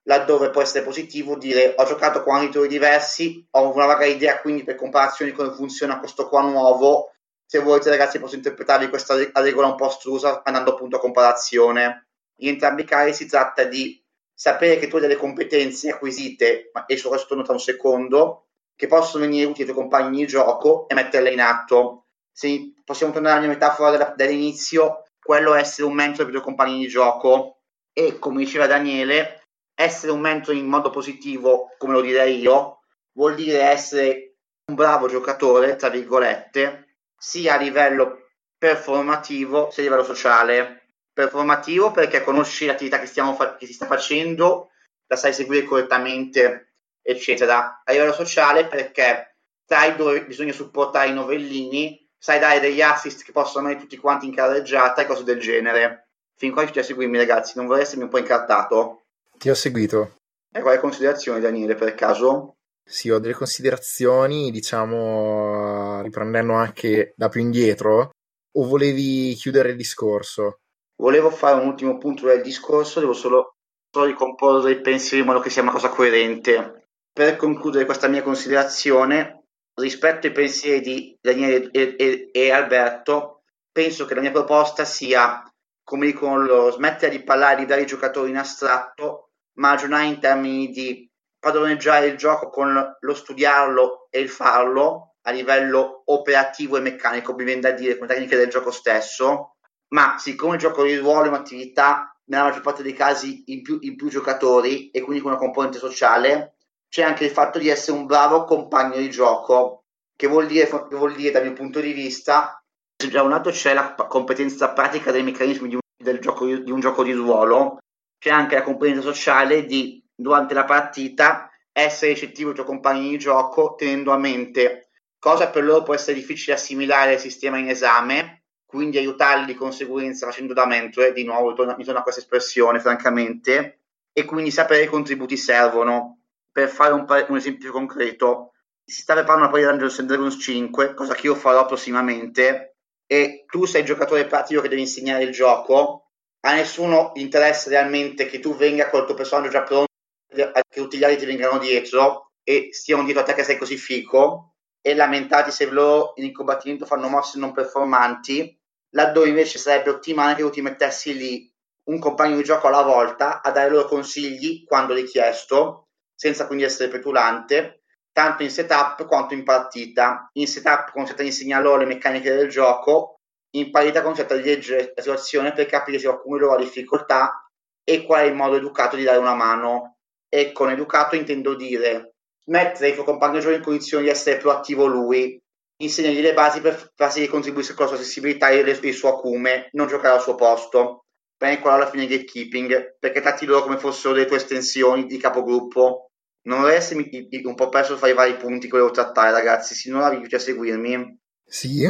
laddove 0.03 0.49
può 0.49 0.61
essere 0.61 0.83
positivo 0.83 1.35
dire 1.35 1.73
ho 1.77 1.85
giocato 1.85 2.23
40 2.23 2.47
titoli 2.47 2.67
diversi, 2.67 3.47
ho 3.51 3.73
una 3.73 3.85
vaga 3.85 4.05
idea 4.05 4.39
quindi 4.39 4.63
per 4.63 4.75
comparazione 4.75 5.31
di 5.31 5.37
come 5.37 5.51
funziona 5.51 5.99
questo 5.99 6.27
qua 6.27 6.41
nuovo, 6.41 7.13
se 7.45 7.59
volete 7.59 7.89
ragazzi 7.89 8.19
posso 8.19 8.35
interpretarvi 8.35 8.89
questa 8.89 9.15
regola 9.15 9.67
un 9.67 9.75
po' 9.75 9.87
astrusa 9.87 10.43
andando 10.43 10.73
appunto 10.73 10.97
a 10.97 10.99
comparazione. 10.99 12.09
In 12.41 12.49
entrambi 12.49 12.83
i 12.83 12.85
casi 12.85 13.13
si 13.13 13.25
tratta 13.25 13.63
di 13.63 13.99
sapere 14.39 14.79
che 14.79 14.87
tu 14.87 14.95
hai 14.95 15.01
delle 15.01 15.17
competenze 15.17 15.89
acquisite, 15.89 16.71
e 16.87 16.95
su 16.95 17.09
questo 17.09 17.27
torno 17.27 17.43
tra 17.43 17.51
un 17.51 17.59
secondo, 17.59 18.45
che 18.73 18.87
possono 18.87 19.25
venire 19.25 19.43
utili 19.43 19.67
ai 19.67 19.73
tuoi 19.73 19.81
compagni 19.81 20.19
di 20.19 20.27
gioco 20.27 20.87
e 20.87 20.93
metterle 20.93 21.31
in 21.31 21.41
atto. 21.41 22.05
Se 22.31 22.73
possiamo 22.85 23.11
tornare 23.11 23.35
alla 23.35 23.45
mia 23.45 23.53
metafora 23.53 23.91
della, 23.91 24.13
dell'inizio, 24.15 25.03
quello 25.21 25.55
è 25.55 25.59
essere 25.59 25.87
un 25.87 25.93
mentore 25.93 26.23
per 26.23 26.29
i 26.29 26.31
tuoi 26.37 26.43
compagni 26.43 26.79
di 26.79 26.87
gioco 26.87 27.63
e, 27.91 28.17
come 28.17 28.37
diceva 28.37 28.65
Daniele, 28.65 29.43
essere 29.75 30.13
un 30.13 30.21
mentore 30.21 30.57
in 30.57 30.67
modo 30.67 30.89
positivo, 30.89 31.75
come 31.77 31.91
lo 31.91 32.01
direi 32.01 32.39
io, 32.39 32.79
vuol 33.11 33.35
dire 33.35 33.63
essere 33.63 34.35
un 34.69 34.75
bravo 34.75 35.09
giocatore, 35.09 35.75
tra 35.75 35.89
virgolette, 35.89 36.95
sia 37.17 37.55
a 37.55 37.57
livello 37.57 38.29
performativo 38.57 39.69
sia 39.69 39.83
a 39.83 39.85
livello 39.85 40.03
sociale 40.05 40.78
performativo 41.19 41.91
perché 41.91 42.23
conosci 42.23 42.65
l'attività 42.65 42.97
che, 42.97 43.07
fa- 43.07 43.57
che 43.57 43.65
si 43.65 43.73
sta 43.73 43.85
facendo, 43.85 44.69
la 45.07 45.17
sai 45.17 45.33
seguire 45.33 45.65
correttamente, 45.65 46.75
eccetera. 47.01 47.81
A 47.83 47.91
livello 47.91 48.13
sociale 48.13 48.67
perché 48.67 49.35
sai 49.65 49.97
dove 49.97 50.25
bisogna 50.25 50.53
supportare 50.53 51.09
i 51.09 51.13
novellini, 51.13 52.07
sai 52.17 52.39
dare 52.39 52.61
degli 52.61 52.81
assist 52.81 53.23
che 53.23 53.33
possono 53.33 53.65
avere 53.65 53.81
tutti 53.81 53.97
quanti 53.97 54.27
in 54.27 54.33
carreggiata 54.33 55.01
e 55.01 55.05
cose 55.05 55.25
del 55.25 55.41
genere. 55.41 56.07
Fin 56.37 56.51
qua 56.51 56.61
riuscite 56.61 56.85
a 56.85 56.87
seguirmi 56.87 57.17
ragazzi, 57.17 57.53
non 57.57 57.65
vorrei 57.65 57.83
essermi 57.83 58.03
un 58.03 58.09
po' 58.09 58.19
incartato. 58.19 59.01
Ti 59.37 59.49
ho 59.49 59.55
seguito. 59.55 60.19
E 60.53 60.61
quali 60.61 60.79
considerazioni 60.79 61.41
Daniele 61.41 61.75
per 61.75 61.95
caso? 61.95 62.55
Sì, 62.81 63.09
ho 63.09 63.19
delle 63.19 63.33
considerazioni, 63.33 64.51
diciamo, 64.51 66.01
riprendendo 66.01 66.53
anche 66.53 67.11
da 67.17 67.27
più 67.27 67.41
indietro, 67.41 68.11
o 68.51 68.65
volevi 68.65 69.33
chiudere 69.35 69.71
il 69.71 69.75
discorso? 69.75 70.59
Volevo 70.99 71.29
fare 71.29 71.61
un 71.61 71.67
ultimo 71.67 71.97
punto 71.97 72.25
del 72.25 72.41
discorso, 72.41 72.99
devo 72.99 73.13
solo, 73.13 73.55
solo 73.89 74.05
ricomporre 74.05 74.71
il 74.71 74.81
pensiero 74.81 75.23
in 75.23 75.29
modo 75.29 75.39
che 75.39 75.49
sia 75.49 75.61
una 75.61 75.71
cosa 75.71 75.87
coerente. 75.87 76.89
Per 77.13 77.37
concludere 77.37 77.85
questa 77.85 78.09
mia 78.09 78.21
considerazione, 78.21 79.45
rispetto 79.75 80.27
ai 80.27 80.33
pensieri 80.33 80.81
di 80.81 81.17
Daniele 81.21 81.69
e, 81.71 81.95
e, 81.97 82.29
e 82.33 82.51
Alberto, 82.51 83.43
penso 83.71 84.05
che 84.05 84.13
la 84.13 84.19
mia 84.19 84.31
proposta 84.31 84.83
sia, 84.83 85.41
come 85.83 86.05
dicono 86.05 86.43
loro, 86.43 86.71
smettere 86.71 87.17
di 87.17 87.23
parlare 87.23 87.61
di 87.61 87.65
dare 87.65 87.81
i 87.81 87.87
giocatori 87.87 88.31
in 88.31 88.37
astratto, 88.37 89.29
ma 89.53 89.69
ragionare 89.69 90.05
in 90.07 90.19
termini 90.19 90.69
di 90.69 91.09
padroneggiare 91.39 92.07
il 92.07 92.17
gioco 92.17 92.49
con 92.49 92.97
lo 92.99 93.13
studiarlo 93.13 94.07
e 94.09 94.19
il 94.19 94.29
farlo 94.29 95.15
a 95.21 95.31
livello 95.31 96.01
operativo 96.05 96.75
e 96.75 96.81
meccanico, 96.81 97.33
mi 97.33 97.45
viene 97.45 97.61
da 97.61 97.71
dire, 97.71 97.97
con 97.97 98.07
tecniche 98.07 98.35
del 98.35 98.49
gioco 98.49 98.71
stesso, 98.71 99.55
ma 99.89 100.17
siccome 100.17 100.55
il 100.55 100.59
gioco 100.59 100.83
di 100.83 100.95
ruolo 100.95 101.25
è 101.25 101.27
un'attività 101.29 102.15
nella 102.25 102.43
maggior 102.43 102.61
parte 102.61 102.83
dei 102.83 102.93
casi 102.93 103.43
in 103.47 103.61
più, 103.61 103.77
in 103.81 103.95
più 103.95 104.09
giocatori 104.09 104.91
e 104.91 105.01
quindi 105.01 105.21
con 105.21 105.31
una 105.31 105.39
componente 105.39 105.79
sociale, 105.79 106.55
c'è 106.87 107.03
anche 107.03 107.25
il 107.25 107.31
fatto 107.31 107.59
di 107.59 107.69
essere 107.69 107.97
un 107.97 108.05
bravo 108.05 108.43
compagno 108.45 108.97
di 108.97 109.09
gioco, 109.09 109.85
che 110.15 110.27
vuol 110.27 110.47
dire, 110.47 110.67
che 110.67 110.95
vuol 110.95 111.15
dire 111.15 111.31
dal 111.31 111.43
mio 111.43 111.53
punto 111.53 111.79
di 111.79 111.93
vista, 111.93 112.61
se 112.95 113.09
da 113.09 113.23
un 113.23 113.29
lato 113.29 113.49
c'è 113.49 113.73
la 113.73 113.95
competenza 113.95 114.73
pratica 114.73 115.11
dei 115.11 115.23
meccanismi 115.23 115.69
di 115.69 115.75
un, 115.75 116.19
gioco, 116.19 116.45
di 116.45 116.71
un 116.71 116.79
gioco 116.79 117.03
di 117.03 117.13
ruolo, 117.13 117.77
c'è 118.19 118.29
anche 118.29 118.55
la 118.55 118.63
componente 118.63 119.01
sociale 119.01 119.65
di, 119.65 120.03
durante 120.13 120.53
la 120.53 120.65
partita, 120.65 121.49
essere 121.71 122.13
ricettivo 122.13 122.49
ai 122.49 122.55
tuoi 122.55 122.67
compagni 122.67 123.09
di 123.09 123.17
gioco, 123.17 123.75
tenendo 123.75 124.11
a 124.11 124.17
mente 124.17 124.89
cosa 125.19 125.49
per 125.49 125.63
loro 125.63 125.83
può 125.83 125.93
essere 125.93 126.15
difficile 126.17 126.55
assimilare 126.55 127.13
al 127.13 127.19
sistema 127.19 127.57
in 127.57 127.69
esame, 127.69 128.38
quindi 128.69 128.99
aiutarli 128.99 129.45
di 129.45 129.55
conseguenza 129.55 130.27
facendo 130.27 130.53
da 130.53 130.67
mentore, 130.67 131.11
di 131.11 131.23
nuovo 131.23 131.55
mi 131.75 131.83
torna 131.83 132.03
questa 132.03 132.21
espressione 132.21 132.79
francamente, 132.79 133.79
e 134.13 134.25
quindi 134.25 134.51
sapere 134.51 134.83
i 134.83 134.87
contributi 134.87 135.37
servono. 135.37 136.19
Per 136.51 136.69
fare 136.69 136.93
un, 136.93 137.03
un 137.29 137.35
esempio 137.35 137.71
concreto, 137.71 138.51
si 138.85 139.01
sta 139.01 139.13
preparando 139.13 139.45
una 139.45 139.51
partita 139.51 139.71
di 139.71 139.77
Dungeons 139.79 140.07
Dragons 140.07 140.39
5, 140.39 140.93
cosa 140.93 141.15
che 141.15 141.25
io 141.25 141.33
farò 141.33 141.65
prossimamente, 141.65 142.75
e 143.07 143.45
tu 143.47 143.65
sei 143.65 143.81
il 143.81 143.87
giocatore 143.87 144.27
pratico 144.27 144.61
che 144.61 144.69
devi 144.69 144.81
insegnare 144.81 145.23
il 145.23 145.31
gioco, 145.31 146.11
a 146.41 146.53
nessuno 146.53 147.13
interessa 147.15 147.69
realmente 147.69 148.27
che 148.27 148.37
tu 148.37 148.55
venga 148.55 148.87
con 148.91 148.99
il 148.99 149.07
tuo 149.07 149.15
personaggio 149.15 149.49
già 149.49 149.63
pronto, 149.63 149.87
che 150.27 150.51
tutti 150.69 150.99
gli 150.99 151.03
altri 151.03 151.21
ti 151.21 151.25
vengano 151.25 151.57
dietro 151.57 152.33
e 152.43 152.69
stiano 152.71 153.03
dietro 153.03 153.23
a 153.23 153.25
te 153.25 153.33
che 153.33 153.43
sei 153.43 153.57
così 153.57 153.77
fico, 153.77 154.53
e 154.79 154.93
lamentarti 154.93 155.49
se 155.49 155.65
loro 155.71 156.13
in 156.17 156.31
combattimento 156.31 156.85
fanno 156.85 157.09
mosse 157.09 157.39
non 157.39 157.51
performanti, 157.51 158.58
laddove 158.91 159.29
invece 159.29 159.57
sarebbe 159.57 159.91
ottimale 159.91 160.35
che 160.35 160.41
tu 160.41 160.49
ti 160.49 160.61
mettessi 160.61 161.15
lì 161.15 161.51
un 161.89 161.99
compagno 161.99 162.35
di 162.35 162.43
gioco 162.43 162.67
alla 162.67 162.83
volta 162.83 163.41
a 163.41 163.51
dare 163.51 163.69
loro 163.69 163.87
consigli 163.87 164.63
quando 164.63 164.93
richiesto, 164.93 165.87
senza 166.13 166.45
quindi 166.45 166.63
essere 166.63 166.89
petulante, 166.89 167.81
tanto 168.11 168.43
in 168.43 168.51
setup 168.51 169.05
quanto 169.07 169.33
in 169.33 169.43
partita. 169.43 170.29
In 170.33 170.47
setup 170.47 170.91
consente 170.91 171.23
di 171.23 171.29
insegnare 171.29 171.63
loro 171.63 171.77
le 171.77 171.85
meccaniche 171.85 172.33
del 172.33 172.49
gioco, 172.49 173.15
in 173.55 173.71
partita 173.71 174.03
consente 174.03 174.39
di 174.39 174.47
leggere 174.47 174.93
la 174.95 175.01
situazione 175.01 175.51
per 175.53 175.65
capire 175.65 175.97
se 175.97 176.05
qualcuno 176.05 176.37
di 176.37 176.43
loro 176.43 176.55
ha 176.55 176.59
difficoltà 176.59 177.49
e 177.83 178.05
qual 178.05 178.21
è 178.21 178.25
il 178.25 178.35
modo 178.35 178.55
educato 178.55 178.95
di 178.95 179.03
dare 179.03 179.17
una 179.17 179.33
mano. 179.33 179.95
E 180.31 180.51
con 180.51 180.69
educato 180.69 181.15
intendo 181.15 181.55
dire 181.55 182.13
mettere 182.49 182.89
il 182.89 182.95
tuo 182.95 183.03
compagno 183.03 183.35
di 183.35 183.41
gioco 183.41 183.55
in 183.55 183.63
condizione 183.63 184.03
di 184.03 184.09
essere 184.09 184.37
proattivo 184.37 184.85
lui, 184.85 185.41
insegnagli 185.81 186.21
le 186.21 186.33
basi 186.33 186.61
per 186.61 186.91
farsi 186.95 187.27
contribuire 187.27 187.73
con 187.73 187.85
la 187.85 187.91
sua 187.91 188.01
sensibilità 188.01 188.49
e 188.49 188.59
il 188.59 188.93
suo 188.93 189.09
acume, 189.09 189.69
non 189.73 189.87
giocare 189.87 190.15
al 190.15 190.21
suo 190.21 190.35
posto. 190.35 191.05
Bene, 191.37 191.59
qua 191.59 191.73
alla 191.73 191.89
fine 191.89 192.05
gatekeeping, 192.05 192.97
perché 192.99 193.21
tratti 193.21 193.45
loro 193.45 193.63
come 193.63 193.77
fossero 193.77 194.13
le 194.13 194.25
tue 194.25 194.37
estensioni 194.37 195.05
di 195.05 195.17
capogruppo. 195.17 196.11
Non 196.41 196.61
vorrei 196.61 196.77
essermi 196.77 197.09
un 197.43 197.55
po' 197.55 197.69
perso 197.69 197.97
fare 197.97 198.11
i 198.11 198.15
vari 198.15 198.35
punti 198.35 198.67
che 198.67 198.71
volevo 198.71 198.91
trattare, 198.91 199.31
ragazzi, 199.31 199.73
se 199.73 199.89
non 199.89 200.09
riuscite 200.09 200.35
a 200.35 200.39
seguirmi. 200.39 201.17
Sì. 201.45 201.85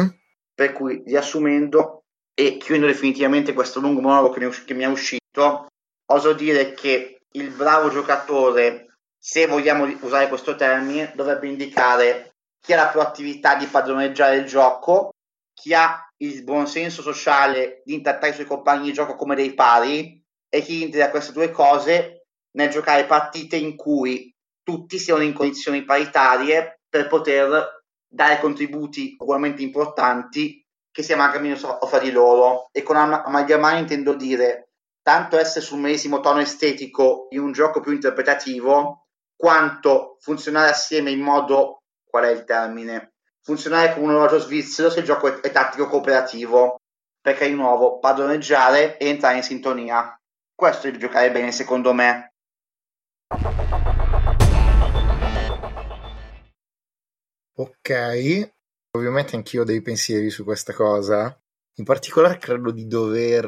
Per 0.54 0.72
cui, 0.74 1.02
riassumendo 1.06 2.04
e 2.36 2.58
chiudendo 2.58 2.88
definitivamente 2.88 3.54
questo 3.54 3.80
lungo 3.80 4.02
monologo 4.02 4.34
che 4.34 4.46
mi, 4.46 4.52
che 4.66 4.74
mi 4.74 4.84
è 4.84 4.88
uscito, 4.88 5.68
oso 6.12 6.34
dire 6.34 6.74
che 6.74 7.22
il 7.32 7.50
bravo 7.50 7.90
giocatore, 7.90 8.98
se 9.18 9.48
vogliamo 9.48 9.86
usare 10.02 10.28
questo 10.28 10.56
termine, 10.56 11.12
dovrebbe 11.16 11.48
indicare 11.48 12.29
chi 12.70 12.76
ha 12.76 12.84
la 12.84 12.90
proattività 12.90 13.56
di 13.56 13.66
padroneggiare 13.66 14.36
il 14.36 14.46
gioco, 14.46 15.10
chi 15.56 15.74
ha 15.74 16.08
il 16.18 16.44
buonsenso 16.44 17.02
sociale 17.02 17.82
di 17.84 17.96
intrattare 17.96 18.30
i 18.30 18.36
suoi 18.36 18.46
compagni 18.46 18.84
di 18.84 18.94
gioco 18.94 19.16
come 19.16 19.34
dei 19.34 19.56
pari 19.56 20.24
e 20.48 20.62
chi 20.62 20.84
integra 20.84 21.10
queste 21.10 21.32
due 21.32 21.50
cose 21.50 22.28
nel 22.52 22.70
giocare 22.70 23.06
partite 23.06 23.56
in 23.56 23.76
cui 23.76 24.32
tutti 24.62 25.00
siano 25.00 25.24
in 25.24 25.34
condizioni 25.34 25.84
paritarie 25.84 26.82
per 26.88 27.08
poter 27.08 27.84
dare 28.08 28.40
contributi 28.40 29.16
ugualmente 29.18 29.64
importanti 29.64 30.64
che 30.92 31.02
si 31.02 31.12
amalgamino 31.12 31.56
fra 31.56 31.98
di 31.98 32.12
loro. 32.12 32.68
E 32.72 32.84
con 32.84 32.98
am- 32.98 33.24
amalgamare 33.26 33.80
intendo 33.80 34.14
dire 34.14 34.74
tanto 35.02 35.40
essere 35.40 35.66
sul 35.66 35.80
medesimo 35.80 36.20
tono 36.20 36.40
estetico 36.42 37.30
in 37.32 37.40
un 37.40 37.52
gioco 37.52 37.80
più 37.80 37.94
interpretativo, 37.94 39.08
quanto 39.36 40.18
funzionare 40.20 40.70
assieme 40.70 41.10
in 41.10 41.22
modo, 41.22 41.79
qual 42.10 42.26
è 42.26 42.32
il 42.32 42.44
termine? 42.44 43.14
Funzionare 43.42 43.94
come 43.94 44.08
un 44.08 44.12
orologio 44.12 44.40
svizzero 44.40 44.90
se 44.90 45.00
il 45.00 45.06
gioco 45.06 45.28
è, 45.28 45.40
è 45.40 45.52
tattico 45.52 45.88
cooperativo, 45.88 46.78
perché 47.22 47.48
di 47.48 47.54
nuovo 47.54 48.00
padroneggiare 48.00 48.98
e 48.98 49.08
entrare 49.08 49.38
in 49.38 49.44
sintonia. 49.44 50.20
Questo 50.54 50.88
è 50.88 50.90
il 50.90 50.98
giocare 50.98 51.32
bene 51.32 51.52
secondo 51.52 51.94
me. 51.94 52.34
Ok, 57.56 58.52
ovviamente 58.92 59.36
anch'io 59.36 59.62
ho 59.62 59.66
dei 59.66 59.82
pensieri 59.82 60.30
su 60.30 60.44
questa 60.44 60.74
cosa. 60.74 61.38
In 61.76 61.86
particolare 61.86 62.38
credo 62.38 62.72
di 62.72 62.88
dover 62.88 63.48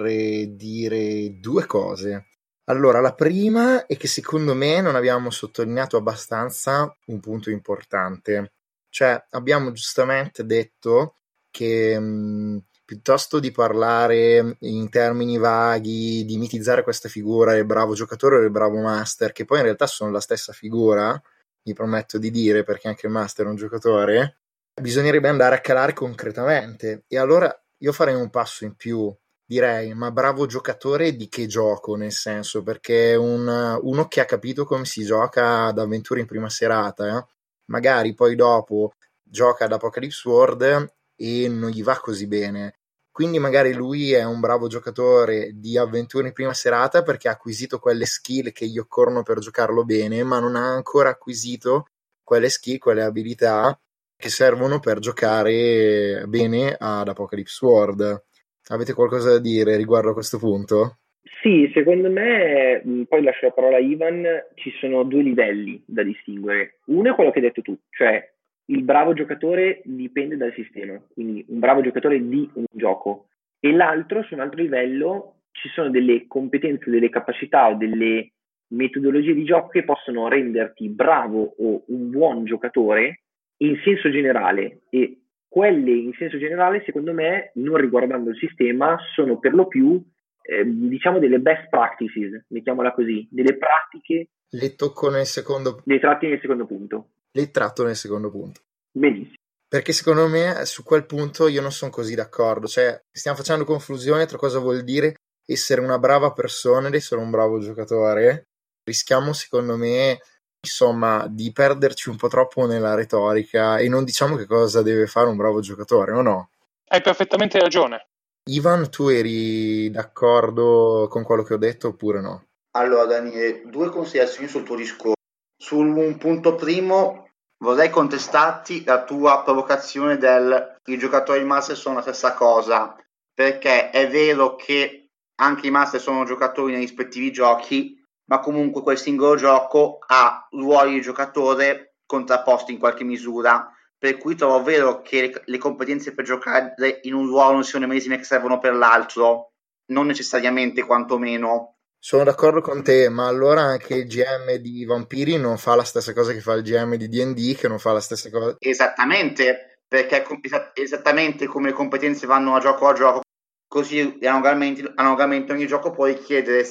dire 0.49 1.39
due 1.39 1.66
cose. 1.66 2.30
Allora, 2.72 3.01
la 3.01 3.13
prima 3.13 3.86
è 3.86 3.97
che 3.97 4.07
secondo 4.07 4.53
me 4.53 4.80
non 4.80 4.95
abbiamo 4.95 5.30
sottolineato 5.30 5.97
abbastanza 5.97 6.95
un 7.07 7.19
punto 7.19 7.49
importante. 7.49 8.53
Cioè, 8.88 9.26
abbiamo 9.32 9.74
giustamente 9.74 10.45
detto 10.45 11.15
che 11.49 11.99
mh, 11.99 12.63
piuttosto 12.86 13.39
di 13.39 13.51
parlare 13.51 14.55
in 14.59 14.89
termini 14.89 15.38
vaghi, 15.38 16.24
di 16.24 16.38
mitizzare 16.38 16.84
questa 16.84 17.09
figura 17.09 17.51
del 17.53 17.65
bravo 17.65 17.93
giocatore 17.93 18.38
o 18.38 18.39
del 18.39 18.51
bravo 18.51 18.80
master, 18.80 19.34
che 19.34 19.43
poi 19.43 19.57
in 19.57 19.65
realtà 19.65 19.86
sono 19.86 20.11
la 20.11 20.22
stessa 20.22 20.53
figura, 20.53 21.22
mi 21.63 21.74
prometto 21.74 22.17
di 22.17 22.32
dire 22.32 22.63
perché 22.63 22.88
anche 22.88 23.07
il 23.07 23.11
master 23.11 23.47
è 23.47 23.49
un 23.49 23.55
giocatore, 23.57 24.38
bisognerebbe 24.82 25.28
andare 25.28 25.55
a 25.55 25.59
calare 25.59 25.91
concretamente. 25.91 27.03
E 27.09 27.17
allora 27.17 27.53
io 27.80 27.91
farei 27.91 28.15
un 28.15 28.30
passo 28.30 28.63
in 28.63 28.76
più. 28.76 29.13
Direi, 29.52 29.93
ma 29.93 30.12
bravo 30.12 30.45
giocatore 30.45 31.14
di 31.18 31.28
che 31.28 31.45
gioco? 31.45 31.97
Nel 31.97 32.14
senso, 32.14 32.64
perché 32.64 33.16
un, 33.16 33.80
uno 33.82 34.08
che 34.08 34.22
ha 34.22 34.26
capito 34.26 34.64
come 34.64 34.86
si 34.86 35.04
gioca 35.04 35.66
ad 35.66 35.78
avventure 35.78 36.22
in 36.22 36.26
prima 36.26 36.49
serata, 36.49 37.18
eh, 37.18 37.26
magari 37.66 38.14
poi 38.14 38.36
dopo 38.36 38.93
gioca 39.22 39.66
ad 39.66 39.74
Apocalypse 39.74 40.30
World 40.30 40.93
e 41.18 41.49
non 41.49 41.70
gli 41.70 41.84
va 41.84 41.99
così 41.99 42.28
bene. 42.28 42.78
Quindi 43.12 43.39
magari 43.39 43.74
lui 43.74 44.14
è 44.14 44.24
un 44.24 44.39
bravo 44.39 44.68
giocatore 44.68 45.52
di 45.54 45.78
avventure 45.78 46.28
in 46.28 46.34
prima 46.34 46.54
serata 46.54 47.04
perché 47.04 47.28
ha 47.28 47.34
acquisito 47.34 47.78
quelle 47.78 48.06
skill 48.06 48.54
che 48.54 48.66
gli 48.68 48.78
occorrono 48.78 49.22
per 49.22 49.39
giocarlo 49.39 49.84
bene, 49.84 50.24
ma 50.24 50.39
non 50.39 50.56
ha 50.56 50.74
ancora 50.74 51.10
acquisito 51.10 51.88
quelle 52.24 52.47
skill, 52.47 52.78
quelle 52.78 53.04
abilità 53.04 53.78
che 54.16 54.30
servono 54.30 54.80
per 54.80 54.99
giocare 54.99 56.24
bene 56.26 56.74
ad 56.80 57.10
Apocalypse 57.10 57.66
World. 57.66 58.24
Avete 58.72 58.93
qualcosa 58.93 59.32
da 59.32 59.39
dire 59.39 59.76
riguardo 59.76 60.11
a 60.11 60.13
questo 60.13 60.38
punto? 60.38 60.99
Sì, 61.41 61.69
secondo 61.74 62.09
me, 62.09 62.82
poi 63.07 63.22
lascio 63.22 63.47
la 63.47 63.51
parola 63.51 63.76
a 63.76 63.80
Ivan, 63.80 64.24
ci 64.55 64.72
sono 64.80 65.03
due 65.03 65.24
livelli 65.24 65.82
da 65.86 66.03
distinguere. 66.03 66.80
Uno 66.86 67.11
è 67.11 67.15
quello 67.15 67.32
che 67.32 67.39
hai 67.39 67.45
detto 67.45 67.61
tu, 67.61 67.78
cioè 67.89 68.24
il 68.65 68.84
bravo 68.84 69.13
giocatore 69.13 69.82
dipende 69.84 70.38
dal 70.38 70.53
sistema, 70.53 71.01
quindi 71.13 71.43
un 71.49 71.59
bravo 71.59 71.82
giocatore 71.82 72.26
di 72.26 72.49
un 72.53 72.65
gioco. 72.72 73.28
E 73.59 73.74
l'altro, 73.74 74.24
su 74.24 74.36
un 74.36 74.39
altro 74.39 74.61
livello, 74.61 75.41
ci 75.51 75.67
sono 75.69 75.89
delle 75.89 76.26
competenze, 76.28 76.89
delle 76.89 77.09
capacità 77.09 77.67
o 77.67 77.76
delle 77.76 78.32
metodologie 78.69 79.34
di 79.34 79.43
gioco 79.43 79.67
che 79.67 79.84
possono 79.84 80.30
renderti 80.30 80.88
bravo 80.88 81.55
o 81.57 81.84
un 81.88 82.09
buon 82.09 82.45
giocatore 82.45 83.24
in 83.57 83.80
senso 83.84 84.09
generale 84.09 84.84
e 84.89 85.20
quelle 85.52 85.91
in 85.91 86.14
senso 86.14 86.38
generale 86.38 86.82
secondo 86.86 87.12
me 87.12 87.52
non 87.56 87.76
riguardando 87.76 88.30
il 88.30 88.38
sistema 88.38 88.97
sono 89.14 89.38
per 89.38 89.54
lo 89.54 89.68
più 89.68 90.02
eh, 90.43 90.64
diciamo 90.66 91.20
delle 91.20 91.39
best 91.39 91.68
practices 91.68 92.45
mettiamola 92.47 92.93
così 92.93 93.28
delle 93.30 93.58
pratiche 93.58 94.30
le 94.54 94.76
tocco 94.76 95.10
nel 95.10 95.26
secondo 95.26 95.82
le 95.86 95.99
tratti 95.99 96.28
nel 96.28 96.39
secondo 96.41 96.66
punto. 96.66 97.08
le 97.32 97.52
tratto 97.52 97.86
nel 97.86 97.95
secondo 97.95 98.30
punto. 98.30 98.62
Benissimo. 98.91 99.36
Perché 99.68 99.93
secondo 99.93 100.28
me 100.28 100.66
su 100.66 100.84
quel 100.84 101.06
punto 101.06 101.47
io 101.47 101.62
non 101.62 101.72
sono 101.72 101.91
così 101.91 102.16
d'accordo. 102.16 102.68
Cioè 102.68 103.02
stiamo 103.10 103.38
facendo 103.38 103.64
confusione 103.64 104.26
tra 104.26 104.38
cosa 104.38 104.60
vuol 104.60 104.84
dire 104.84 105.16
essere 105.45 105.80
una 105.80 105.97
brava 105.97 106.34
persona 106.34 106.89
ed 106.89 106.95
essere 106.95 107.22
un 107.22 107.30
bravo 107.30 107.60
giocatore. 107.60 108.47
Rischiamo 108.84 109.32
secondo 109.32 109.78
me 109.78 110.20
insomma, 110.62 111.26
di 111.28 111.51
perderci 111.51 112.09
un 112.09 112.16
po' 112.16 112.28
troppo 112.28 112.66
nella 112.66 112.93
retorica 112.93 113.78
e 113.78 113.89
non 113.89 114.03
diciamo 114.03 114.36
che 114.36 114.45
cosa 114.45 114.82
deve 114.82 115.07
fare 115.07 115.28
un 115.28 115.36
bravo 115.36 115.59
giocatore, 115.59 116.12
o 116.14 116.22
no? 116.22 116.49
Hai 116.88 117.01
perfettamente 117.01 117.59
ragione. 117.59 118.07
Ivan, 118.49 118.89
tu 118.89 119.07
eri 119.07 119.89
d'accordo 119.91 121.07
con 121.09 121.24
quello 121.24 121.43
che 121.43 121.53
ho 121.53 121.57
detto 121.57 121.89
oppure 121.89 122.22
no? 122.22 122.45
Allora, 122.72 123.05
Daniele, 123.05 123.64
due 123.66 123.89
considerazioni 123.89 124.47
sul 124.47 124.64
tuo 124.64 124.76
discorso. 124.76 125.16
Sul 125.62 125.88
un 125.88 126.18
punto 126.18 126.55
primo, 126.55 127.30
vorrei 127.64 127.89
contestarti 127.89 128.84
la 128.84 129.03
tua 129.03 129.43
provocazione 129.43 130.18
del 130.18 130.78
i 130.86 130.97
giocatori 130.97 131.43
master 131.43 131.78
sono 131.78 131.95
la 131.95 132.01
stessa 132.01 132.34
cosa, 132.34 132.95
perché 133.34 133.91
è 133.91 134.09
vero 134.09 134.55
che 134.55 135.09
anche 135.36 135.68
i 135.68 135.72
master 135.72 135.99
sono 135.99 136.26
giocatori 136.26 136.72
nei 136.72 136.82
rispettivi 136.82 137.32
giochi, 137.32 138.01
ma 138.32 138.39
comunque 138.39 138.82
quel 138.82 138.97
singolo 138.97 139.36
gioco 139.36 139.97
ha 140.07 140.47
ruoli 140.51 140.93
di 140.93 141.01
giocatore 141.01 141.95
contrapposti 142.05 142.71
in 142.71 142.79
qualche 142.79 143.03
misura, 143.03 143.69
per 143.97 144.17
cui 144.17 144.36
trovo 144.36 144.63
vero 144.63 145.01
che 145.01 145.21
le, 145.21 145.41
le 145.45 145.57
competenze 145.57 146.13
per 146.13 146.23
giocare 146.23 146.73
in 147.01 147.13
un 147.13 147.27
ruolo 147.27 147.51
non 147.51 147.63
siano 147.65 147.86
le 147.86 147.91
medesime 147.91 148.17
che 148.17 148.23
servono 148.23 148.57
per 148.57 148.73
l'altro, 148.73 149.51
non 149.88 150.05
necessariamente 150.05 150.86
quantomeno. 150.86 151.75
Sono 151.99 152.23
d'accordo 152.23 152.61
con 152.61 152.82
te, 152.82 153.09
ma 153.09 153.27
allora 153.27 153.61
anche 153.63 153.95
il 153.95 154.07
GM 154.07 154.55
di 154.55 154.86
Vampiri 154.86 155.38
non 155.38 155.57
fa 155.57 155.75
la 155.75 155.84
stessa 155.84 156.13
cosa 156.13 156.32
che 156.32 156.39
fa 156.39 156.53
il 156.53 156.63
GM 156.63 156.95
di 156.95 157.09
DD, 157.09 157.57
che 157.57 157.67
non 157.67 157.79
fa 157.79 157.91
la 157.91 157.99
stessa 157.99 158.29
cosa. 158.29 158.55
Esattamente, 158.59 159.82
perché 159.86 160.25
esattamente 160.73 161.47
come 161.47 161.67
le 161.67 161.73
competenze 161.73 162.25
vanno 162.27 162.55
a 162.55 162.61
gioco 162.61 162.88
a 162.88 162.93
gioco, 162.93 163.21
così 163.67 164.17
analogamente, 164.21 164.89
analogamente 164.95 165.51
ogni 165.51 165.67
gioco 165.67 165.91
può 165.91 166.05
richiedere 166.05 166.63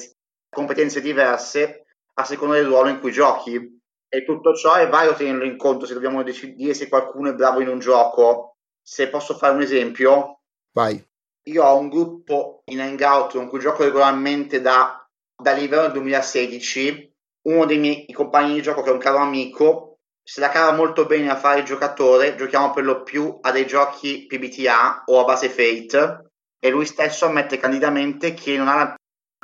competenze 0.51 1.01
diverse 1.01 1.85
a 2.15 2.25
seconda 2.25 2.55
del 2.55 2.65
ruolo 2.65 2.89
in 2.89 2.99
cui 2.99 3.11
giochi. 3.11 3.79
E 4.13 4.25
tutto 4.25 4.53
ciò 4.53 4.73
è 4.73 4.89
vario 4.89 5.13
tenerlo 5.13 5.45
in 5.45 5.55
conto 5.55 5.85
se 5.85 5.93
dobbiamo 5.93 6.21
decidere 6.21 6.73
se 6.73 6.89
qualcuno 6.89 7.29
è 7.29 7.33
bravo 7.33 7.61
in 7.61 7.69
un 7.69 7.79
gioco. 7.79 8.57
Se 8.81 9.07
posso 9.07 9.37
fare 9.37 9.53
un 9.53 9.61
esempio, 9.61 10.41
vai. 10.73 11.01
Io 11.45 11.63
ho 11.63 11.77
un 11.77 11.89
gruppo 11.89 12.61
in 12.65 12.81
Hangout 12.81 13.33
con 13.33 13.47
cui 13.47 13.59
gioco 13.59 13.83
regolarmente 13.83 14.59
da, 14.59 15.07
da 15.41 15.53
livello 15.53 15.87
2016. 15.89 17.09
Uno 17.43 17.65
dei 17.65 17.79
miei 17.79 18.05
compagni 18.11 18.53
di 18.53 18.61
gioco, 18.61 18.81
che 18.81 18.89
è 18.89 18.93
un 18.93 18.99
caro 18.99 19.17
amico, 19.17 19.99
se 20.21 20.39
la 20.41 20.49
cava 20.49 20.75
molto 20.75 21.05
bene 21.05 21.31
a 21.31 21.37
fare 21.37 21.59
il 21.59 21.65
giocatore. 21.65 22.35
Giochiamo 22.35 22.71
per 22.71 22.83
lo 22.83 23.01
più 23.03 23.39
a 23.41 23.51
dei 23.51 23.65
giochi 23.65 24.27
PBTA 24.27 25.03
o 25.05 25.21
a 25.21 25.23
base 25.23 25.49
Fate. 25.49 26.31
E 26.59 26.69
lui 26.69 26.85
stesso 26.85 27.25
ammette 27.25 27.57
candidamente 27.57 28.33
che 28.33 28.55
non 28.57 28.67
ha 28.67 28.75
la 28.75 28.95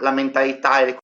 la 0.01 0.11
mentalità 0.11 0.79
e 0.81 0.97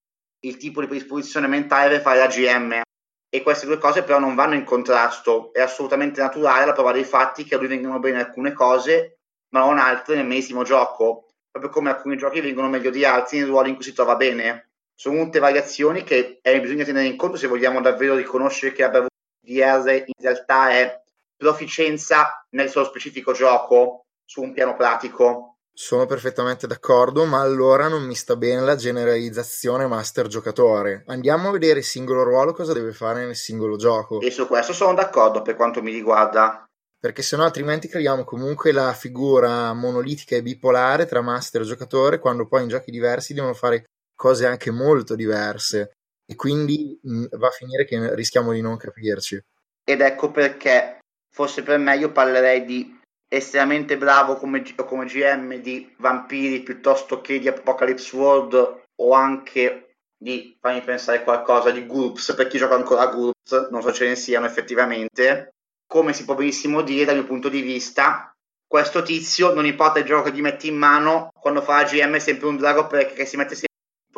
il 0.44 0.58
tipo 0.58 0.82
di 0.82 0.88
predisposizione 0.88 1.48
mentale 1.48 1.89
per 1.89 2.02
fare 2.02 2.20
la 2.20 2.28
GM. 2.28 2.82
E 3.30 3.41
queste 3.41 3.66
due 3.66 3.78
cose 3.80 4.04
però 4.04 4.20
non 4.20 4.36
vanno 4.36 4.54
in 4.54 4.64
contrasto. 4.64 5.52
È 5.54 5.62
assolutamente 5.62 6.22
naturale 6.22 6.66
la 6.66 6.74
prova 6.74 6.91
dei 6.91 7.04
fatti 7.04 7.44
che 7.44 7.56
a 7.56 7.58
lui 7.58 7.68
vengono 7.68 8.00
bene 8.00 8.20
alcune 8.20 8.54
cose, 8.54 9.18
ma 9.50 9.62
non 9.62 9.80
altre 9.80 10.16
nel 10.16 10.28
medesimo 10.28 10.64
gioco. 10.64 11.30
Proprio 11.50 11.72
come 11.72 11.89
alcuni 11.89 12.18
giochi 12.18 12.41
vengono 12.41 12.70
meglio 12.70 12.91
di 12.91 13.06
altri 13.06 13.39
nei 13.39 13.48
ruoli 13.48 13.70
in 13.70 13.76
cui 13.76 13.84
si 13.84 13.94
trova 13.94 14.16
bene. 14.16 14.70
Sono 14.96 15.24
tutte 15.24 15.39
variazioni 15.39 16.04
che 16.04 16.39
eh, 16.41 16.62
bisogna 16.62 16.84
tenere 16.84 17.08
in 17.08 17.16
conto 17.16 17.38
se 17.38 17.48
vogliamo 17.48 17.82
davvero 17.82 18.16
riconoscere 18.16 18.74
che 18.74 18.88
la 18.88 19.08
DR 19.44 20.04
in 20.06 20.14
realtà 20.22 20.70
è 20.70 21.02
proficienza 21.36 22.46
nel 22.52 22.70
suo 22.70 22.86
specifico 22.86 23.34
gioco 23.34 24.06
su 24.24 24.41
un 24.41 24.54
piano 24.54 24.76
pratico. 24.76 25.53
Sono 25.76 26.06
perfettamente 26.06 26.68
d'accordo, 26.68 27.26
ma 27.26 27.42
allora 27.42 27.88
non 27.88 28.04
mi 28.04 28.14
sta 28.14 28.36
bene 28.36 28.62
la 28.62 28.76
generalizzazione 28.76 29.88
master 29.88 30.28
giocatore. 30.28 31.04
Andiamo 31.08 31.50
a 31.50 31.52
vedere 31.52 31.80
il 31.80 31.86
singolo 31.86 32.22
ruolo 32.22 32.54
cosa 32.54 32.74
deve 32.74 32.92
fare 32.92 33.26
nel 33.26 33.36
singolo 33.36 33.76
gioco. 33.76 34.22
E 34.22 34.30
su 34.30 34.46
questo 34.46 34.72
sono 34.72 34.94
d'accordo 34.94 35.42
per 35.42 35.56
quanto 35.56 35.82
mi 35.82 35.92
riguarda. 35.92 36.64
Perché 37.00 37.24
se 37.24 37.36
no 37.38 37.44
altrimenti 37.44 37.88
creiamo 37.88 38.24
comunque 38.24 38.72
la 38.72 38.94
figura 38.94 39.74
monolitica 39.74 40.36
e 40.36 40.44
bipolare 40.44 41.08
tra 41.08 41.22
master 41.22 41.62
e 41.62 41.66
giocatore, 41.66 42.20
quando 42.20 42.46
poi 42.46 42.62
in 42.62 42.70
giochi 42.70 42.92
diversi 42.92 43.34
devono 43.34 43.56
fare 43.56 43.86
cose 44.16 44.46
anche 44.46 44.70
molto 44.70 45.16
diverse. 45.16 45.94
E 46.26 46.36
quindi 46.36 47.00
mh, 47.02 47.18
mm, 47.18 47.26
va 47.32 47.48
a 47.48 47.52
finire 47.52 47.86
che 47.86 48.14
rischiamo 48.14 48.54
di 48.54 48.62
non 48.62 48.78
capirci. 48.78 49.42
Ed 49.84 50.02
ecco 50.02 50.30
perché 50.30 51.00
forse 51.34 51.64
per 51.64 51.80
me 51.80 51.98
io 51.98 52.12
parlerei 52.12 52.64
di 52.64 53.02
estremamente 53.36 53.98
bravo 53.98 54.36
come, 54.36 54.64
come 54.76 55.06
GM 55.06 55.56
di 55.56 55.92
Vampiri 55.98 56.62
piuttosto 56.62 57.20
che 57.20 57.40
di 57.40 57.48
Apocalypse 57.48 58.16
World 58.16 58.84
o 58.96 59.14
anche 59.14 59.96
di 60.16 60.56
farmi 60.62 60.82
pensare 60.82 61.24
qualcosa 61.24 61.72
di 61.72 61.86
Groups 61.88 62.34
per 62.36 62.48
chi 62.48 62.60
gioca 62.60 62.76
ancora 62.76 63.02
a 63.02 63.08
Groups, 63.08 63.70
non 63.72 63.82
so 63.82 63.92
ce 63.92 64.08
ne 64.08 64.16
siano 64.16 64.46
effettivamente. 64.46 65.56
Come 65.88 66.14
si 66.14 66.26
può 66.26 66.36
benissimo 66.36 66.82
dire 66.82 67.06
dal 67.06 67.16
mio 67.16 67.26
punto 67.26 67.50
di 67.50 67.62
vista, 67.62 68.32
questo 68.68 69.02
tizio 69.02 69.54
non 69.54 69.66
importa 69.66 70.00
il 70.00 70.06
gioco 70.06 70.30
che 70.30 70.36
gli 70.36 70.42
metti 70.42 70.68
in 70.68 70.78
mano, 70.78 71.30
quando 71.40 71.62
fa 71.62 71.82
la 71.82 71.84
GM 71.84 72.16
è 72.16 72.20
sempre 72.20 72.48
un 72.48 72.58
drago 72.58 72.88
perché 72.88 73.26
si 73.26 73.36
mette 73.36 73.56
sempre 73.56 73.72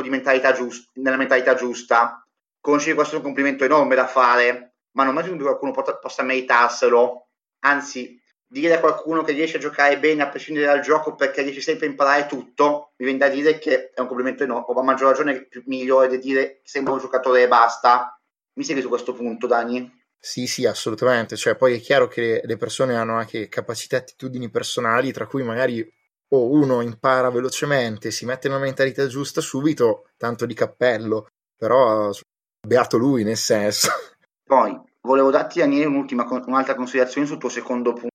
di 0.03 0.09
mentalità 0.09 0.51
giusta, 0.53 0.91
nella 0.95 1.18
mentalità 1.18 1.55
giusta. 1.55 2.22
conosci 2.59 2.93
questo 2.93 3.16
è 3.16 3.18
un 3.18 3.24
complimento 3.24 3.63
enorme 3.63 3.95
da 3.95 4.07
fare, 4.07 4.76
ma 4.91 5.03
non 5.03 5.13
immagino 5.13 5.38
che 5.38 5.43
qualcuno 5.43 5.72
possa 5.72 6.24
meritarselo. 6.24 7.28
Anzi, 7.66 8.22
dire 8.47 8.75
a 8.75 8.79
qualcuno 8.79 9.23
che 9.23 9.31
riesce 9.31 9.57
a 9.57 9.59
giocare 9.59 9.99
bene 9.99 10.23
a 10.23 10.29
prescindere 10.29 10.67
dal 10.67 10.81
gioco 10.81 11.15
perché 11.15 11.41
riesce 11.41 11.61
sempre 11.61 11.87
a 11.87 11.89
imparare 11.89 12.25
tutto, 12.27 12.93
mi 12.97 13.05
viene 13.05 13.19
da 13.19 13.29
dire 13.29 13.57
che 13.59 13.89
è 13.91 13.99
un 13.99 14.07
complimento 14.07 14.43
enorme, 14.43 14.65
o 14.67 14.79
a 14.79 14.83
maggior 14.83 15.09
ragione 15.09 15.45
più 15.45 15.63
migliore 15.65 16.07
di 16.07 16.19
dire 16.19 16.61
che 16.61 16.61
sembra 16.63 16.93
un 16.93 16.99
giocatore 16.99 17.43
e 17.43 17.47
basta. 17.47 18.19
Mi 18.53 18.63
segui 18.63 18.81
su 18.81 18.87
questo 18.87 19.13
punto, 19.13 19.47
Dani? 19.47 20.03
Sì, 20.17 20.47
sì, 20.47 20.65
assolutamente. 20.65 21.35
Cioè, 21.35 21.55
poi 21.55 21.75
è 21.75 21.79
chiaro 21.79 22.07
che 22.07 22.41
le 22.43 22.57
persone 22.57 22.95
hanno 22.95 23.15
anche 23.15 23.49
capacità 23.49 23.97
e 23.97 23.99
attitudini 23.99 24.49
personali, 24.49 25.11
tra 25.11 25.27
cui 25.27 25.43
magari 25.43 25.87
o 26.29 26.49
uno 26.49 26.81
impara 26.81 27.29
velocemente, 27.29 28.11
si 28.11 28.25
mette 28.25 28.47
nella 28.47 28.59
mentalità 28.59 29.05
giusta 29.07 29.41
subito, 29.41 30.09
tanto 30.17 30.45
di 30.45 30.53
cappello, 30.53 31.27
però 31.55 32.11
beato 32.65 32.97
lui 32.97 33.23
nel 33.23 33.37
senso. 33.37 33.89
Poi 34.43 34.79
volevo 35.01 35.29
darti 35.29 35.59
Daniele 35.59 35.85
un'ultima, 35.85 36.25
un'altra 36.45 36.75
considerazione 36.75 37.27
sul 37.27 37.37
tuo 37.37 37.49
secondo 37.49 37.93
punto, 37.93 38.14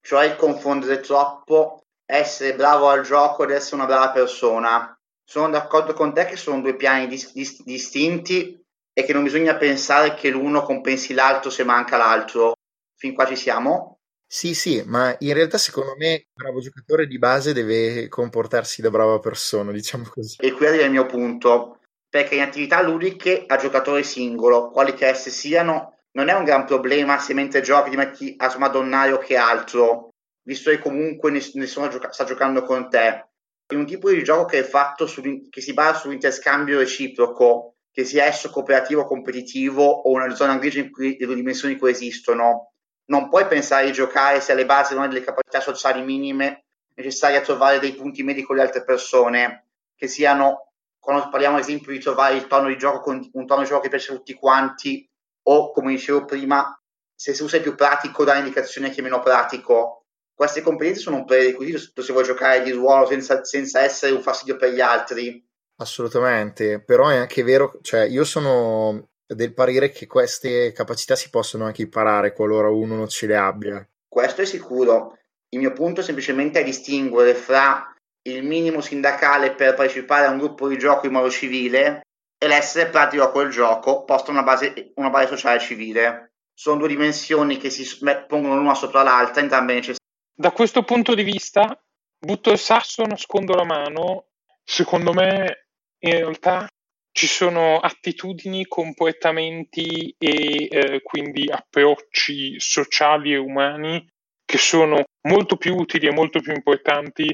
cioè 0.00 0.24
il 0.24 0.36
confondere 0.36 1.00
troppo 1.00 1.82
essere 2.04 2.54
bravo 2.54 2.88
al 2.88 3.02
gioco 3.02 3.44
ed 3.44 3.50
essere 3.50 3.76
una 3.76 3.86
brava 3.86 4.10
persona. 4.10 4.98
Sono 5.24 5.50
d'accordo 5.50 5.92
con 5.92 6.14
te 6.14 6.24
che 6.24 6.36
sono 6.36 6.62
due 6.62 6.74
piani 6.74 7.06
dis- 7.06 7.32
dis- 7.32 7.62
distinti 7.62 8.58
e 8.92 9.04
che 9.04 9.12
non 9.12 9.22
bisogna 9.22 9.56
pensare 9.56 10.14
che 10.14 10.30
l'uno 10.30 10.62
compensi 10.62 11.12
l'altro 11.12 11.50
se 11.50 11.64
manca 11.64 11.96
l'altro. 11.98 12.54
Fin 12.96 13.14
qua 13.14 13.26
ci 13.26 13.36
siamo? 13.36 13.98
Sì, 14.26 14.54
sì, 14.54 14.82
ma 14.84 15.14
in 15.20 15.32
realtà 15.32 15.56
secondo 15.56 15.94
me 15.96 16.12
il 16.14 16.26
bravo 16.34 16.60
giocatore 16.60 17.06
di 17.06 17.18
base 17.18 17.52
deve 17.52 18.08
comportarsi 18.08 18.82
da 18.82 18.90
brava 18.90 19.18
persona, 19.20 19.72
diciamo 19.72 20.04
così. 20.12 20.36
E 20.40 20.52
qui 20.52 20.66
arriva 20.66 20.84
il 20.84 20.90
mio 20.90 21.06
punto, 21.06 21.80
perché 22.08 22.34
in 22.34 22.42
attività 22.42 22.82
ludiche 22.82 23.44
a 23.46 23.56
giocatore 23.56 24.02
singolo, 24.02 24.70
quali 24.70 24.94
che 24.94 25.06
esse 25.06 25.30
siano, 25.30 25.97
non 26.12 26.28
è 26.28 26.34
un 26.34 26.44
gran 26.44 26.64
problema 26.64 27.18
se 27.18 27.34
mentre 27.34 27.60
giochi 27.60 27.90
ti 27.90 27.96
metti 27.96 28.34
a 28.38 28.48
smadonnare 28.48 29.12
o 29.12 29.18
che 29.18 29.36
altro, 29.36 30.10
visto 30.42 30.70
che 30.70 30.78
comunque 30.78 31.30
nessuno 31.30 31.88
gioca- 31.88 32.12
sta 32.12 32.24
giocando 32.24 32.62
con 32.62 32.88
te. 32.88 33.26
In 33.70 33.78
un 33.78 33.86
tipo 33.86 34.08
di 34.10 34.24
gioco 34.24 34.46
che 34.46 34.60
è 34.60 34.62
fatto 34.64 35.06
su, 35.06 35.20
che 35.50 35.60
si 35.60 35.74
basa 35.74 35.98
sull'interscambio 36.00 36.78
reciproco, 36.78 37.74
che 37.92 38.04
sia 38.04 38.24
esso 38.24 38.48
cooperativo 38.50 39.02
o 39.02 39.06
competitivo 39.06 39.84
o 39.84 40.10
una 40.10 40.34
zona 40.34 40.56
grigia 40.56 40.80
in 40.80 40.90
cui 40.90 41.16
le 41.18 41.26
due 41.26 41.34
dimensioni 41.34 41.76
coesistono, 41.76 42.72
non 43.06 43.28
puoi 43.28 43.46
pensare 43.46 43.86
di 43.86 43.92
giocare 43.92 44.40
se 44.40 44.52
alle 44.52 44.66
basi 44.66 44.94
non 44.94 45.02
hai 45.02 45.08
delle 45.08 45.24
capacità 45.24 45.60
sociali 45.60 46.02
minime 46.02 46.64
necessarie 46.94 47.36
a 47.36 47.42
trovare 47.42 47.78
dei 47.78 47.94
punti 47.94 48.22
medi 48.22 48.42
con 48.42 48.56
le 48.56 48.62
altre 48.62 48.84
persone, 48.84 49.66
che 49.94 50.08
siano, 50.08 50.72
quando 50.98 51.28
parliamo 51.28 51.56
ad 51.56 51.62
esempio 51.62 51.92
di 51.92 52.00
trovare 52.00 52.36
il 52.36 52.46
tono 52.46 52.68
di 52.68 52.76
gioco, 52.76 53.10
un 53.10 53.46
tono 53.46 53.62
di 53.62 53.68
gioco 53.68 53.82
che 53.82 53.88
piace 53.88 54.12
a 54.12 54.16
tutti 54.16 54.34
quanti, 54.34 55.08
o 55.50 55.72
come 55.72 55.92
dicevo 55.92 56.24
prima, 56.24 56.78
se 57.14 57.32
tu 57.32 57.48
sei 57.48 57.60
più 57.60 57.74
pratico 57.74 58.24
dare 58.24 58.38
indicazione 58.38 58.88
a 58.88 58.90
chi 58.90 59.00
è 59.00 59.02
meno 59.02 59.20
pratico. 59.20 60.04
Queste 60.34 60.62
competenze 60.62 61.00
sono 61.00 61.16
un 61.16 61.24
prerequisito 61.24 62.02
se 62.02 62.12
vuoi 62.12 62.24
giocare 62.24 62.62
di 62.62 62.70
ruolo 62.70 63.06
senza, 63.06 63.42
senza 63.44 63.80
essere 63.80 64.12
un 64.12 64.22
fastidio 64.22 64.56
per 64.56 64.72
gli 64.72 64.80
altri. 64.80 65.44
Assolutamente, 65.80 66.80
però 66.80 67.08
è 67.08 67.16
anche 67.16 67.42
vero, 67.42 67.78
cioè 67.82 68.02
io 68.02 68.24
sono 68.24 69.08
del 69.26 69.52
parere 69.52 69.90
che 69.90 70.06
queste 70.06 70.72
capacità 70.72 71.16
si 71.16 71.28
possono 71.28 71.64
anche 71.64 71.82
imparare 71.82 72.32
qualora 72.32 72.70
uno 72.70 72.94
non 72.94 73.08
ce 73.08 73.26
le 73.26 73.36
abbia. 73.36 73.88
Questo 74.08 74.42
è 74.42 74.44
sicuro. 74.44 75.18
Il 75.50 75.58
mio 75.58 75.72
punto 75.72 76.00
è 76.00 76.04
semplicemente 76.04 76.62
distinguere 76.62 77.34
fra 77.34 77.92
il 78.22 78.44
minimo 78.44 78.80
sindacale 78.80 79.54
per 79.54 79.74
partecipare 79.74 80.26
a 80.26 80.30
un 80.30 80.38
gruppo 80.38 80.68
di 80.68 80.78
gioco 80.78 81.06
in 81.06 81.12
modo 81.12 81.30
civile 81.30 82.02
e 82.38 82.46
l'essere 82.46 82.88
pratico 82.90 83.24
a 83.24 83.30
quel 83.30 83.50
gioco 83.50 84.04
posto 84.04 84.30
una 84.30 84.44
base, 84.44 84.92
una 84.94 85.10
base 85.10 85.26
sociale 85.26 85.58
civile. 85.58 86.32
Sono 86.54 86.78
due 86.78 86.88
dimensioni 86.88 87.56
che 87.56 87.70
si 87.70 87.84
pongono 88.26 88.56
l'una 88.56 88.74
sopra 88.74 89.02
l'altra, 89.02 89.42
entrambe 89.42 89.74
necessarie. 89.74 90.06
Da 90.34 90.52
questo 90.52 90.82
punto 90.82 91.14
di 91.14 91.22
vista, 91.22 91.80
butto 92.18 92.50
il 92.50 92.58
sasso, 92.58 93.04
nascondo 93.04 93.54
la 93.54 93.64
mano. 93.64 94.26
Secondo 94.64 95.12
me, 95.12 95.68
in 96.00 96.12
realtà, 96.12 96.66
ci 97.12 97.26
sono 97.26 97.78
attitudini, 97.78 98.66
comportamenti 98.66 100.14
e 100.18 100.68
eh, 100.70 101.02
quindi 101.02 101.50
approcci 101.50 102.60
sociali 102.60 103.32
e 103.32 103.38
umani 103.38 104.08
che 104.44 104.58
sono 104.58 105.02
molto 105.28 105.56
più 105.56 105.74
utili 105.74 106.06
e 106.06 106.12
molto 106.12 106.40
più 106.40 106.52
importanti 106.52 107.26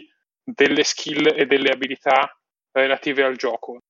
delle 0.42 0.84
skill 0.84 1.32
e 1.34 1.46
delle 1.46 1.70
abilità 1.70 2.34
relative 2.72 3.24
al 3.24 3.36
gioco. 3.36 3.80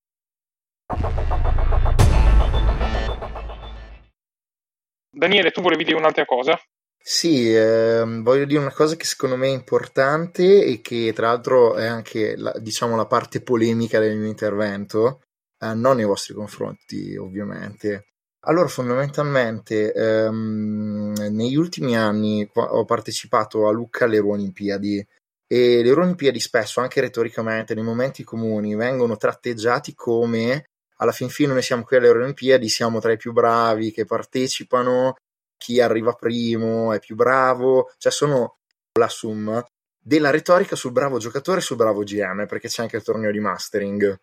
Daniele, 5.15 5.51
tu 5.53 5.63
volevi 5.63 5.85
dire 5.85 5.97
un'altra 5.97 6.25
cosa? 6.25 6.59
Sì, 6.99 7.55
ehm, 7.55 8.23
voglio 8.23 8.45
dire 8.45 8.61
una 8.61 8.73
cosa 8.73 8.97
che 8.97 9.05
secondo 9.05 9.37
me 9.37 9.47
è 9.47 9.53
importante 9.53 10.65
e 10.65 10.81
che 10.81 11.13
tra 11.15 11.29
l'altro 11.29 11.77
è 11.77 11.87
anche 11.87 12.37
la, 12.37 12.53
diciamo, 12.59 12.97
la 12.97 13.07
parte 13.07 13.43
polemica 13.43 13.99
del 13.99 14.17
mio 14.17 14.29
intervento, 14.29 15.23
eh, 15.59 15.75
non 15.75 15.97
nei 15.97 16.05
vostri 16.05 16.35
confronti 16.35 17.17
ovviamente. 17.17 18.09
Allora, 18.47 18.69
fondamentalmente, 18.69 19.93
ehm, 19.93 21.15
negli 21.31 21.57
ultimi 21.57 21.97
anni 21.97 22.47
ho 22.53 22.85
partecipato 22.85 23.67
a 23.69 23.73
Lucca 23.73 24.05
alle 24.05 24.19
Olimpiadi 24.19 25.07
e 25.47 25.83
le 25.83 25.91
Olimpiadi 25.91 26.41
spesso, 26.41 26.81
anche 26.81 27.01
retoricamente, 27.01 27.75
nei 27.75 27.85
momenti 27.85 28.23
comuni, 28.25 28.75
vengono 28.75 29.17
tratteggiati 29.17 29.95
come 29.95 30.67
alla 30.99 31.13
fin 31.13 31.29
fine 31.29 31.53
noi 31.53 31.63
siamo 31.63 31.85
qui 31.85 31.97
alle 31.97 32.09
Olimpiadi, 32.09 32.69
siamo 32.69 33.01
tra 33.01 33.13
i 33.13 33.17
più 33.17 33.33
bravi 33.33 33.91
che 33.91 34.05
partecipano, 34.05 35.17
chi 35.57 35.81
arriva 35.81 36.13
primo 36.13 36.93
è 36.93 36.99
più 36.99 37.15
bravo, 37.17 37.93
cioè 37.99 38.13
sono 38.13 38.59
la 38.99 39.09
summa 39.09 39.65
della 39.99 40.31
retorica 40.31 40.77
sul 40.77 40.93
bravo 40.93 41.19
giocatore 41.19 41.59
e 41.59 41.63
sul 41.63 41.77
bravo 41.77 42.03
GM, 42.03 42.47
perché 42.47 42.69
c'è 42.69 42.83
anche 42.83 42.97
il 42.97 43.03
torneo 43.03 43.31
di 43.31 43.41
mastering. 43.41 44.15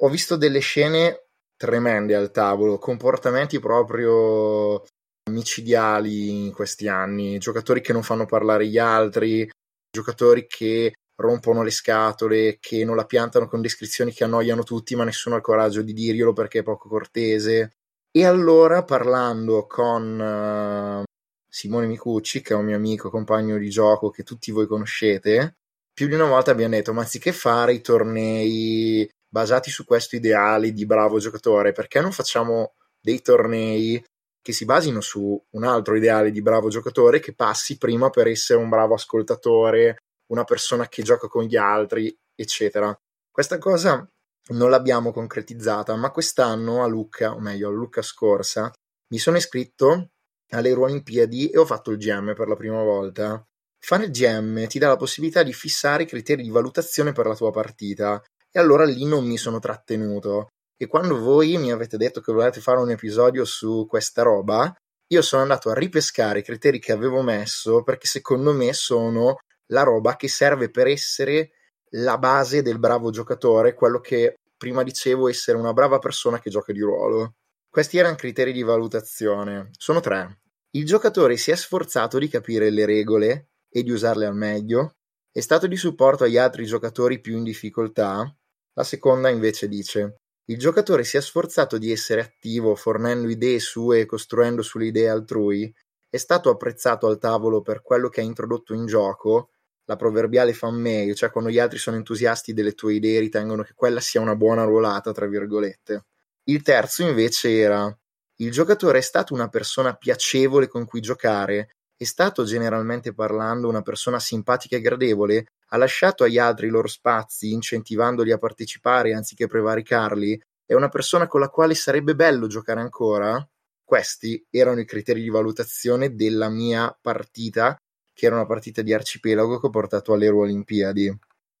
Ho 0.00 0.08
visto 0.08 0.36
delle 0.36 0.60
scene 0.60 1.24
tremende 1.56 2.14
al 2.14 2.30
tavolo, 2.30 2.78
comportamenti 2.78 3.58
proprio 3.58 4.84
micidiali 5.30 6.44
in 6.46 6.52
questi 6.52 6.88
anni, 6.88 7.38
giocatori 7.38 7.80
che 7.80 7.92
non 7.92 8.02
fanno 8.02 8.26
parlare 8.26 8.66
gli 8.66 8.78
altri, 8.78 9.50
giocatori 9.90 10.46
che 10.46 10.94
rompono 11.20 11.62
le 11.62 11.70
scatole, 11.70 12.58
che 12.58 12.84
non 12.84 12.96
la 12.96 13.04
piantano 13.04 13.46
con 13.46 13.60
descrizioni 13.60 14.12
che 14.12 14.24
annoiano 14.24 14.62
tutti, 14.62 14.96
ma 14.96 15.04
nessuno 15.04 15.34
ha 15.34 15.38
il 15.38 15.44
coraggio 15.44 15.82
di 15.82 15.92
dirglielo 15.92 16.32
perché 16.32 16.60
è 16.60 16.62
poco 16.62 16.88
cortese. 16.88 17.72
E 18.10 18.24
allora, 18.24 18.82
parlando 18.82 19.66
con 19.66 20.18
uh, 20.18 21.04
Simone 21.48 21.86
Micucci, 21.86 22.40
che 22.40 22.54
è 22.54 22.56
un 22.56 22.64
mio 22.64 22.76
amico, 22.76 23.10
compagno 23.10 23.56
di 23.58 23.68
gioco 23.68 24.10
che 24.10 24.24
tutti 24.24 24.50
voi 24.50 24.66
conoscete, 24.66 25.56
più 25.92 26.08
di 26.08 26.14
una 26.14 26.26
volta 26.26 26.50
abbiamo 26.50 26.74
detto: 26.74 26.92
ma 26.92 27.02
anziché 27.02 27.32
fare 27.32 27.74
i 27.74 27.80
tornei 27.80 29.08
basati 29.28 29.70
su 29.70 29.84
questo 29.84 30.16
ideale 30.16 30.72
di 30.72 30.86
bravo 30.86 31.18
giocatore, 31.18 31.72
perché 31.72 32.00
non 32.00 32.10
facciamo 32.10 32.72
dei 33.00 33.22
tornei 33.22 34.02
che 34.42 34.52
si 34.52 34.64
basino 34.64 35.00
su 35.00 35.40
un 35.50 35.64
altro 35.64 35.94
ideale 35.96 36.30
di 36.30 36.42
bravo 36.42 36.68
giocatore 36.68 37.20
che 37.20 37.34
passi 37.34 37.76
prima 37.76 38.10
per 38.10 38.26
essere 38.26 38.58
un 38.58 38.68
bravo 38.68 38.94
ascoltatore, 38.94 39.98
una 40.30 40.44
persona 40.44 40.88
che 40.88 41.02
gioca 41.02 41.28
con 41.28 41.44
gli 41.44 41.56
altri, 41.56 42.14
eccetera. 42.34 42.96
Questa 43.30 43.58
cosa 43.58 44.08
non 44.48 44.70
l'abbiamo 44.70 45.12
concretizzata, 45.12 45.94
ma 45.96 46.10
quest'anno 46.10 46.82
a 46.82 46.86
Lucca, 46.86 47.34
o 47.34 47.40
meglio 47.40 47.68
a 47.68 47.72
Lucca 47.72 48.02
scorsa, 48.02 48.70
mi 49.12 49.18
sono 49.18 49.36
iscritto 49.36 50.10
alle 50.50 50.72
Olimpiadi 50.72 51.50
e 51.50 51.58
ho 51.58 51.64
fatto 51.64 51.90
il 51.90 51.98
GM 51.98 52.34
per 52.34 52.48
la 52.48 52.56
prima 52.56 52.82
volta. 52.82 53.44
Fare 53.78 54.04
il 54.04 54.10
GM 54.10 54.66
ti 54.66 54.78
dà 54.78 54.88
la 54.88 54.96
possibilità 54.96 55.42
di 55.42 55.52
fissare 55.52 56.02
i 56.02 56.06
criteri 56.06 56.42
di 56.42 56.50
valutazione 56.50 57.12
per 57.12 57.26
la 57.26 57.34
tua 57.34 57.50
partita 57.50 58.22
e 58.50 58.58
allora 58.58 58.84
lì 58.84 59.04
non 59.04 59.24
mi 59.24 59.36
sono 59.38 59.58
trattenuto. 59.58 60.48
E 60.76 60.86
quando 60.86 61.18
voi 61.18 61.56
mi 61.56 61.70
avete 61.70 61.96
detto 61.96 62.20
che 62.20 62.32
volete 62.32 62.60
fare 62.60 62.78
un 62.78 62.90
episodio 62.90 63.44
su 63.44 63.86
questa 63.88 64.22
roba, 64.22 64.72
io 65.12 65.22
sono 65.22 65.42
andato 65.42 65.70
a 65.70 65.74
ripescare 65.74 66.40
i 66.40 66.42
criteri 66.42 66.78
che 66.78 66.92
avevo 66.92 67.22
messo 67.22 67.82
perché 67.82 68.06
secondo 68.06 68.52
me 68.52 68.72
sono 68.72 69.36
la 69.70 69.82
roba 69.82 70.16
che 70.16 70.28
serve 70.28 70.70
per 70.70 70.86
essere 70.86 71.50
la 71.94 72.18
base 72.18 72.62
del 72.62 72.78
bravo 72.78 73.10
giocatore, 73.10 73.74
quello 73.74 74.00
che 74.00 74.36
prima 74.56 74.82
dicevo 74.82 75.28
essere 75.28 75.58
una 75.58 75.72
brava 75.72 75.98
persona 75.98 76.38
che 76.38 76.50
gioca 76.50 76.72
di 76.72 76.80
ruolo. 76.80 77.34
Questi 77.68 77.98
erano 77.98 78.14
criteri 78.14 78.52
di 78.52 78.62
valutazione. 78.62 79.70
Sono 79.72 80.00
tre. 80.00 80.40
Il 80.70 80.84
giocatore 80.84 81.36
si 81.36 81.50
è 81.50 81.56
sforzato 81.56 82.18
di 82.18 82.28
capire 82.28 82.70
le 82.70 82.84
regole 82.84 83.48
e 83.68 83.82
di 83.82 83.90
usarle 83.90 84.26
al 84.26 84.36
meglio, 84.36 84.96
è 85.32 85.40
stato 85.40 85.66
di 85.66 85.76
supporto 85.76 86.24
agli 86.24 86.36
altri 86.36 86.64
giocatori 86.64 87.20
più 87.20 87.36
in 87.36 87.44
difficoltà 87.44 88.34
la 88.74 88.84
seconda 88.84 89.28
invece 89.28 89.68
dice: 89.68 90.16
Il 90.46 90.58
giocatore 90.58 91.04
si 91.04 91.16
è 91.16 91.20
sforzato 91.20 91.76
di 91.76 91.90
essere 91.92 92.20
attivo, 92.20 92.74
fornendo 92.74 93.28
idee 93.28 93.58
sue 93.58 94.00
e 94.00 94.06
costruendo 94.06 94.62
sulle 94.62 94.86
idee 94.86 95.08
altrui, 95.08 95.72
è 96.08 96.16
stato 96.16 96.50
apprezzato 96.50 97.06
al 97.06 97.18
tavolo 97.18 97.62
per 97.62 97.82
quello 97.82 98.08
che 98.08 98.20
ha 98.20 98.24
introdotto 98.24 98.72
in 98.72 98.86
gioco, 98.86 99.50
la 99.90 99.96
proverbiale 99.96 100.54
fan 100.54 100.80
meglio, 100.80 101.14
cioè 101.14 101.32
quando 101.32 101.50
gli 101.50 101.58
altri 101.58 101.78
sono 101.78 101.96
entusiasti 101.96 102.52
delle 102.52 102.74
tue 102.74 102.94
idee 102.94 103.18
ritengono 103.18 103.64
che 103.64 103.72
quella 103.74 103.98
sia 103.98 104.20
una 104.20 104.36
buona 104.36 104.62
ruolata, 104.62 105.10
tra 105.10 105.26
virgolette. 105.26 106.04
Il 106.44 106.62
terzo 106.62 107.02
invece 107.02 107.58
era 107.58 107.92
il 108.36 108.52
giocatore 108.52 108.98
è 108.98 109.02
stato 109.02 109.34
una 109.34 109.48
persona 109.48 109.94
piacevole 109.94 110.68
con 110.68 110.84
cui 110.84 111.00
giocare, 111.00 111.74
è 111.96 112.04
stato 112.04 112.44
generalmente 112.44 113.12
parlando 113.12 113.68
una 113.68 113.82
persona 113.82 114.20
simpatica 114.20 114.76
e 114.76 114.80
gradevole, 114.80 115.46
ha 115.70 115.76
lasciato 115.76 116.22
agli 116.22 116.38
altri 116.38 116.68
i 116.68 116.70
loro 116.70 116.86
spazi, 116.86 117.52
incentivandoli 117.52 118.30
a 118.30 118.38
partecipare 118.38 119.12
anziché 119.12 119.48
prevaricarli, 119.48 120.40
è 120.64 120.74
una 120.74 120.88
persona 120.88 121.26
con 121.26 121.40
la 121.40 121.48
quale 121.48 121.74
sarebbe 121.74 122.14
bello 122.14 122.46
giocare 122.46 122.80
ancora? 122.80 123.44
Questi 123.82 124.46
erano 124.50 124.78
i 124.78 124.86
criteri 124.86 125.20
di 125.20 125.30
valutazione 125.30 126.14
della 126.14 126.48
mia 126.48 126.96
partita, 126.98 127.76
che 128.20 128.26
era 128.26 128.34
una 128.34 128.44
partita 128.44 128.82
di 128.82 128.92
arcipelago 128.92 129.58
che 129.58 129.66
ho 129.66 129.70
portato 129.70 130.12
alle 130.12 130.28
Olimpiadi. 130.28 131.10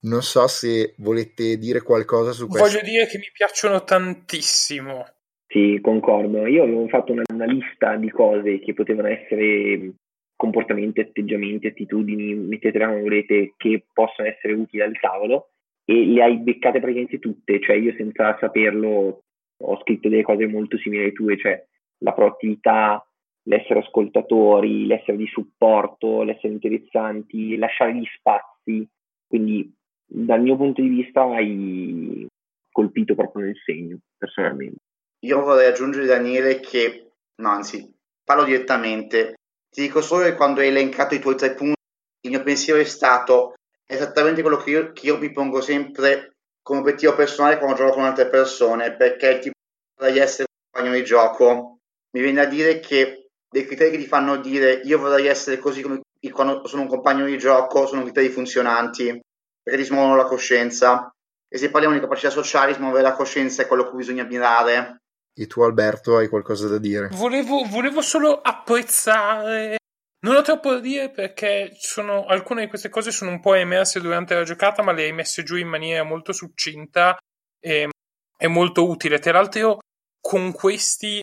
Non 0.02 0.20
so 0.20 0.46
se 0.46 0.92
volete 0.98 1.56
dire 1.56 1.80
qualcosa 1.80 2.32
su 2.32 2.46
questo. 2.48 2.68
Voglio 2.68 2.84
dire 2.84 3.06
che 3.06 3.16
mi 3.16 3.30
piacciono 3.32 3.82
tantissimo. 3.82 5.06
Sì, 5.46 5.78
concordo. 5.80 6.46
Io 6.46 6.62
avevo 6.64 6.86
fatto 6.88 7.12
una, 7.12 7.22
una 7.32 7.46
lista 7.46 7.96
di 7.96 8.10
cose 8.10 8.60
che 8.60 8.74
potevano 8.74 9.08
essere 9.08 9.92
comportamenti, 10.36 11.00
atteggiamenti, 11.00 11.66
attitudini, 11.66 12.34
mettetela 12.34 12.88
come 12.88 13.00
volete, 13.00 13.54
che 13.56 13.86
possono 13.90 14.28
essere 14.28 14.52
utili 14.52 14.82
al 14.82 14.98
tavolo 15.00 15.52
e 15.86 16.06
le 16.06 16.22
hai 16.22 16.38
beccate 16.38 16.78
praticamente 16.78 17.18
tutte, 17.18 17.58
cioè 17.60 17.76
io 17.76 17.94
senza 17.96 18.36
saperlo 18.38 19.22
ho 19.62 19.80
scritto 19.80 20.08
delle 20.08 20.22
cose 20.22 20.46
molto 20.46 20.76
simili 20.78 21.04
alle 21.04 21.12
tue, 21.12 21.38
cioè 21.38 21.62
la 21.98 22.12
proattività, 22.12 23.04
l'essere 23.44 23.80
ascoltatori, 23.80 24.86
l'essere 24.86 25.16
di 25.16 25.26
supporto, 25.26 26.22
l'essere 26.22 26.52
interessanti, 26.52 27.56
lasciare 27.56 27.94
gli 27.94 28.06
spazi, 28.16 28.86
quindi 29.26 29.72
dal 30.04 30.42
mio 30.42 30.56
punto 30.56 30.82
di 30.82 30.88
vista 30.88 31.22
hai 31.22 32.26
colpito 32.70 33.14
proprio 33.14 33.44
nel 33.44 33.56
segno, 33.64 33.98
personalmente. 34.16 34.78
Io 35.24 35.40
vorrei 35.40 35.68
aggiungere, 35.68 36.06
Daniele, 36.06 36.60
che, 36.60 37.12
no, 37.36 37.48
anzi, 37.48 37.92
parlo 38.24 38.44
direttamente. 38.44 39.34
Ti 39.70 39.82
dico 39.82 40.00
solo 40.00 40.24
che 40.24 40.34
quando 40.34 40.60
hai 40.60 40.68
elencato 40.68 41.14
i 41.14 41.20
tuoi 41.20 41.36
tre 41.36 41.54
punti, 41.54 41.78
il 42.22 42.30
mio 42.30 42.42
pensiero 42.42 42.80
è 42.80 42.84
stato 42.84 43.54
esattamente 43.86 44.40
quello 44.42 44.56
che 44.56 44.70
io, 44.70 44.92
che 44.92 45.06
io 45.06 45.18
mi 45.18 45.30
pongo 45.30 45.60
sempre 45.60 46.32
come 46.62 46.80
obiettivo 46.80 47.14
personale 47.14 47.58
quando 47.58 47.76
gioco 47.76 47.94
con 47.94 48.04
altre 48.04 48.28
persone, 48.28 48.94
perché 48.96 49.28
il 49.28 49.38
tipo 49.40 49.54
vorrei 49.98 50.18
essere 50.18 50.46
un 50.48 50.70
compagno 50.70 50.96
di 50.98 51.04
gioco. 51.04 51.78
Mi 52.12 52.22
viene 52.22 52.40
a 52.40 52.46
dire 52.46 52.80
che 52.80 53.19
dei 53.50 53.66
criteri 53.66 53.90
che 53.90 53.98
ti 53.98 54.06
fanno 54.06 54.36
dire 54.36 54.80
io 54.84 54.98
vorrei 54.98 55.26
essere 55.26 55.58
così 55.58 55.82
come 55.82 56.00
quando 56.30 56.66
sono 56.66 56.82
un 56.82 56.88
compagno 56.88 57.24
di 57.24 57.38
gioco 57.38 57.86
sono 57.86 58.02
criteri 58.02 58.28
funzionanti 58.28 59.20
perché 59.62 59.80
ti 59.80 59.86
smuovono 59.86 60.16
la 60.16 60.24
coscienza. 60.24 61.10
E 61.52 61.58
se 61.58 61.70
parliamo 61.70 61.94
di 61.94 62.00
capacità 62.00 62.30
sociali, 62.30 62.74
smuovere 62.74 63.02
la 63.02 63.12
coscienza 63.12 63.62
è 63.62 63.66
quello 63.66 63.88
che 63.88 63.96
bisogna 63.96 64.22
ammirare. 64.22 64.98
E 65.34 65.46
tu, 65.46 65.62
Alberto, 65.62 66.16
hai 66.16 66.28
qualcosa 66.28 66.68
da 66.68 66.78
dire? 66.78 67.08
Volevo, 67.12 67.64
volevo 67.64 68.00
solo 68.02 68.40
apprezzare. 68.40 69.78
Non 70.22 70.36
ho 70.36 70.42
troppo 70.42 70.72
da 70.72 70.80
dire 70.80 71.10
perché 71.10 71.72
sono, 71.78 72.26
alcune 72.26 72.62
di 72.62 72.68
queste 72.68 72.88
cose 72.88 73.10
sono 73.10 73.30
un 73.30 73.40
po' 73.40 73.54
emerse 73.54 74.00
durante 74.00 74.34
la 74.34 74.44
giocata, 74.44 74.82
ma 74.82 74.92
le 74.92 75.04
hai 75.04 75.12
messe 75.12 75.42
giù 75.42 75.56
in 75.56 75.68
maniera 75.68 76.04
molto 76.04 76.32
succinta 76.32 77.16
e 77.58 77.88
è 78.36 78.46
molto 78.46 78.88
utile. 78.88 79.18
Tra 79.18 79.32
l'altro, 79.32 79.78
con 80.20 80.52
questi 80.52 81.20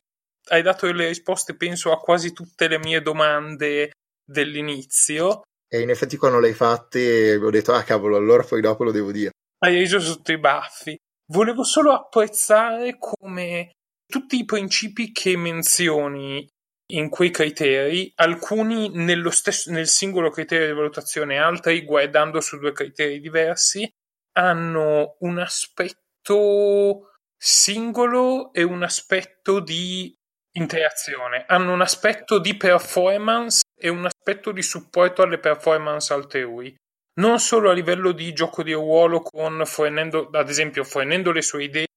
hai 0.47 0.61
dato 0.61 0.91
le 0.91 1.07
risposte, 1.07 1.55
penso, 1.55 1.91
a 1.91 1.99
quasi 1.99 2.33
tutte 2.33 2.67
le 2.67 2.79
mie 2.79 3.01
domande 3.01 3.91
dell'inizio. 4.23 5.41
E 5.69 5.81
in 5.81 5.89
effetti 5.89 6.17
quando 6.17 6.39
l'hai 6.39 6.53
fatte 6.53 7.35
ho 7.35 7.49
detto, 7.49 7.73
ah 7.73 7.83
cavolo, 7.83 8.15
allora 8.15 8.43
poi 8.43 8.61
dopo 8.61 8.83
lo 8.83 8.91
devo 8.91 9.11
dire. 9.11 9.31
Hai 9.59 9.75
reso 9.75 9.99
sotto 9.99 10.31
i 10.31 10.39
baffi. 10.39 10.97
Volevo 11.29 11.63
solo 11.63 11.91
apprezzare 11.91 12.97
come 12.97 13.71
tutti 14.05 14.37
i 14.37 14.45
principi 14.45 15.11
che 15.11 15.35
menzioni 15.35 16.47
in 16.91 17.09
quei 17.09 17.31
criteri, 17.31 18.11
alcuni 18.15 18.89
nello 18.93 19.29
stesso, 19.29 19.71
nel 19.71 19.87
singolo 19.87 20.29
criterio 20.29 20.67
di 20.67 20.73
valutazione, 20.73 21.37
altri 21.37 21.83
guardando 21.83 22.39
su 22.39 22.57
due 22.57 22.71
criteri 22.71 23.19
diversi, 23.19 23.89
hanno 24.37 25.17
un 25.19 25.37
aspetto 25.39 27.11
singolo 27.37 28.53
e 28.53 28.63
un 28.63 28.83
aspetto 28.83 29.59
di 29.59 30.16
interazione, 30.57 31.45
hanno 31.47 31.71
un 31.71 31.81
aspetto 31.81 32.39
di 32.39 32.57
performance 32.57 33.61
e 33.79 33.89
un 33.89 34.05
aspetto 34.05 34.51
di 34.51 34.61
supporto 34.61 35.21
alle 35.21 35.39
performance 35.39 36.11
altrui. 36.11 36.75
Non 37.19 37.39
solo 37.39 37.69
a 37.69 37.73
livello 37.73 38.11
di 38.11 38.33
gioco 38.33 38.61
di 38.63 38.73
ruolo, 38.73 39.21
con 39.21 39.63
fornendo, 39.65 40.29
ad 40.31 40.49
esempio, 40.49 40.83
fornendo 40.83 41.31
le 41.31 41.41
sue 41.41 41.63
idee, 41.63 41.87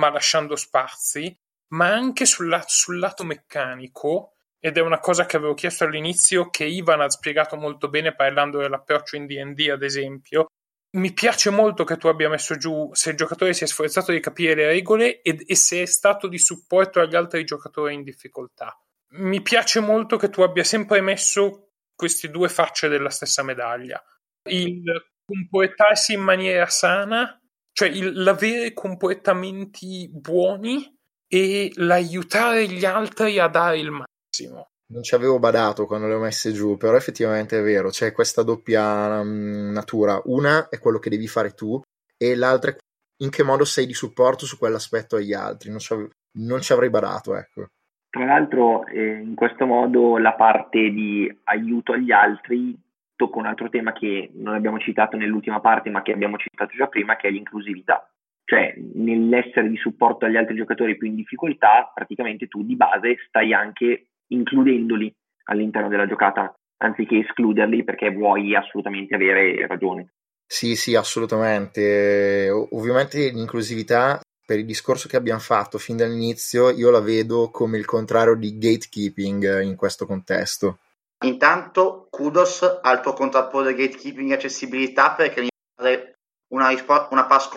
ma 0.00 0.10
lasciando 0.10 0.56
spazi, 0.56 1.34
ma 1.74 1.92
anche 1.92 2.24
sul, 2.24 2.62
sul 2.66 2.98
lato 2.98 3.24
meccanico, 3.24 4.32
ed 4.58 4.76
è 4.76 4.80
una 4.80 4.98
cosa 4.98 5.26
che 5.26 5.36
avevo 5.36 5.54
chiesto 5.54 5.84
all'inizio, 5.84 6.50
che 6.50 6.64
Ivan 6.64 7.00
ha 7.00 7.10
spiegato 7.10 7.56
molto 7.56 7.88
bene 7.88 8.14
parlando 8.14 8.58
dell'approccio 8.58 9.16
in 9.16 9.26
DD, 9.26 9.70
ad 9.70 9.82
esempio. 9.82 10.46
Mi 10.92 11.12
piace 11.12 11.50
molto 11.50 11.84
che 11.84 11.96
tu 11.96 12.08
abbia 12.08 12.28
messo 12.28 12.56
giù 12.56 12.90
se 12.92 13.10
il 13.10 13.16
giocatore 13.16 13.52
si 13.52 13.64
è 13.64 13.66
sforzato 13.66 14.10
di 14.10 14.20
capire 14.20 14.54
le 14.54 14.66
regole 14.66 15.22
ed, 15.22 15.42
e 15.46 15.54
se 15.54 15.82
è 15.82 15.86
stato 15.86 16.26
di 16.26 16.38
supporto 16.38 17.00
agli 17.00 17.14
altri 17.14 17.44
giocatori 17.44 17.94
in 17.94 18.02
difficoltà 18.02 18.76
mi 19.12 19.42
piace 19.42 19.80
molto 19.80 20.16
che 20.16 20.28
tu 20.28 20.42
abbia 20.42 20.64
sempre 20.64 21.00
messo 21.00 21.70
queste 21.94 22.30
due 22.30 22.48
facce 22.48 22.88
della 22.88 23.10
stessa 23.10 23.42
medaglia. 23.42 24.02
Il 24.48 24.82
comportarsi 25.24 26.14
in 26.14 26.20
maniera 26.20 26.66
sana, 26.66 27.38
cioè 27.72 27.88
il, 27.88 28.22
l'avere 28.22 28.72
comportamenti 28.72 30.08
buoni 30.10 30.96
e 31.26 31.70
l'aiutare 31.74 32.68
gli 32.68 32.84
altri 32.84 33.38
a 33.38 33.48
dare 33.48 33.78
il 33.78 33.90
massimo. 33.90 34.70
Non 34.92 35.02
ci 35.02 35.14
avevo 35.14 35.38
badato 35.38 35.86
quando 35.86 36.08
le 36.08 36.14
ho 36.14 36.20
messe 36.20 36.50
giù, 36.52 36.76
però 36.76 36.96
effettivamente 36.96 37.58
è 37.58 37.62
vero, 37.62 37.90
c'è 37.90 38.10
questa 38.10 38.42
doppia 38.42 39.20
um, 39.20 39.70
natura. 39.72 40.20
Una 40.24 40.68
è 40.68 40.80
quello 40.80 40.98
che 40.98 41.10
devi 41.10 41.28
fare 41.28 41.52
tu 41.52 41.80
e 42.16 42.34
l'altra 42.34 42.72
è 42.72 42.76
in 43.22 43.30
che 43.30 43.44
modo 43.44 43.64
sei 43.64 43.86
di 43.86 43.94
supporto 43.94 44.46
su 44.46 44.58
quell'aspetto 44.58 45.16
agli 45.16 45.32
altri. 45.32 45.70
Non 45.70 45.78
ci, 45.78 45.92
av- 45.92 46.10
non 46.38 46.60
ci 46.60 46.72
avrei 46.72 46.90
badato, 46.90 47.36
ecco. 47.36 47.66
Tra 48.10 48.24
l'altro, 48.24 48.84
eh, 48.86 49.20
in 49.20 49.36
questo 49.36 49.64
modo 49.64 50.18
la 50.18 50.34
parte 50.34 50.90
di 50.90 51.32
aiuto 51.44 51.92
agli 51.92 52.10
altri 52.10 52.76
tocca 53.14 53.38
un 53.38 53.46
altro 53.46 53.68
tema 53.68 53.92
che 53.92 54.30
non 54.34 54.54
abbiamo 54.54 54.80
citato 54.80 55.16
nell'ultima 55.16 55.60
parte, 55.60 55.90
ma 55.90 56.02
che 56.02 56.12
abbiamo 56.12 56.36
citato 56.36 56.74
già 56.74 56.88
prima, 56.88 57.14
che 57.14 57.28
è 57.28 57.30
l'inclusività. 57.30 58.10
Cioè, 58.44 58.74
nell'essere 58.94 59.68
di 59.68 59.76
supporto 59.76 60.24
agli 60.24 60.36
altri 60.36 60.56
giocatori 60.56 60.96
più 60.96 61.06
in 61.06 61.14
difficoltà, 61.14 61.92
praticamente 61.94 62.48
tu 62.48 62.64
di 62.64 62.74
base 62.74 63.18
stai 63.28 63.52
anche 63.52 64.06
includendoli 64.32 65.12
all'interno 65.44 65.88
della 65.88 66.06
giocata, 66.06 66.54
anziché 66.78 67.18
escluderli 67.18 67.84
perché 67.84 68.10
vuoi 68.10 68.54
assolutamente 68.54 69.14
avere 69.14 69.66
ragione. 69.66 70.12
Sì, 70.46 70.74
sì, 70.74 70.96
assolutamente. 70.96 72.50
Ovviamente 72.50 73.30
l'inclusività 73.30 74.20
per 74.44 74.58
il 74.58 74.64
discorso 74.66 75.06
che 75.06 75.16
abbiamo 75.16 75.38
fatto 75.38 75.78
fin 75.78 75.96
dall'inizio, 75.96 76.70
io 76.70 76.90
la 76.90 77.00
vedo 77.00 77.50
come 77.50 77.78
il 77.78 77.84
contrario 77.84 78.34
di 78.34 78.58
gatekeeping 78.58 79.62
in 79.62 79.76
questo 79.76 80.06
contesto. 80.06 80.78
Intanto, 81.24 82.08
kudos 82.10 82.80
al 82.82 83.00
tuo 83.00 83.12
contrapporre 83.12 83.74
gatekeeping 83.74 84.30
e 84.30 84.34
accessibilità 84.34 85.12
perché 85.12 85.42
mi 85.42 85.48
pare 85.72 86.18
una, 86.48 86.68
rispo- 86.68 87.08
una 87.12 87.26
pass 87.26 87.48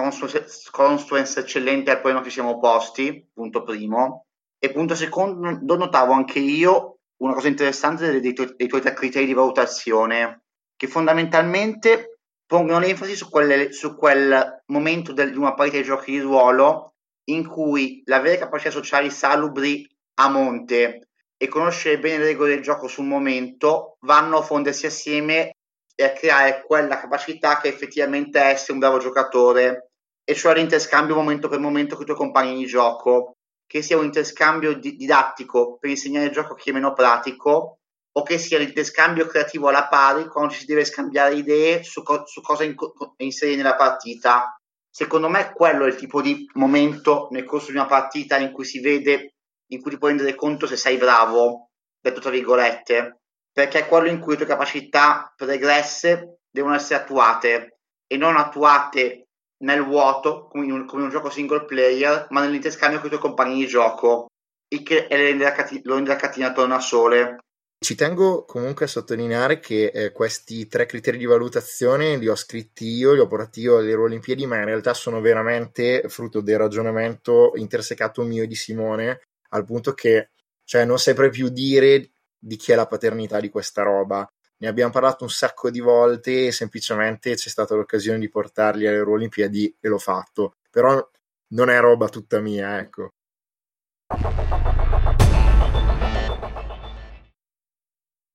constituence 0.70 1.40
eccellente 1.40 1.90
al 1.90 2.02
quale 2.02 2.16
non 2.16 2.24
ci 2.24 2.30
siamo 2.30 2.52
opposti, 2.52 3.28
punto 3.34 3.64
primo. 3.64 4.26
E 4.64 4.72
punto 4.72 4.96
secondo, 4.96 5.76
notavo 5.76 6.14
anche 6.14 6.40
io 6.40 7.00
una 7.18 7.34
cosa 7.34 7.50
interessante 7.50 8.22
dei, 8.22 8.32
tuoi, 8.32 8.54
dei 8.56 8.70
tuoi 8.70 8.80
tre 8.80 8.94
criteri 8.94 9.26
di 9.26 9.34
valutazione, 9.34 10.44
che 10.78 10.88
fondamentalmente 10.88 12.20
pongono 12.46 12.80
l'enfasi 12.80 13.14
su, 13.14 13.28
quelle, 13.30 13.74
su 13.74 13.94
quel 13.94 14.64
momento 14.68 15.12
del, 15.12 15.32
di 15.32 15.38
una 15.38 15.54
partita 15.54 15.80
di 15.80 15.84
giochi 15.84 16.12
di 16.12 16.22
ruolo 16.22 16.94
in 17.26 17.46
cui 17.46 18.04
l'avere 18.06 18.38
capacità 18.38 18.72
sociali 18.72 19.10
salubri 19.10 19.86
a 20.22 20.30
monte 20.30 21.10
e 21.36 21.48
conoscere 21.50 22.00
bene 22.00 22.20
le 22.20 22.26
regole 22.28 22.54
del 22.54 22.64
gioco 22.64 22.88
sul 22.88 23.04
momento 23.04 23.98
vanno 24.04 24.38
a 24.38 24.44
fondersi 24.44 24.86
assieme 24.86 25.58
e 25.94 26.04
a 26.06 26.14
creare 26.14 26.64
quella 26.66 27.02
capacità 27.02 27.60
che 27.60 27.68
effettivamente 27.68 28.42
è 28.42 28.52
essere 28.52 28.72
un 28.72 28.80
bravo 28.80 29.00
giocatore 29.00 29.90
e 30.24 30.34
cioè 30.36 30.54
l'interscambio 30.54 31.16
momento 31.16 31.50
per 31.50 31.60
momento 31.60 31.96
con 31.96 32.04
i 32.04 32.06
tuoi 32.06 32.18
compagni 32.18 32.56
di 32.56 32.66
gioco 32.66 33.36
che 33.74 33.82
sia 33.82 33.98
un 33.98 34.04
interscambio 34.04 34.76
di- 34.76 34.96
didattico 34.96 35.80
per 35.80 35.90
insegnare 35.90 36.28
il 36.28 36.32
gioco 36.32 36.54
a 36.54 36.56
chi 36.56 36.70
è 36.70 36.74
meno 36.74 36.94
pratico 36.94 37.80
o 38.16 38.22
che 38.22 38.38
sia 38.38 38.60
l'interscambio 38.60 39.26
creativo 39.26 39.68
alla 39.68 39.88
pari 39.88 40.28
quando 40.28 40.54
ci 40.54 40.60
si 40.60 40.66
deve 40.68 40.86
scambiare 40.86 41.34
idee 41.34 41.82
su, 41.84 42.04
co- 42.04 42.24
su 42.28 42.42
cosa 42.42 42.66
in- 42.66 42.76
inserire 43.18 43.58
nella 43.58 43.76
partita. 43.76 44.56
Secondo 44.88 45.28
me 45.28 45.54
quello 45.54 45.86
è 45.86 45.88
il 45.88 45.96
tipo 45.96 46.22
di 46.22 46.48
momento 46.54 47.30
nel 47.32 47.46
corso 47.46 47.72
di 47.72 47.78
una 47.78 47.88
partita 47.88 48.38
in 48.38 48.52
cui 48.52 48.64
si 48.64 48.80
vede, 48.80 49.34
in 49.72 49.82
cui 49.82 49.90
ti 49.90 49.98
puoi 49.98 50.12
rendere 50.12 50.36
conto 50.36 50.68
se 50.68 50.78
sei 50.78 50.98
bravo, 50.98 51.72
detto 52.00 52.20
tra 52.20 52.30
virgolette, 52.30 53.22
perché 53.52 53.80
è 53.80 53.88
quello 53.88 54.08
in 54.08 54.20
cui 54.20 54.34
le 54.34 54.38
tue 54.38 54.46
capacità 54.46 55.34
pregresse 55.36 56.42
devono 56.48 56.76
essere 56.76 57.02
attuate 57.02 57.80
e 58.06 58.18
non 58.18 58.38
attuate 58.38 59.30
nel 59.64 59.84
vuoto, 59.84 60.48
come 60.48 60.66
in, 60.66 60.72
un, 60.72 60.86
come 60.86 61.02
in 61.02 61.08
un 61.08 61.14
gioco 61.14 61.30
single 61.30 61.66
player, 61.66 62.28
ma 62.30 62.42
nell'interscambio 62.42 63.00
con 63.00 63.08
i 63.08 63.10
tuoi 63.10 63.22
compagni 63.22 63.56
di 63.60 63.68
gioco, 63.68 64.28
il 64.70 64.84
che 64.84 65.08
lo 65.10 65.16
rende 65.16 65.44
la 65.44 66.16
catena 66.16 66.48
attorno 66.48 66.76
a 66.76 66.80
sole. 66.80 67.38
Ci 67.84 67.96
tengo 67.96 68.46
comunque 68.46 68.86
a 68.86 68.88
sottolineare 68.88 69.60
che 69.60 69.92
eh, 69.94 70.12
questi 70.14 70.68
tre 70.68 70.86
criteri 70.86 71.18
di 71.18 71.26
valutazione 71.26 72.16
li 72.16 72.30
ho 72.30 72.36
scritti 72.36 72.86
io, 72.86 73.14
li 73.14 73.20
ho 73.20 73.28
portati 73.28 73.60
io 73.60 73.78
alle 73.78 73.94
Olimpiadi, 73.94 74.46
ma 74.46 74.58
in 74.58 74.66
realtà 74.66 74.94
sono 74.94 75.20
veramente 75.20 76.06
frutto 76.08 76.40
del 76.40 76.58
ragionamento 76.58 77.52
intersecato 77.56 78.24
mio 78.24 78.44
e 78.44 78.48
di 78.48 78.56
Simone, 78.56 79.22
al 79.50 79.66
punto 79.66 79.94
che 79.94 80.30
cioè, 80.64 80.86
non 80.86 80.98
saprei 80.98 81.30
più 81.30 81.50
dire 81.50 82.12
di 82.40 82.56
chi 82.56 82.72
è 82.72 82.76
la 82.76 82.88
paternità 82.88 83.42
di 83.42 83.50
questa 83.50 83.84
roba. 83.84 84.26
Ne 84.64 84.70
abbiamo 84.70 84.94
parlato 84.94 85.26
un 85.26 85.30
sacco 85.30 85.70
di 85.70 85.82
volte 85.82 86.46
e 86.46 86.52
semplicemente 86.54 87.36
c'è 87.36 87.50
stata 87.50 87.76
l'occasione 87.76 88.18
di 88.18 88.30
portarli 88.30 88.88
alle 88.88 89.02
Olimpiadi 89.02 89.76
e 89.78 89.90
l'ho 89.90 89.98
fatto. 89.98 90.56
Però 90.72 91.06
non 91.50 91.70
è 91.70 91.78
roba 91.82 92.08
tutta 92.08 92.40
mia, 92.40 92.80
ecco. 92.80 93.10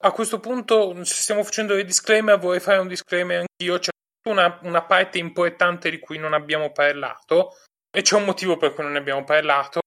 A 0.03 0.13
questo 0.13 0.39
punto, 0.39 1.03
se 1.03 1.15
stiamo 1.15 1.43
facendo 1.43 1.73
dei 1.73 1.87
disclaimer, 1.87 2.39
vorrei 2.39 2.61
fare 2.61 2.77
un 2.77 2.89
disclaimer 2.89 3.47
anch'io. 3.49 3.79
C'è 3.79 3.89
una, 4.29 4.59
una 4.65 4.85
parte 4.85 5.17
importante 5.17 5.89
di 5.89 5.99
cui 5.99 6.19
non 6.19 6.35
abbiamo 6.35 6.73
parlato 6.73 7.57
e 7.91 8.03
c'è 8.03 8.17
un 8.17 8.27
motivo 8.27 8.59
per 8.59 8.75
cui 8.75 8.83
non 8.83 8.93
ne 8.93 8.99
abbiamo 8.99 9.25
parlato. 9.25 9.81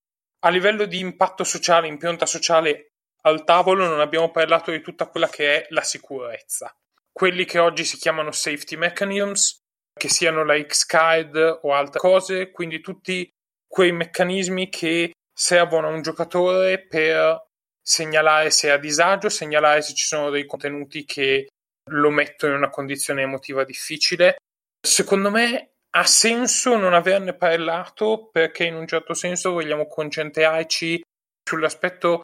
A 0.43 0.49
livello 0.49 0.85
di 0.85 0.97
impatto 0.97 1.43
sociale, 1.43 1.87
impronta 1.87 2.25
sociale 2.25 2.90
al 3.21 3.43
tavolo, 3.43 3.85
non 3.85 3.99
abbiamo 3.99 4.31
parlato 4.31 4.71
di 4.71 4.81
tutta 4.81 5.07
quella 5.07 5.29
che 5.29 5.63
è 5.63 5.67
la 5.69 5.81
sicurezza. 5.81 6.75
Quelli 7.11 7.45
che 7.45 7.59
oggi 7.59 7.83
si 7.83 7.97
chiamano 7.97 8.31
safety 8.31 8.75
mechanisms, 8.75 9.59
che 9.93 10.09
siano 10.09 10.43
la 10.43 10.59
X-Card 10.61 11.59
o 11.63 11.73
altre 11.73 11.99
cose, 11.99 12.51
quindi 12.51 12.79
tutti 12.79 13.29
quei 13.67 13.91
meccanismi 13.91 14.69
che 14.69 15.11
servono 15.33 15.87
a 15.87 15.91
un 15.91 16.01
giocatore 16.01 16.85
per 16.87 17.45
segnalare 17.81 18.51
se 18.51 18.67
è 18.67 18.71
a 18.71 18.77
disagio, 18.77 19.29
segnalare 19.29 19.81
se 19.81 19.93
ci 19.93 20.05
sono 20.05 20.29
dei 20.29 20.45
contenuti 20.45 21.05
che 21.05 21.47
lo 21.89 22.09
mettono 22.09 22.53
in 22.53 22.59
una 22.59 22.69
condizione 22.69 23.23
emotiva 23.23 23.63
difficile. 23.63 24.35
Secondo 24.79 25.29
me 25.29 25.71
ha 25.93 26.05
senso 26.05 26.77
non 26.77 26.93
averne 26.93 27.35
parlato 27.35 28.29
perché 28.31 28.65
in 28.65 28.75
un 28.75 28.87
certo 28.87 29.13
senso 29.13 29.51
vogliamo 29.51 29.87
concentrarci 29.87 31.01
sull'aspetto 31.43 32.21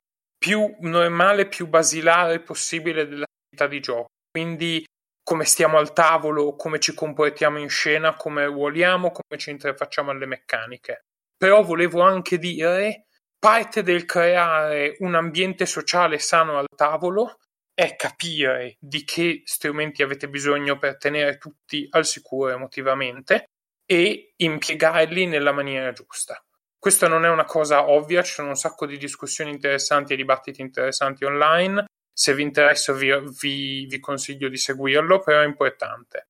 più 0.48 0.78
normale, 0.80 1.50
più 1.50 1.68
basilare 1.68 2.40
possibile 2.40 3.06
dell'attività 3.06 3.68
di 3.68 3.82
gioco. 3.82 4.06
Quindi 4.32 4.86
come 5.22 5.44
stiamo 5.44 5.78
al 5.78 5.92
tavolo, 5.92 6.56
come 6.56 6.80
ci 6.80 6.94
comportiamo 6.94 7.60
in 7.60 7.68
scena, 7.68 8.16
come 8.16 8.46
ruoliamo, 8.46 9.12
come 9.12 9.38
ci 9.38 9.50
interfacciamo 9.50 10.10
alle 10.10 10.26
meccaniche. 10.26 11.02
Però 11.36 11.62
volevo 11.64 12.00
anche 12.00 12.38
dire, 12.38 13.08
parte 13.38 13.84
del 13.84 14.06
creare 14.06 14.96
un 15.00 15.16
ambiente 15.16 15.66
sociale 15.66 16.18
sano 16.18 16.58
al 16.58 16.68
tavolo 16.74 17.40
è 17.74 17.98
capire 17.98 18.78
di 18.80 19.04
che 19.04 19.42
strumenti 19.44 20.02
avete 20.02 20.30
bisogno 20.30 20.78
per 20.78 20.96
tenere 20.96 21.38
tutti 21.38 21.86
al 21.90 22.06
sicuro 22.06 22.52
emotivamente 22.52 23.50
e 23.86 24.32
impiegarli 24.38 25.26
nella 25.26 25.52
maniera 25.52 25.92
giusta. 25.92 26.42
Questa 26.88 27.10
non 27.10 27.26
è 27.26 27.30
una 27.30 27.44
cosa 27.44 27.90
ovvia, 27.90 28.24
ci 28.24 28.32
sono 28.32 28.48
un 28.48 28.56
sacco 28.56 28.86
di 28.86 28.98
discussioni 28.98 29.52
interessanti 29.52 30.14
e 30.14 30.16
dibattiti 30.16 30.62
interessanti 30.62 31.26
online. 31.26 31.88
Se 32.14 32.34
vi 32.34 32.44
interessa 32.44 32.94
vi, 32.94 33.12
vi, 33.42 33.86
vi 33.88 34.00
consiglio 34.00 34.48
di 34.48 34.56
seguirlo, 34.56 35.20
però 35.20 35.42
è 35.42 35.46
importante. 35.46 36.28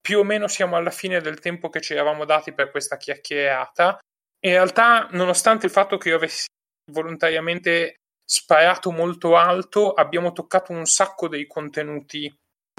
Più 0.00 0.18
o 0.18 0.24
meno 0.24 0.48
siamo 0.48 0.74
alla 0.74 0.90
fine 0.90 1.20
del 1.20 1.38
tempo 1.38 1.68
che 1.68 1.80
ci 1.80 1.92
eravamo 1.92 2.24
dati 2.24 2.52
per 2.52 2.72
questa 2.72 2.96
chiacchierata. 2.96 3.96
In 4.40 4.50
realtà, 4.50 5.06
nonostante 5.12 5.66
il 5.66 5.72
fatto 5.72 5.98
che 5.98 6.08
io 6.08 6.16
avessi 6.16 6.48
volontariamente 6.90 7.94
sparato 8.28 8.90
molto 8.90 9.36
alto, 9.36 9.92
abbiamo 9.92 10.32
toccato 10.32 10.72
un 10.72 10.84
sacco 10.84 11.28
dei 11.28 11.46
contenuti 11.46 12.28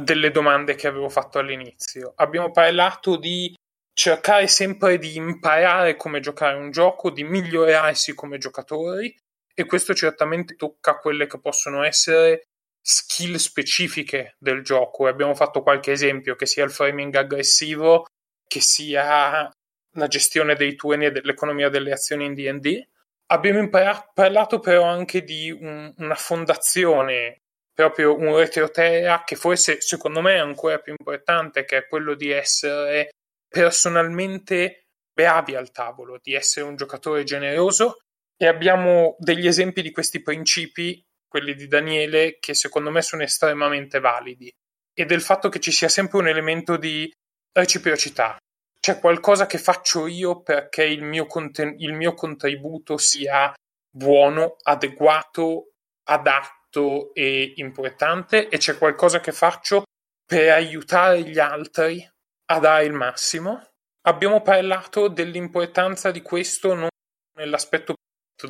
delle 0.02 0.32
domande 0.32 0.76
che 0.76 0.88
avevo 0.88 1.10
fatto 1.10 1.40
all'inizio. 1.40 2.14
Abbiamo 2.16 2.52
parlato 2.52 3.18
di 3.18 3.54
cercare 3.94 4.48
sempre 4.48 4.98
di 4.98 5.16
imparare 5.16 5.96
come 5.96 6.20
giocare 6.20 6.56
un 6.58 6.72
gioco, 6.72 7.10
di 7.10 7.24
migliorarsi 7.24 8.14
come 8.14 8.38
giocatori 8.38 9.16
e 9.54 9.66
questo 9.66 9.94
certamente 9.94 10.56
tocca 10.56 10.98
quelle 10.98 11.28
che 11.28 11.40
possono 11.40 11.84
essere 11.84 12.44
skill 12.82 13.36
specifiche 13.36 14.36
del 14.40 14.64
gioco. 14.64 15.08
Abbiamo 15.08 15.36
fatto 15.36 15.62
qualche 15.62 15.92
esempio, 15.92 16.36
che 16.36 16.46
sia 16.46 16.64
il 16.64 16.72
framing 16.72 17.14
aggressivo, 17.16 18.06
che 18.48 18.62
sia 18.62 19.52
la 19.94 20.08
gestione 20.08 20.56
dei 20.56 20.76
turni 20.76 21.06
e 21.06 21.12
dell'economia 21.12 21.70
delle 21.70 21.92
azioni 21.92 22.26
in 22.26 22.34
D&D 22.34 22.88
Abbiamo 23.32 23.60
imparato, 23.60 24.10
parlato 24.14 24.60
però 24.60 24.86
anche 24.86 25.24
di 25.24 25.52
un, 25.52 25.94
una 25.98 26.16
fondazione, 26.16 27.42
proprio 27.80 28.14
un 28.14 28.36
retroterra 28.36 29.24
che 29.24 29.38
forse 29.38 29.80
secondo 29.80 30.20
me 30.20 30.36
è 30.36 30.40
ancora 30.40 30.80
più 30.80 30.94
importante, 30.98 31.64
che 31.64 31.78
è 31.78 31.88
quello 31.88 32.14
di 32.14 32.30
essere 32.30 33.12
personalmente 33.48 34.88
bravi 35.14 35.56
al 35.56 35.72
tavolo, 35.72 36.20
di 36.22 36.34
essere 36.34 36.66
un 36.66 36.76
giocatore 36.76 37.24
generoso. 37.24 38.00
E 38.36 38.48
abbiamo 38.48 39.16
degli 39.18 39.48
esempi 39.48 39.82
di 39.82 39.92
questi 39.92 40.22
principi, 40.22 41.02
quelli 41.26 41.56
di 41.56 41.68
Daniele, 41.68 42.36
che 42.42 42.54
secondo 42.54 42.92
me 42.92 43.02
sono 43.02 43.24
estremamente 43.24 44.02
validi. 44.02 44.52
E 44.94 45.06
del 45.06 45.22
fatto 45.22 45.48
che 45.48 45.62
ci 45.62 45.72
sia 45.72 45.88
sempre 45.88 46.18
un 46.20 46.28
elemento 46.28 46.76
di 46.76 47.10
reciprocità, 47.54 48.38
c'è 48.78 49.00
qualcosa 49.00 49.46
che 49.46 49.58
faccio 49.58 50.06
io 50.06 50.42
perché 50.42 50.84
il 50.84 51.04
mio, 51.04 51.26
conten- 51.28 51.76
il 51.78 51.94
mio 51.94 52.14
contributo 52.14 52.98
sia 52.98 53.54
buono, 53.90 54.58
adeguato, 54.64 55.70
adatto 56.10 56.59
e 57.14 57.54
importante 57.56 58.48
e 58.48 58.58
c'è 58.58 58.78
qualcosa 58.78 59.20
che 59.20 59.32
faccio 59.32 59.84
per 60.26 60.52
aiutare 60.52 61.24
gli 61.24 61.40
altri 61.40 62.08
a 62.52 62.60
dare 62.60 62.86
il 62.86 62.94
massimo. 62.94 63.68
Abbiamo 64.08 64.42
parlato 64.42 65.08
dell'importanza 65.08 66.12
di 66.12 66.22
questo 66.22 66.74
non 66.74 66.88
nell'aspetto 67.38 67.96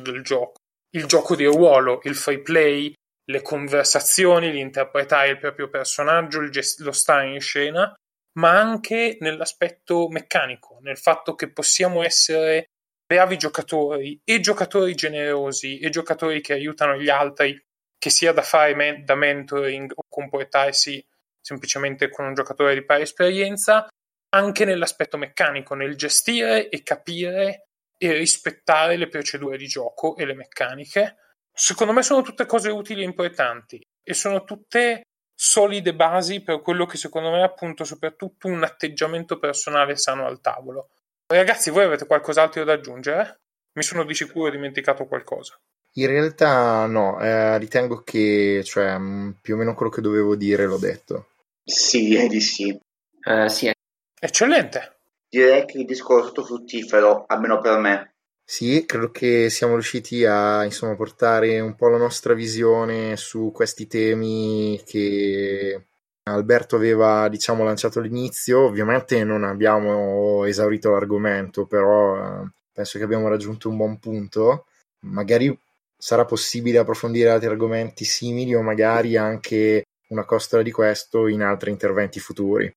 del 0.02 0.22
gioco, 0.22 0.58
il 0.94 1.06
gioco 1.06 1.34
di 1.34 1.44
ruolo, 1.46 2.00
il 2.04 2.14
free 2.14 2.42
play, 2.42 2.92
le 3.30 3.42
conversazioni, 3.42 4.50
l'interpretare 4.50 5.30
il 5.30 5.38
proprio 5.38 5.68
personaggio, 5.68 6.40
il 6.40 6.50
gest- 6.50 6.80
lo 6.80 6.92
stare 6.92 7.32
in 7.32 7.40
scena, 7.40 7.94
ma 8.38 8.58
anche 8.58 9.16
nell'aspetto 9.20 10.08
meccanico, 10.08 10.78
nel 10.82 10.98
fatto 10.98 11.34
che 11.34 11.50
possiamo 11.50 12.02
essere 12.02 12.66
bravi 13.06 13.36
giocatori 13.36 14.20
e 14.24 14.40
giocatori 14.40 14.94
generosi 14.94 15.78
e 15.78 15.90
giocatori 15.90 16.40
che 16.40 16.52
aiutano 16.52 16.96
gli 16.96 17.08
altri, 17.08 17.60
che 18.00 18.08
sia 18.08 18.32
da 18.32 18.40
fare 18.40 18.74
me- 18.74 19.02
da 19.04 19.14
mentoring 19.14 19.92
o 19.94 20.06
comportarsi 20.08 21.06
semplicemente 21.38 22.08
con 22.08 22.24
un 22.24 22.34
giocatore 22.34 22.72
di 22.72 22.82
pari 22.82 23.02
esperienza, 23.02 23.86
anche 24.30 24.64
nell'aspetto 24.64 25.18
meccanico, 25.18 25.74
nel 25.74 25.96
gestire 25.96 26.70
e 26.70 26.82
capire 26.82 27.66
e 27.98 28.12
rispettare 28.14 28.96
le 28.96 29.08
procedure 29.08 29.58
di 29.58 29.66
gioco 29.66 30.16
e 30.16 30.24
le 30.24 30.32
meccaniche. 30.32 31.16
Secondo 31.52 31.92
me 31.92 32.02
sono 32.02 32.22
tutte 32.22 32.46
cose 32.46 32.70
utili 32.70 33.02
e 33.02 33.04
importanti 33.04 33.78
e 34.02 34.14
sono 34.14 34.44
tutte 34.44 35.02
solide 35.34 35.94
basi 35.94 36.42
per 36.42 36.62
quello 36.62 36.86
che 36.86 36.96
secondo 36.96 37.30
me 37.30 37.40
è 37.40 37.42
appunto 37.42 37.84
soprattutto 37.84 38.48
un 38.48 38.62
atteggiamento 38.62 39.38
personale 39.38 39.96
sano 39.96 40.24
al 40.26 40.40
tavolo. 40.40 40.88
Ragazzi, 41.26 41.68
voi 41.68 41.84
avete 41.84 42.06
qualcos'altro 42.06 42.64
da 42.64 42.72
aggiungere? 42.72 43.40
Mi 43.74 43.82
sono 43.82 44.04
di 44.04 44.14
sicuro 44.14 44.50
dimenticato 44.50 45.06
qualcosa. 45.06 45.60
In 45.94 46.06
realtà 46.06 46.86
no, 46.86 47.20
eh, 47.20 47.58
ritengo 47.58 48.02
che 48.02 48.62
cioè, 48.64 48.96
mm, 48.98 49.30
più 49.40 49.54
o 49.54 49.56
meno 49.58 49.74
quello 49.74 49.90
che 49.90 50.00
dovevo 50.00 50.36
dire 50.36 50.66
l'ho 50.66 50.78
detto. 50.78 51.26
Sì, 51.64 52.04
direi 52.04 52.28
di 52.28 52.40
sì. 52.40 52.78
Uh, 53.24 53.48
sì. 53.48 53.70
Eccellente. 54.18 54.96
Direi 55.28 55.64
che 55.64 55.78
il 55.78 55.86
discorso 55.86 56.28
è 56.28 56.30
stato 56.30 56.44
fruttifero, 56.44 57.24
almeno 57.26 57.60
per 57.60 57.78
me. 57.78 58.12
Sì, 58.44 58.84
credo 58.84 59.10
che 59.12 59.48
siamo 59.48 59.74
riusciti 59.74 60.24
a 60.24 60.64
insomma, 60.64 60.96
portare 60.96 61.60
un 61.60 61.76
po' 61.76 61.88
la 61.88 61.98
nostra 61.98 62.34
visione 62.34 63.16
su 63.16 63.52
questi 63.54 63.86
temi 63.86 64.82
che 64.84 65.84
Alberto 66.24 66.74
aveva 66.74 67.28
diciamo, 67.28 67.62
lanciato 67.62 68.00
all'inizio. 68.00 68.64
Ovviamente 68.64 69.22
non 69.22 69.44
abbiamo 69.44 70.44
esaurito 70.46 70.90
l'argomento, 70.90 71.66
però 71.66 72.16
eh, 72.16 72.48
penso 72.72 72.98
che 72.98 73.04
abbiamo 73.04 73.28
raggiunto 73.28 73.68
un 73.68 73.76
buon 73.76 73.98
punto. 74.00 74.66
Magari 75.00 75.56
sarà 76.00 76.24
possibile 76.24 76.78
approfondire 76.78 77.28
altri 77.28 77.48
argomenti 77.48 78.06
simili 78.06 78.54
o 78.54 78.62
magari 78.62 79.18
anche 79.18 79.84
una 80.08 80.24
costola 80.24 80.62
di 80.62 80.70
questo 80.72 81.26
in 81.28 81.42
altri 81.42 81.70
interventi 81.70 82.18
futuri. 82.18 82.74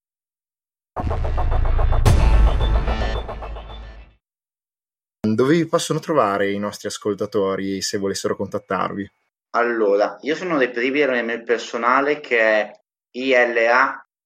Dove 5.25 5.55
vi 5.55 5.65
possono 5.65 5.99
trovare 5.99 6.51
i 6.51 6.59
nostri 6.59 6.89
ascoltatori 6.89 7.81
se 7.81 7.97
volessero 7.97 8.35
contattarvi? 8.35 9.09
Allora, 9.51 10.17
io 10.21 10.35
sono 10.35 10.57
dei 10.57 10.69
per 10.69 10.83
email 11.11 11.43
personale 11.43 12.19
che 12.19 12.39
è 12.39 12.69
I-L-A-N-I-A 13.11 14.17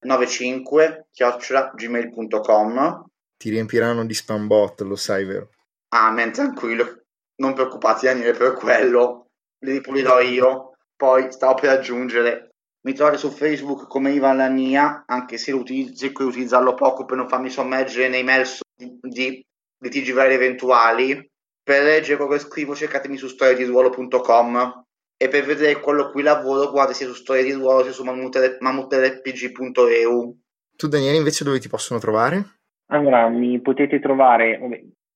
95 0.00 1.06
chiocciola 1.10 1.72
gmail.com 1.74 3.04
Ti 3.36 3.50
riempiranno 3.50 4.04
di 4.04 4.14
spam 4.14 4.46
bot, 4.46 4.82
lo 4.82 4.96
sai, 4.96 5.24
vero? 5.24 5.48
Ah, 5.88 6.10
men, 6.10 6.30
tranquillo, 6.32 7.07
non 7.40 7.54
preoccupati 7.54 8.06
Daniele 8.06 8.36
per 8.36 8.54
quello, 8.54 9.26
li 9.64 9.72
ripulirò 9.72 10.20
io. 10.20 10.72
Poi 10.96 11.30
stavo 11.30 11.54
per 11.54 11.70
aggiungere, 11.70 12.48
mi 12.86 12.92
trovate 12.92 13.18
su 13.18 13.30
Facebook 13.30 13.86
come 13.86 14.12
Ivan 14.12 14.36
Lania, 14.36 15.04
anche 15.06 15.36
se 15.36 15.52
cerco 15.94 16.22
di 16.22 16.28
utilizzarlo 16.28 16.74
poco 16.74 17.04
per 17.04 17.16
non 17.16 17.28
farmi 17.28 17.50
sommergere 17.50 18.08
nei 18.08 18.24
mail 18.24 18.46
di, 18.74 18.98
di 19.00 19.44
litigi 19.82 20.12
vari 20.12 20.34
eventuali. 20.34 21.30
Per 21.62 21.82
leggere 21.82 22.16
quello 22.16 22.32
che 22.32 22.38
scrivo 22.38 22.74
cercatemi 22.74 23.18
su 23.18 23.28
storiediruolo.com 23.28 24.84
e 25.20 25.28
per 25.28 25.44
vedere 25.44 25.80
quello 25.80 26.10
cui 26.10 26.22
lavoro 26.22 26.70
guarda 26.70 26.94
sia 26.94 27.06
su 27.06 27.14
Storia 27.14 27.42
di 27.42 27.52
Ruolo 27.52 27.82
sia 27.82 27.92
su 27.92 28.04
mammutrpg.eu. 28.04 30.38
Tu 30.76 30.88
Daniele 30.88 31.18
invece 31.18 31.44
dove 31.44 31.58
ti 31.58 31.68
possono 31.68 32.00
trovare? 32.00 32.58
Allora, 32.90 33.28
mi 33.28 33.60
potete 33.60 34.00
trovare 34.00 34.58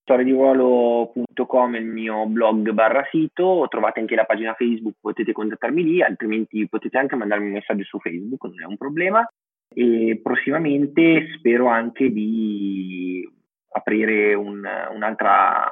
storiadiruolo.com 0.03 1.75
è 1.75 1.79
il 1.79 1.87
mio 1.87 2.27
blog 2.27 2.71
barra 2.71 3.07
sito, 3.11 3.67
trovate 3.69 4.01
anche 4.01 4.15
la 4.15 4.25
pagina 4.25 4.55
Facebook, 4.55 4.97
potete 5.01 5.33
contattarmi 5.33 5.83
lì, 5.83 6.03
altrimenti 6.03 6.69
potete 6.69 6.99
anche 6.99 7.17
mandarmi 7.17 7.47
un 7.47 7.53
messaggio 7.53 7.85
su 7.85 7.99
Facebook, 7.99 8.45
non 8.45 8.61
è 8.61 8.65
un 8.65 8.77
problema. 8.77 9.27
E 9.75 10.21
prossimamente 10.23 11.29
spero 11.39 11.69
anche 11.69 12.11
di 12.11 13.27
aprire 13.71 14.35
un, 14.35 14.59
un, 14.59 15.03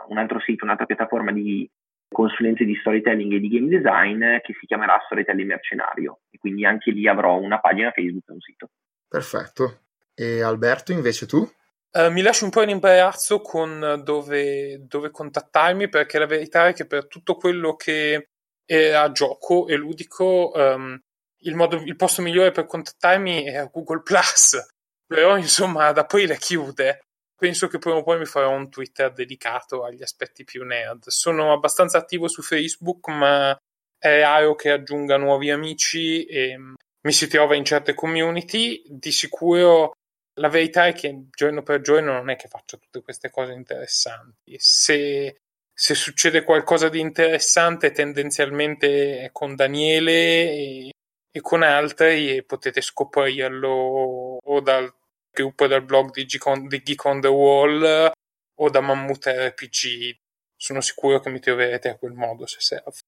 un 0.09 0.18
altro 0.18 0.41
sito, 0.41 0.64
un'altra 0.64 0.87
piattaforma 0.87 1.33
di 1.33 1.68
consulenze 2.09 2.64
di 2.64 2.74
storytelling 2.76 3.33
e 3.33 3.41
di 3.41 3.49
game 3.49 3.68
design 3.68 4.20
che 4.43 4.55
si 4.59 4.66
chiamerà 4.66 5.01
Storytelling 5.05 5.49
Mercenario 5.49 6.20
e 6.31 6.39
quindi 6.39 6.64
anche 6.64 6.91
lì 6.91 7.07
avrò 7.07 7.39
una 7.39 7.61
pagina 7.61 7.93
Facebook 7.93 8.28
e 8.28 8.33
un 8.33 8.41
sito. 8.41 8.70
Perfetto. 9.09 9.83
E 10.14 10.43
Alberto 10.43 10.93
invece 10.93 11.26
tu? 11.26 11.49
Uh, 11.93 12.09
mi 12.11 12.22
lascio 12.22 12.45
un 12.45 12.51
po' 12.51 12.62
in 12.62 12.68
imbarazzo 12.68 13.41
con 13.41 14.01
dove, 14.05 14.86
dove, 14.86 15.11
contattarmi 15.11 15.88
perché 15.88 16.20
la 16.20 16.26
verità 16.26 16.68
è 16.68 16.72
che 16.72 16.86
per 16.86 17.09
tutto 17.09 17.34
quello 17.34 17.74
che 17.74 18.28
è 18.64 18.91
a 18.91 19.11
gioco 19.11 19.66
e 19.66 19.74
ludico 19.74 20.53
um, 20.55 20.97
il, 21.38 21.55
modo, 21.57 21.76
il 21.78 21.97
posto 21.97 22.22
migliore 22.22 22.53
per 22.53 22.66
contattarmi 22.66 23.43
è 23.43 23.68
Google 23.72 24.03
Plus 24.03 24.57
però 25.05 25.36
insomma 25.36 25.91
da 25.91 26.05
poi 26.07 26.26
le 26.26 26.38
chiude. 26.38 27.01
Penso 27.36 27.66
che 27.66 27.78
prima 27.78 27.97
o 27.97 28.03
poi 28.03 28.18
mi 28.18 28.26
farò 28.26 28.51
un 28.51 28.70
Twitter 28.70 29.12
dedicato 29.12 29.82
agli 29.82 30.03
aspetti 30.03 30.45
più 30.45 30.62
nerd. 30.62 31.09
Sono 31.09 31.53
abbastanza 31.53 31.99
attivo 31.99 32.28
su 32.28 32.43
Facebook 32.43 33.09
ma 33.09 33.57
è 33.99 34.20
raro 34.20 34.55
che 34.55 34.70
aggiunga 34.70 35.16
nuovi 35.16 35.51
amici 35.51 36.24
e 36.26 36.57
mi 36.57 37.12
si 37.12 37.26
trova 37.26 37.57
in 37.57 37.64
certe 37.64 37.95
community. 37.95 38.82
Di 38.86 39.11
sicuro 39.11 39.95
la 40.35 40.49
verità 40.49 40.87
è 40.87 40.93
che 40.93 41.26
giorno 41.31 41.62
per 41.62 41.81
giorno 41.81 42.12
non 42.12 42.31
è 42.31 42.37
che 42.37 42.49
faccio 42.49 42.78
tutte 42.78 43.03
queste 43.03 43.31
cose 43.31 43.53
interessanti. 43.53 44.57
Se, 44.59 45.41
se 45.72 45.95
succede 45.95 46.45
qualcosa 46.45 46.89
di 46.89 47.01
interessante, 47.01 47.93
tendenzialmente 47.93 49.20
è 49.20 49.31
con 49.33 49.55
Daniele 49.55 50.12
e, 50.12 50.91
e 51.31 51.41
con 51.41 51.62
altri, 51.62 52.37
e 52.37 52.43
potete 52.45 52.81
scoprirlo 52.81 54.39
o 54.43 54.61
dal 54.61 54.93
gruppo 55.31 55.66
del 55.66 55.83
blog 55.83 56.12
di 56.12 56.24
Geek 56.26 56.47
on, 56.47 56.66
di 56.68 56.83
Geek 56.83 57.05
on 57.05 57.20
the 57.20 57.28
Wall 57.28 58.12
o 58.55 58.70
da 58.70 58.81
Mammut 58.81 59.26
RPG. 59.26 60.16
Sono 60.57 60.81
sicuro 60.81 61.20
che 61.20 61.31
mi 61.31 61.41
troverete 61.41 61.89
a 61.89 61.97
quel 61.97 62.12
modo 62.12 62.47
se 62.47 62.61
serve. 62.61 63.01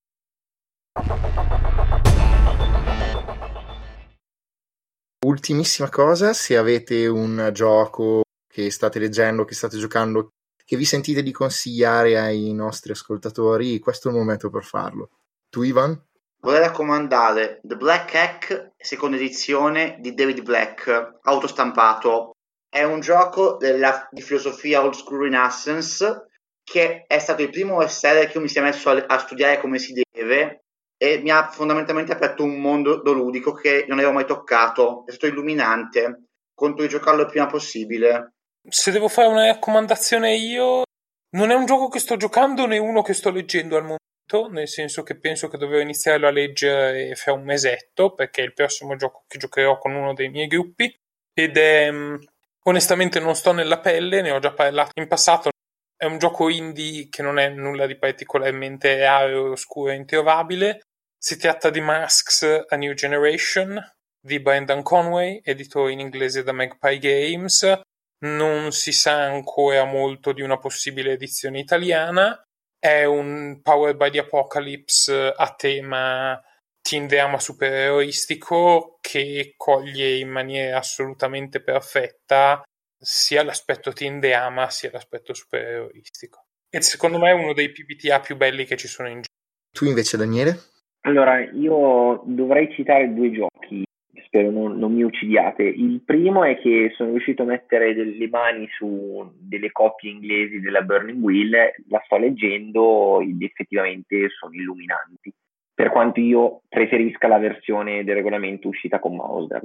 Ultimissima 5.24 5.88
cosa, 5.88 6.32
se 6.32 6.56
avete 6.56 7.06
un 7.06 7.50
gioco 7.52 8.22
che 8.48 8.72
state 8.72 8.98
leggendo, 8.98 9.44
che 9.44 9.54
state 9.54 9.78
giocando, 9.78 10.30
che 10.64 10.76
vi 10.76 10.84
sentite 10.84 11.22
di 11.22 11.30
consigliare 11.30 12.18
ai 12.18 12.52
nostri 12.52 12.90
ascoltatori, 12.90 13.78
questo 13.78 14.08
è 14.08 14.10
il 14.10 14.18
momento 14.18 14.50
per 14.50 14.64
farlo. 14.64 15.10
Tu, 15.48 15.62
Ivan? 15.62 15.96
Vorrei 16.40 16.58
raccomandare 16.58 17.60
The 17.62 17.76
Black 17.76 18.14
Hack, 18.16 18.72
seconda 18.76 19.16
edizione 19.16 19.96
di 20.00 20.12
David 20.12 20.42
Black, 20.42 21.18
autostampato. 21.22 22.32
È 22.68 22.82
un 22.82 22.98
gioco 22.98 23.58
della, 23.60 24.08
di 24.10 24.22
filosofia 24.22 24.82
old 24.82 24.94
school 24.94 25.22
renaissance 25.22 26.26
che 26.64 27.04
è 27.06 27.18
stato 27.20 27.42
il 27.42 27.50
primo 27.50 27.76
bestseller 27.76 28.26
che 28.26 28.38
io 28.38 28.40
mi 28.40 28.48
sia 28.48 28.62
messo 28.62 28.90
a, 28.90 29.04
a 29.06 29.18
studiare 29.18 29.60
come 29.60 29.78
si 29.78 29.92
deve 29.92 30.64
e 31.02 31.18
mi 31.18 31.30
ha 31.30 31.48
fondamentalmente 31.48 32.12
aperto 32.12 32.44
un 32.44 32.60
mondo 32.60 33.02
ludico 33.12 33.52
che 33.52 33.86
non 33.88 33.98
avevo 33.98 34.12
mai 34.12 34.24
toccato. 34.24 35.02
È 35.04 35.10
stato 35.10 35.26
illuminante. 35.26 36.26
Conto 36.54 36.82
di 36.82 36.88
giocarlo 36.88 37.22
il 37.22 37.26
prima 37.26 37.46
possibile. 37.46 38.34
Se 38.68 38.92
devo 38.92 39.08
fare 39.08 39.26
una 39.26 39.46
raccomandazione 39.46 40.36
io, 40.36 40.84
non 41.30 41.50
è 41.50 41.54
un 41.54 41.66
gioco 41.66 41.88
che 41.88 41.98
sto 41.98 42.16
giocando 42.16 42.66
né 42.66 42.78
uno 42.78 43.02
che 43.02 43.14
sto 43.14 43.32
leggendo 43.32 43.76
al 43.76 43.82
momento, 43.82 44.48
nel 44.52 44.68
senso 44.68 45.02
che 45.02 45.18
penso 45.18 45.48
che 45.48 45.58
dovrò 45.58 45.80
iniziarlo 45.80 46.28
a 46.28 46.30
leggere 46.30 47.16
fra 47.16 47.32
un 47.32 47.42
mesetto, 47.42 48.14
perché 48.14 48.42
è 48.42 48.44
il 48.44 48.54
prossimo 48.54 48.94
gioco 48.94 49.24
che 49.26 49.38
giocherò 49.38 49.78
con 49.78 49.96
uno 49.96 50.14
dei 50.14 50.28
miei 50.28 50.46
gruppi. 50.46 50.94
Ed 51.34 51.56
è. 51.56 51.90
Mm, 51.90 52.14
onestamente 52.66 53.18
non 53.18 53.34
sto 53.34 53.50
nella 53.50 53.80
pelle, 53.80 54.20
ne 54.20 54.30
ho 54.30 54.38
già 54.38 54.52
parlato 54.52 54.92
in 55.00 55.08
passato. 55.08 55.50
È 55.96 56.04
un 56.04 56.18
gioco 56.18 56.48
indie 56.48 57.08
che 57.08 57.22
non 57.22 57.40
è 57.40 57.48
nulla 57.48 57.86
di 57.86 57.98
particolarmente 57.98 58.98
raro, 58.98 59.50
oscuro 59.50 59.90
e 59.90 59.96
introvabile 59.96 60.82
si 61.24 61.36
tratta 61.36 61.70
di 61.70 61.80
Masks 61.80 62.64
A 62.66 62.74
New 62.74 62.94
Generation 62.94 63.80
di 64.20 64.40
Brendan 64.40 64.82
Conway, 64.82 65.40
edito 65.44 65.86
in 65.86 66.00
inglese 66.00 66.42
da 66.42 66.50
Magpie 66.50 66.98
Games. 66.98 67.80
Non 68.24 68.72
si 68.72 68.90
sa 68.90 69.22
ancora 69.22 69.84
molto 69.84 70.32
di 70.32 70.42
una 70.42 70.58
possibile 70.58 71.12
edizione 71.12 71.60
italiana. 71.60 72.42
È 72.76 73.04
un 73.04 73.60
Power 73.62 73.94
by 73.94 74.10
the 74.10 74.18
Apocalypse 74.18 75.32
a 75.36 75.54
tema 75.54 76.42
teen 76.80 77.06
drama 77.06 77.38
supereroistico 77.38 78.98
che 79.00 79.54
coglie 79.56 80.16
in 80.16 80.28
maniera 80.28 80.78
assolutamente 80.78 81.62
perfetta 81.62 82.64
sia 82.98 83.44
l'aspetto 83.44 83.92
teen 83.92 84.18
drama 84.18 84.68
sia 84.70 84.90
l'aspetto 84.92 85.34
supereroistico. 85.34 86.46
E 86.68 86.82
secondo 86.82 87.18
me 87.18 87.30
è 87.30 87.34
uno 87.34 87.52
dei 87.52 87.70
PBTA 87.70 88.18
più 88.18 88.36
belli 88.36 88.64
che 88.64 88.76
ci 88.76 88.88
sono 88.88 89.06
in 89.06 89.20
giro. 89.20 89.30
Tu 89.70 89.84
invece, 89.84 90.16
Daniele? 90.16 90.70
Allora, 91.04 91.40
io 91.40 92.22
dovrei 92.26 92.72
citare 92.72 93.12
due 93.12 93.32
giochi, 93.32 93.84
spero 94.24 94.50
non, 94.50 94.78
non, 94.78 94.94
mi 94.94 95.02
uccidiate. 95.02 95.64
Il 95.64 96.02
primo 96.04 96.44
è 96.44 96.56
che 96.58 96.92
sono 96.94 97.10
riuscito 97.10 97.42
a 97.42 97.46
mettere 97.46 97.94
delle 97.94 98.28
mani 98.28 98.68
su 98.76 99.28
delle 99.36 99.72
copie 99.72 100.10
inglesi 100.10 100.60
della 100.60 100.82
Burning 100.82 101.20
Wheel, 101.20 101.72
la 101.88 102.00
sto 102.04 102.18
leggendo 102.18 103.20
ed 103.20 103.42
effettivamente 103.42 104.28
sono 104.28 104.54
illuminanti, 104.54 105.32
per 105.74 105.90
quanto 105.90 106.20
io 106.20 106.60
preferisca 106.68 107.26
la 107.26 107.38
versione 107.38 108.04
del 108.04 108.14
regolamento 108.14 108.68
uscita 108.68 109.00
con 109.00 109.16
Mauser. 109.16 109.62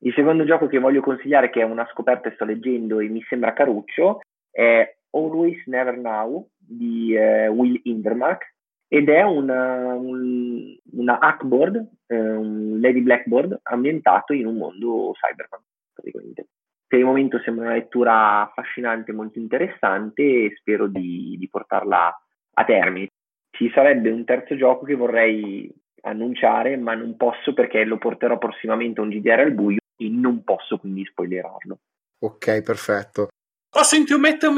Il 0.00 0.14
secondo 0.14 0.44
gioco 0.44 0.68
che 0.68 0.78
voglio 0.78 1.02
consigliare, 1.02 1.50
che 1.50 1.60
è 1.60 1.64
una 1.64 1.86
scoperta 1.92 2.30
che 2.30 2.34
sto 2.36 2.46
leggendo 2.46 3.00
e 3.00 3.08
mi 3.08 3.22
sembra 3.28 3.52
caruccio, 3.52 4.20
è 4.50 4.96
Always 5.10 5.66
Never 5.66 5.98
Now 5.98 6.48
di 6.56 7.14
eh, 7.14 7.48
Will 7.48 7.78
Indermark, 7.82 8.54
ed 8.88 9.10
è 9.10 9.22
una, 9.22 9.94
un, 9.94 10.74
una 10.92 11.18
hackboard, 11.18 11.88
eh, 12.06 12.18
un 12.18 12.80
Lady 12.80 13.02
Blackboard 13.02 13.60
ambientato 13.64 14.32
in 14.32 14.46
un 14.46 14.56
mondo 14.56 15.12
cyberpunk 15.12 15.62
praticamente. 15.92 16.48
Per 16.86 16.98
il 16.98 17.04
momento 17.04 17.38
sembra 17.40 17.66
una 17.66 17.74
lettura 17.74 18.42
affascinante, 18.42 19.12
molto 19.12 19.38
interessante 19.38 20.22
e 20.22 20.54
spero 20.56 20.86
di, 20.86 21.36
di 21.38 21.48
portarla 21.50 22.18
a 22.54 22.64
termine. 22.64 23.08
Ci 23.50 23.70
sarebbe 23.74 24.10
un 24.10 24.24
terzo 24.24 24.56
gioco 24.56 24.86
che 24.86 24.94
vorrei 24.94 25.70
annunciare, 26.02 26.76
ma 26.78 26.94
non 26.94 27.16
posso 27.16 27.52
perché 27.52 27.84
lo 27.84 27.98
porterò 27.98 28.38
prossimamente 28.38 29.00
a 29.00 29.02
un 29.02 29.10
GDR 29.10 29.40
al 29.40 29.52
buio 29.52 29.80
e 29.96 30.08
non 30.08 30.44
posso 30.44 30.78
quindi 30.78 31.04
spoilerarlo. 31.04 31.78
Ok, 32.20 32.62
perfetto. 32.62 33.28
Oh, 33.76 33.82
senti, 33.82 34.14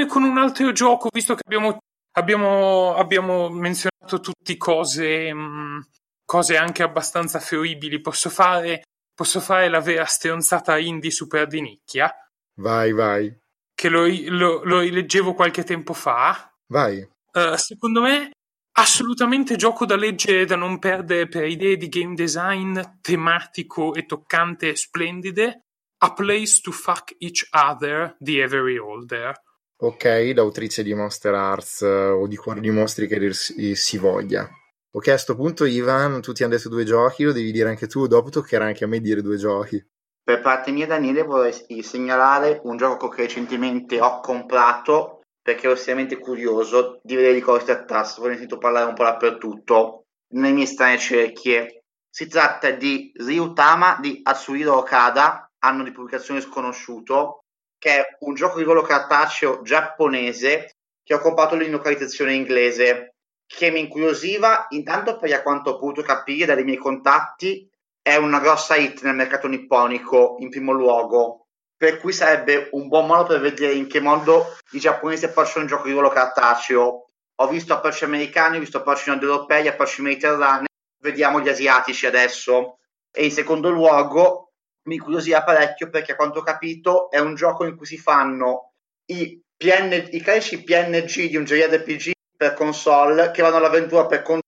con 0.07 0.22
un 0.22 0.39
altro 0.39 0.70
gioco, 0.70 1.09
visto 1.12 1.35
che 1.35 1.43
abbiamo, 1.45 1.78
abbiamo, 2.12 2.95
abbiamo 2.95 3.49
menzionato 3.49 3.89
tutte 4.19 4.57
cose, 4.57 5.33
mh, 5.33 5.39
mm, 5.39 5.81
cose 6.25 6.57
anche 6.57 6.83
abbastanza 6.83 7.39
fruibili. 7.39 8.01
Posso 8.01 8.31
fare, 8.31 8.83
posso 9.15 9.41
fare 9.41 9.69
la 9.69 9.81
vera 9.81 10.05
stronzata 10.05 10.79
indie 10.79 11.11
super 11.11 11.47
di 11.47 11.61
nicchia? 11.61 12.13
Vai, 12.57 12.93
vai. 12.93 13.33
Che 13.73 13.89
lo, 13.89 14.07
lo, 14.07 14.65
lo 14.65 14.81
rileggevo 14.81 15.35
qualche 15.35 15.63
tempo 15.63 15.93
fa. 15.93 16.53
Vai. 16.67 17.07
Uh, 17.33 17.55
secondo 17.57 18.03
me, 18.03 18.31
assolutamente 18.73 19.57
gioco 19.57 19.87
da 19.87 19.97
leggere 19.97 20.47
da 20.47 20.57
non 20.57 20.79
perdere 20.79 21.29
per 21.29 21.47
idee 21.47 21.77
di 21.77 21.89
game 21.89 22.15
design 22.15 22.81
tematico 23.01 23.95
e 23.95 24.07
toccante 24.07 24.71
e 24.71 24.77
splendide. 24.77 25.61
A 26.03 26.13
Place 26.15 26.61
to 26.63 26.73
Fuck 26.73 27.15
Each 27.19 27.47
Other 27.51 28.17
di 28.19 28.39
Every 28.41 28.79
Older 28.79 29.35
ok, 29.81 30.33
l'autrice 30.35 30.83
di 30.83 30.95
Monster 30.95 31.35
Arts 31.35 31.81
uh, 31.81 32.20
o 32.20 32.26
di 32.26 32.37
Cuore 32.37 32.61
di 32.61 32.70
Mostri 32.70 33.07
che 33.07 33.33
si, 33.33 33.99
voglia. 33.99 34.49
Ok, 34.93 35.09
a 35.09 35.12
questo 35.12 35.37
punto 35.37 35.64
Ivan, 35.64 36.20
tu 36.20 36.33
ti 36.33 36.43
hanno 36.43 36.57
detto 36.57 36.68
due 36.68 36.85
giochi, 36.85 37.24
lo 37.24 37.33
devi 37.33 37.53
dire 37.53 37.68
anche 37.68 37.87
tu, 37.87 38.07
dopo 38.07 38.28
toccherà 38.31 38.66
anche 38.66 38.85
a 38.85 38.89
me 38.89 39.01
dire 39.01 39.22
due 39.22 39.37
giochi. 39.37 39.83
Per 40.22 40.41
parte 40.41 40.70
mia, 40.70 40.87
Daniele, 40.87 41.22
vorrei 41.22 41.83
segnalare 41.83 42.61
un 42.64 42.76
gioco 42.76 43.09
che 43.09 43.22
recentemente 43.22 44.01
ho 44.01 44.20
comprato 44.20 45.20
perché 45.43 45.66
ero 45.66 45.74
estremamente 45.74 46.18
curioso 46.18 47.01
di 47.03 47.14
vedere 47.14 47.35
di 47.35 47.41
cosa 47.41 47.61
si 47.61 47.64
trattasse, 47.66 48.20
poi 48.20 48.37
ne 48.37 48.47
parlare 48.59 48.87
un 48.87 48.95
po' 48.95 49.05
dappertutto, 49.05 50.05
nelle 50.35 50.53
mie 50.53 50.66
strane 50.66 50.99
cerchie. 50.99 51.85
Si 52.09 52.26
tratta 52.28 52.70
di 52.70 53.12
Ryutama 53.14 53.99
di 54.01 54.20
Atsuhiro 54.22 54.76
Okada, 54.76 55.51
anno 55.61 55.83
di 55.83 55.93
pubblicazione 55.93 56.41
sconosciuto, 56.41 57.39
che 57.81 57.97
è 57.97 58.16
un 58.20 58.35
gioco 58.35 58.59
di 58.59 58.64
ruolo 58.64 58.83
cartaceo 58.83 59.62
giapponese 59.62 60.76
che 61.03 61.14
ho 61.14 61.18
comprato 61.18 61.55
in 61.55 61.70
localizzazione 61.70 62.35
inglese 62.35 63.14
che 63.47 63.70
mi 63.72 63.81
incuriosiva 63.81 64.66
intanto 64.68 65.16
perché 65.16 65.35
a 65.35 65.43
quanto 65.43 65.70
ho 65.70 65.78
potuto 65.78 66.03
capire 66.03 66.55
dai 66.55 66.62
miei 66.62 66.76
contatti 66.76 67.68
è 68.01 68.14
una 68.14 68.39
grossa 68.39 68.76
hit 68.76 69.03
nel 69.03 69.16
mercato 69.16 69.49
nipponico 69.49 70.37
in 70.39 70.51
primo 70.51 70.72
luogo. 70.72 71.47
Per 71.76 71.99
cui 71.99 72.12
sarebbe 72.12 72.68
un 72.72 72.87
buon 72.87 73.07
modo 73.07 73.28
per 73.28 73.41
vedere 73.41 73.72
in 73.72 73.89
che 73.89 74.01
modo 74.01 74.57
i 74.72 74.78
giapponesi 74.78 75.24
approcciano 75.24 75.62
un 75.62 75.66
gioco 75.66 75.87
di 75.87 75.93
ruolo 75.93 76.11
cartaceo. 76.11 77.07
Ho 77.37 77.49
visto 77.49 77.72
approcci 77.72 78.05
americani, 78.05 78.59
ho 78.59 78.61
visto 78.61 78.78
approcci 78.78 79.09
nord-europei, 79.09 79.66
approcci 79.66 80.03
mediterranei. 80.03 80.66
Vediamo 81.03 81.41
gli 81.41 81.49
asiatici 81.49 82.07
adesso. 82.07 82.78
E 83.11 83.24
in 83.24 83.33
secondo 83.33 83.70
luogo 83.70 84.50
mi 84.89 84.95
incuriosiva 84.95 85.43
parecchio 85.43 85.91
perché 85.91 86.12
a 86.12 86.16
quanto 86.16 86.41
ho 86.41 86.43
capito 86.43 87.11
è 87.11 87.18
un 87.18 87.35
gioco 87.35 87.64
in 87.64 87.76
cui 87.76 87.87
si 87.87 87.99
fanno 87.99 88.72
i, 89.07 89.41
PN, 89.57 90.09
i 90.11 90.20
classici 90.20 90.62
PNG 90.62 91.28
di 91.28 91.37
un 91.37 91.45
JRPG 91.45 92.12
per 92.37 92.55
console 92.55 93.31
che 93.31 93.43
vanno 93.43 93.57
all'avventura 93.57 94.07
per 94.07 94.22
con- 94.22 94.41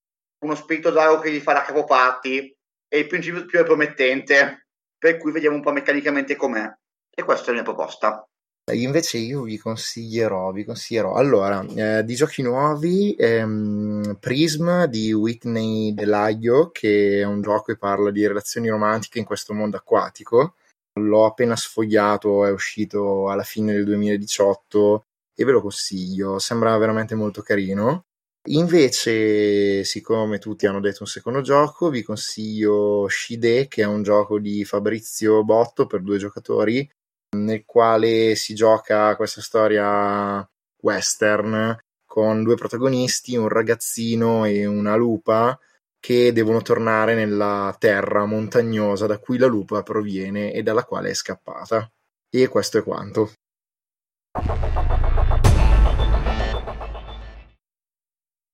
uno 0.44 0.54
spirito 0.54 0.90
drago 0.90 1.18
che 1.18 1.30
gli 1.30 1.40
fa 1.40 1.52
da 1.52 1.62
capoparti 1.62 2.56
e 2.88 2.98
il 2.98 3.06
principio 3.06 3.44
più 3.44 3.60
è 3.60 3.64
promettente 3.64 4.66
per 4.98 5.16
cui 5.18 5.32
vediamo 5.32 5.56
un 5.56 5.62
po' 5.62 5.72
meccanicamente 5.72 6.36
com'è. 6.36 6.70
E 7.14 7.22
questa 7.22 7.46
è 7.46 7.48
la 7.48 7.62
mia 7.62 7.62
proposta 7.62 8.26
Invece 8.70 9.18
io 9.18 9.42
vi 9.42 9.58
consiglierò, 9.58 10.52
vi 10.52 10.64
consiglierò 10.64 11.14
allora 11.14 11.66
eh, 11.74 12.04
di 12.04 12.14
giochi 12.14 12.42
nuovi 12.42 13.12
ehm, 13.14 14.18
Prism 14.20 14.84
di 14.84 15.12
Whitney 15.12 15.92
Delaglio 15.92 16.70
che 16.70 17.18
è 17.20 17.24
un 17.24 17.42
gioco 17.42 17.72
che 17.72 17.76
parla 17.76 18.12
di 18.12 18.24
relazioni 18.24 18.68
romantiche 18.68 19.18
in 19.18 19.24
questo 19.24 19.52
mondo 19.52 19.76
acquatico 19.76 20.54
l'ho 20.94 21.24
appena 21.24 21.56
sfogliato, 21.56 22.44
è 22.44 22.50
uscito 22.50 23.30
alla 23.30 23.42
fine 23.42 23.72
del 23.72 23.84
2018 23.84 25.06
e 25.34 25.44
ve 25.44 25.52
lo 25.52 25.62
consiglio, 25.62 26.38
sembra 26.38 26.76
veramente 26.76 27.14
molto 27.14 27.42
carino. 27.42 28.04
Invece, 28.48 29.84
siccome 29.84 30.38
tutti 30.38 30.66
hanno 30.66 30.80
detto 30.80 31.02
un 31.02 31.08
secondo 31.08 31.42
gioco, 31.42 31.90
vi 31.90 32.02
consiglio 32.02 33.06
Shide, 33.08 33.68
che 33.68 33.82
è 33.82 33.86
un 33.86 34.02
gioco 34.02 34.38
di 34.40 34.64
Fabrizio 34.64 35.44
Botto 35.44 35.86
per 35.86 36.02
due 36.02 36.18
giocatori, 36.18 36.88
nel 37.36 37.64
quale 37.64 38.34
si 38.34 38.54
gioca 38.54 39.16
questa 39.16 39.40
storia 39.40 40.46
western 40.82 41.76
con 42.04 42.42
due 42.42 42.56
protagonisti, 42.56 43.36
un 43.36 43.48
ragazzino 43.48 44.44
e 44.44 44.66
una 44.66 44.96
lupa 44.96 45.58
che 45.98 46.32
devono 46.32 46.60
tornare 46.60 47.14
nella 47.14 47.74
terra 47.78 48.26
montagnosa 48.26 49.06
da 49.06 49.18
cui 49.18 49.38
la 49.38 49.46
lupa 49.46 49.82
proviene 49.82 50.52
e 50.52 50.62
dalla 50.62 50.84
quale 50.84 51.10
è 51.10 51.14
scappata. 51.14 51.90
E 52.28 52.48
questo 52.48 52.78
è 52.78 52.82
quanto. 52.82 53.32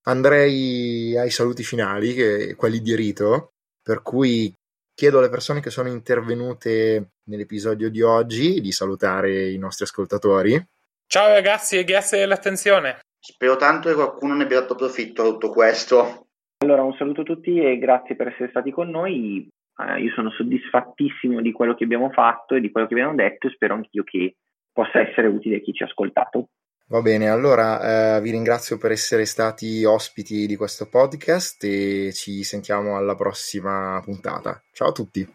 Andrei 0.02 1.16
ai 1.16 1.30
saluti 1.30 1.62
finali, 1.62 2.14
che, 2.14 2.54
quelli 2.54 2.80
di 2.80 2.94
rito, 2.94 3.52
per 3.82 4.02
cui 4.02 4.52
chiedo 4.98 5.18
alle 5.18 5.28
persone 5.28 5.60
che 5.60 5.70
sono 5.70 5.88
intervenute 5.88 7.10
nell'episodio 7.26 7.88
di 7.88 8.02
oggi 8.02 8.60
di 8.60 8.72
salutare 8.72 9.48
i 9.48 9.56
nostri 9.56 9.84
ascoltatori. 9.84 10.60
Ciao 11.06 11.28
ragazzi 11.28 11.78
e 11.78 11.84
grazie 11.84 12.18
dell'attenzione. 12.18 12.98
Spero 13.16 13.54
tanto 13.54 13.88
che 13.88 13.94
qualcuno 13.94 14.34
ne 14.34 14.42
abbia 14.42 14.58
dato 14.58 14.74
profitto 14.74 15.22
da 15.22 15.28
tutto 15.28 15.50
questo. 15.50 16.26
Allora, 16.64 16.82
un 16.82 16.96
saluto 16.98 17.20
a 17.20 17.24
tutti 17.24 17.60
e 17.60 17.78
grazie 17.78 18.16
per 18.16 18.26
essere 18.26 18.48
stati 18.48 18.72
con 18.72 18.90
noi. 18.90 19.46
Eh, 19.76 20.00
io 20.00 20.12
sono 20.14 20.32
soddisfattissimo 20.32 21.40
di 21.40 21.52
quello 21.52 21.76
che 21.76 21.84
abbiamo 21.84 22.10
fatto 22.10 22.56
e 22.56 22.60
di 22.60 22.72
quello 22.72 22.88
che 22.88 22.94
abbiamo 22.94 23.14
detto 23.14 23.46
e 23.46 23.50
spero 23.50 23.74
anch'io 23.74 24.02
che 24.02 24.34
possa 24.72 24.98
essere 24.98 25.28
utile 25.28 25.58
a 25.58 25.60
chi 25.60 25.72
ci 25.74 25.84
ha 25.84 25.86
ascoltato. 25.86 26.48
Va 26.90 27.02
bene, 27.02 27.28
allora 27.28 28.16
eh, 28.16 28.20
vi 28.22 28.30
ringrazio 28.30 28.78
per 28.78 28.92
essere 28.92 29.26
stati 29.26 29.84
ospiti 29.84 30.46
di 30.46 30.56
questo 30.56 30.86
podcast 30.86 31.62
e 31.64 32.12
ci 32.14 32.42
sentiamo 32.44 32.96
alla 32.96 33.14
prossima 33.14 34.00
puntata. 34.02 34.62
Ciao 34.72 34.88
a 34.88 34.92
tutti. 34.92 35.34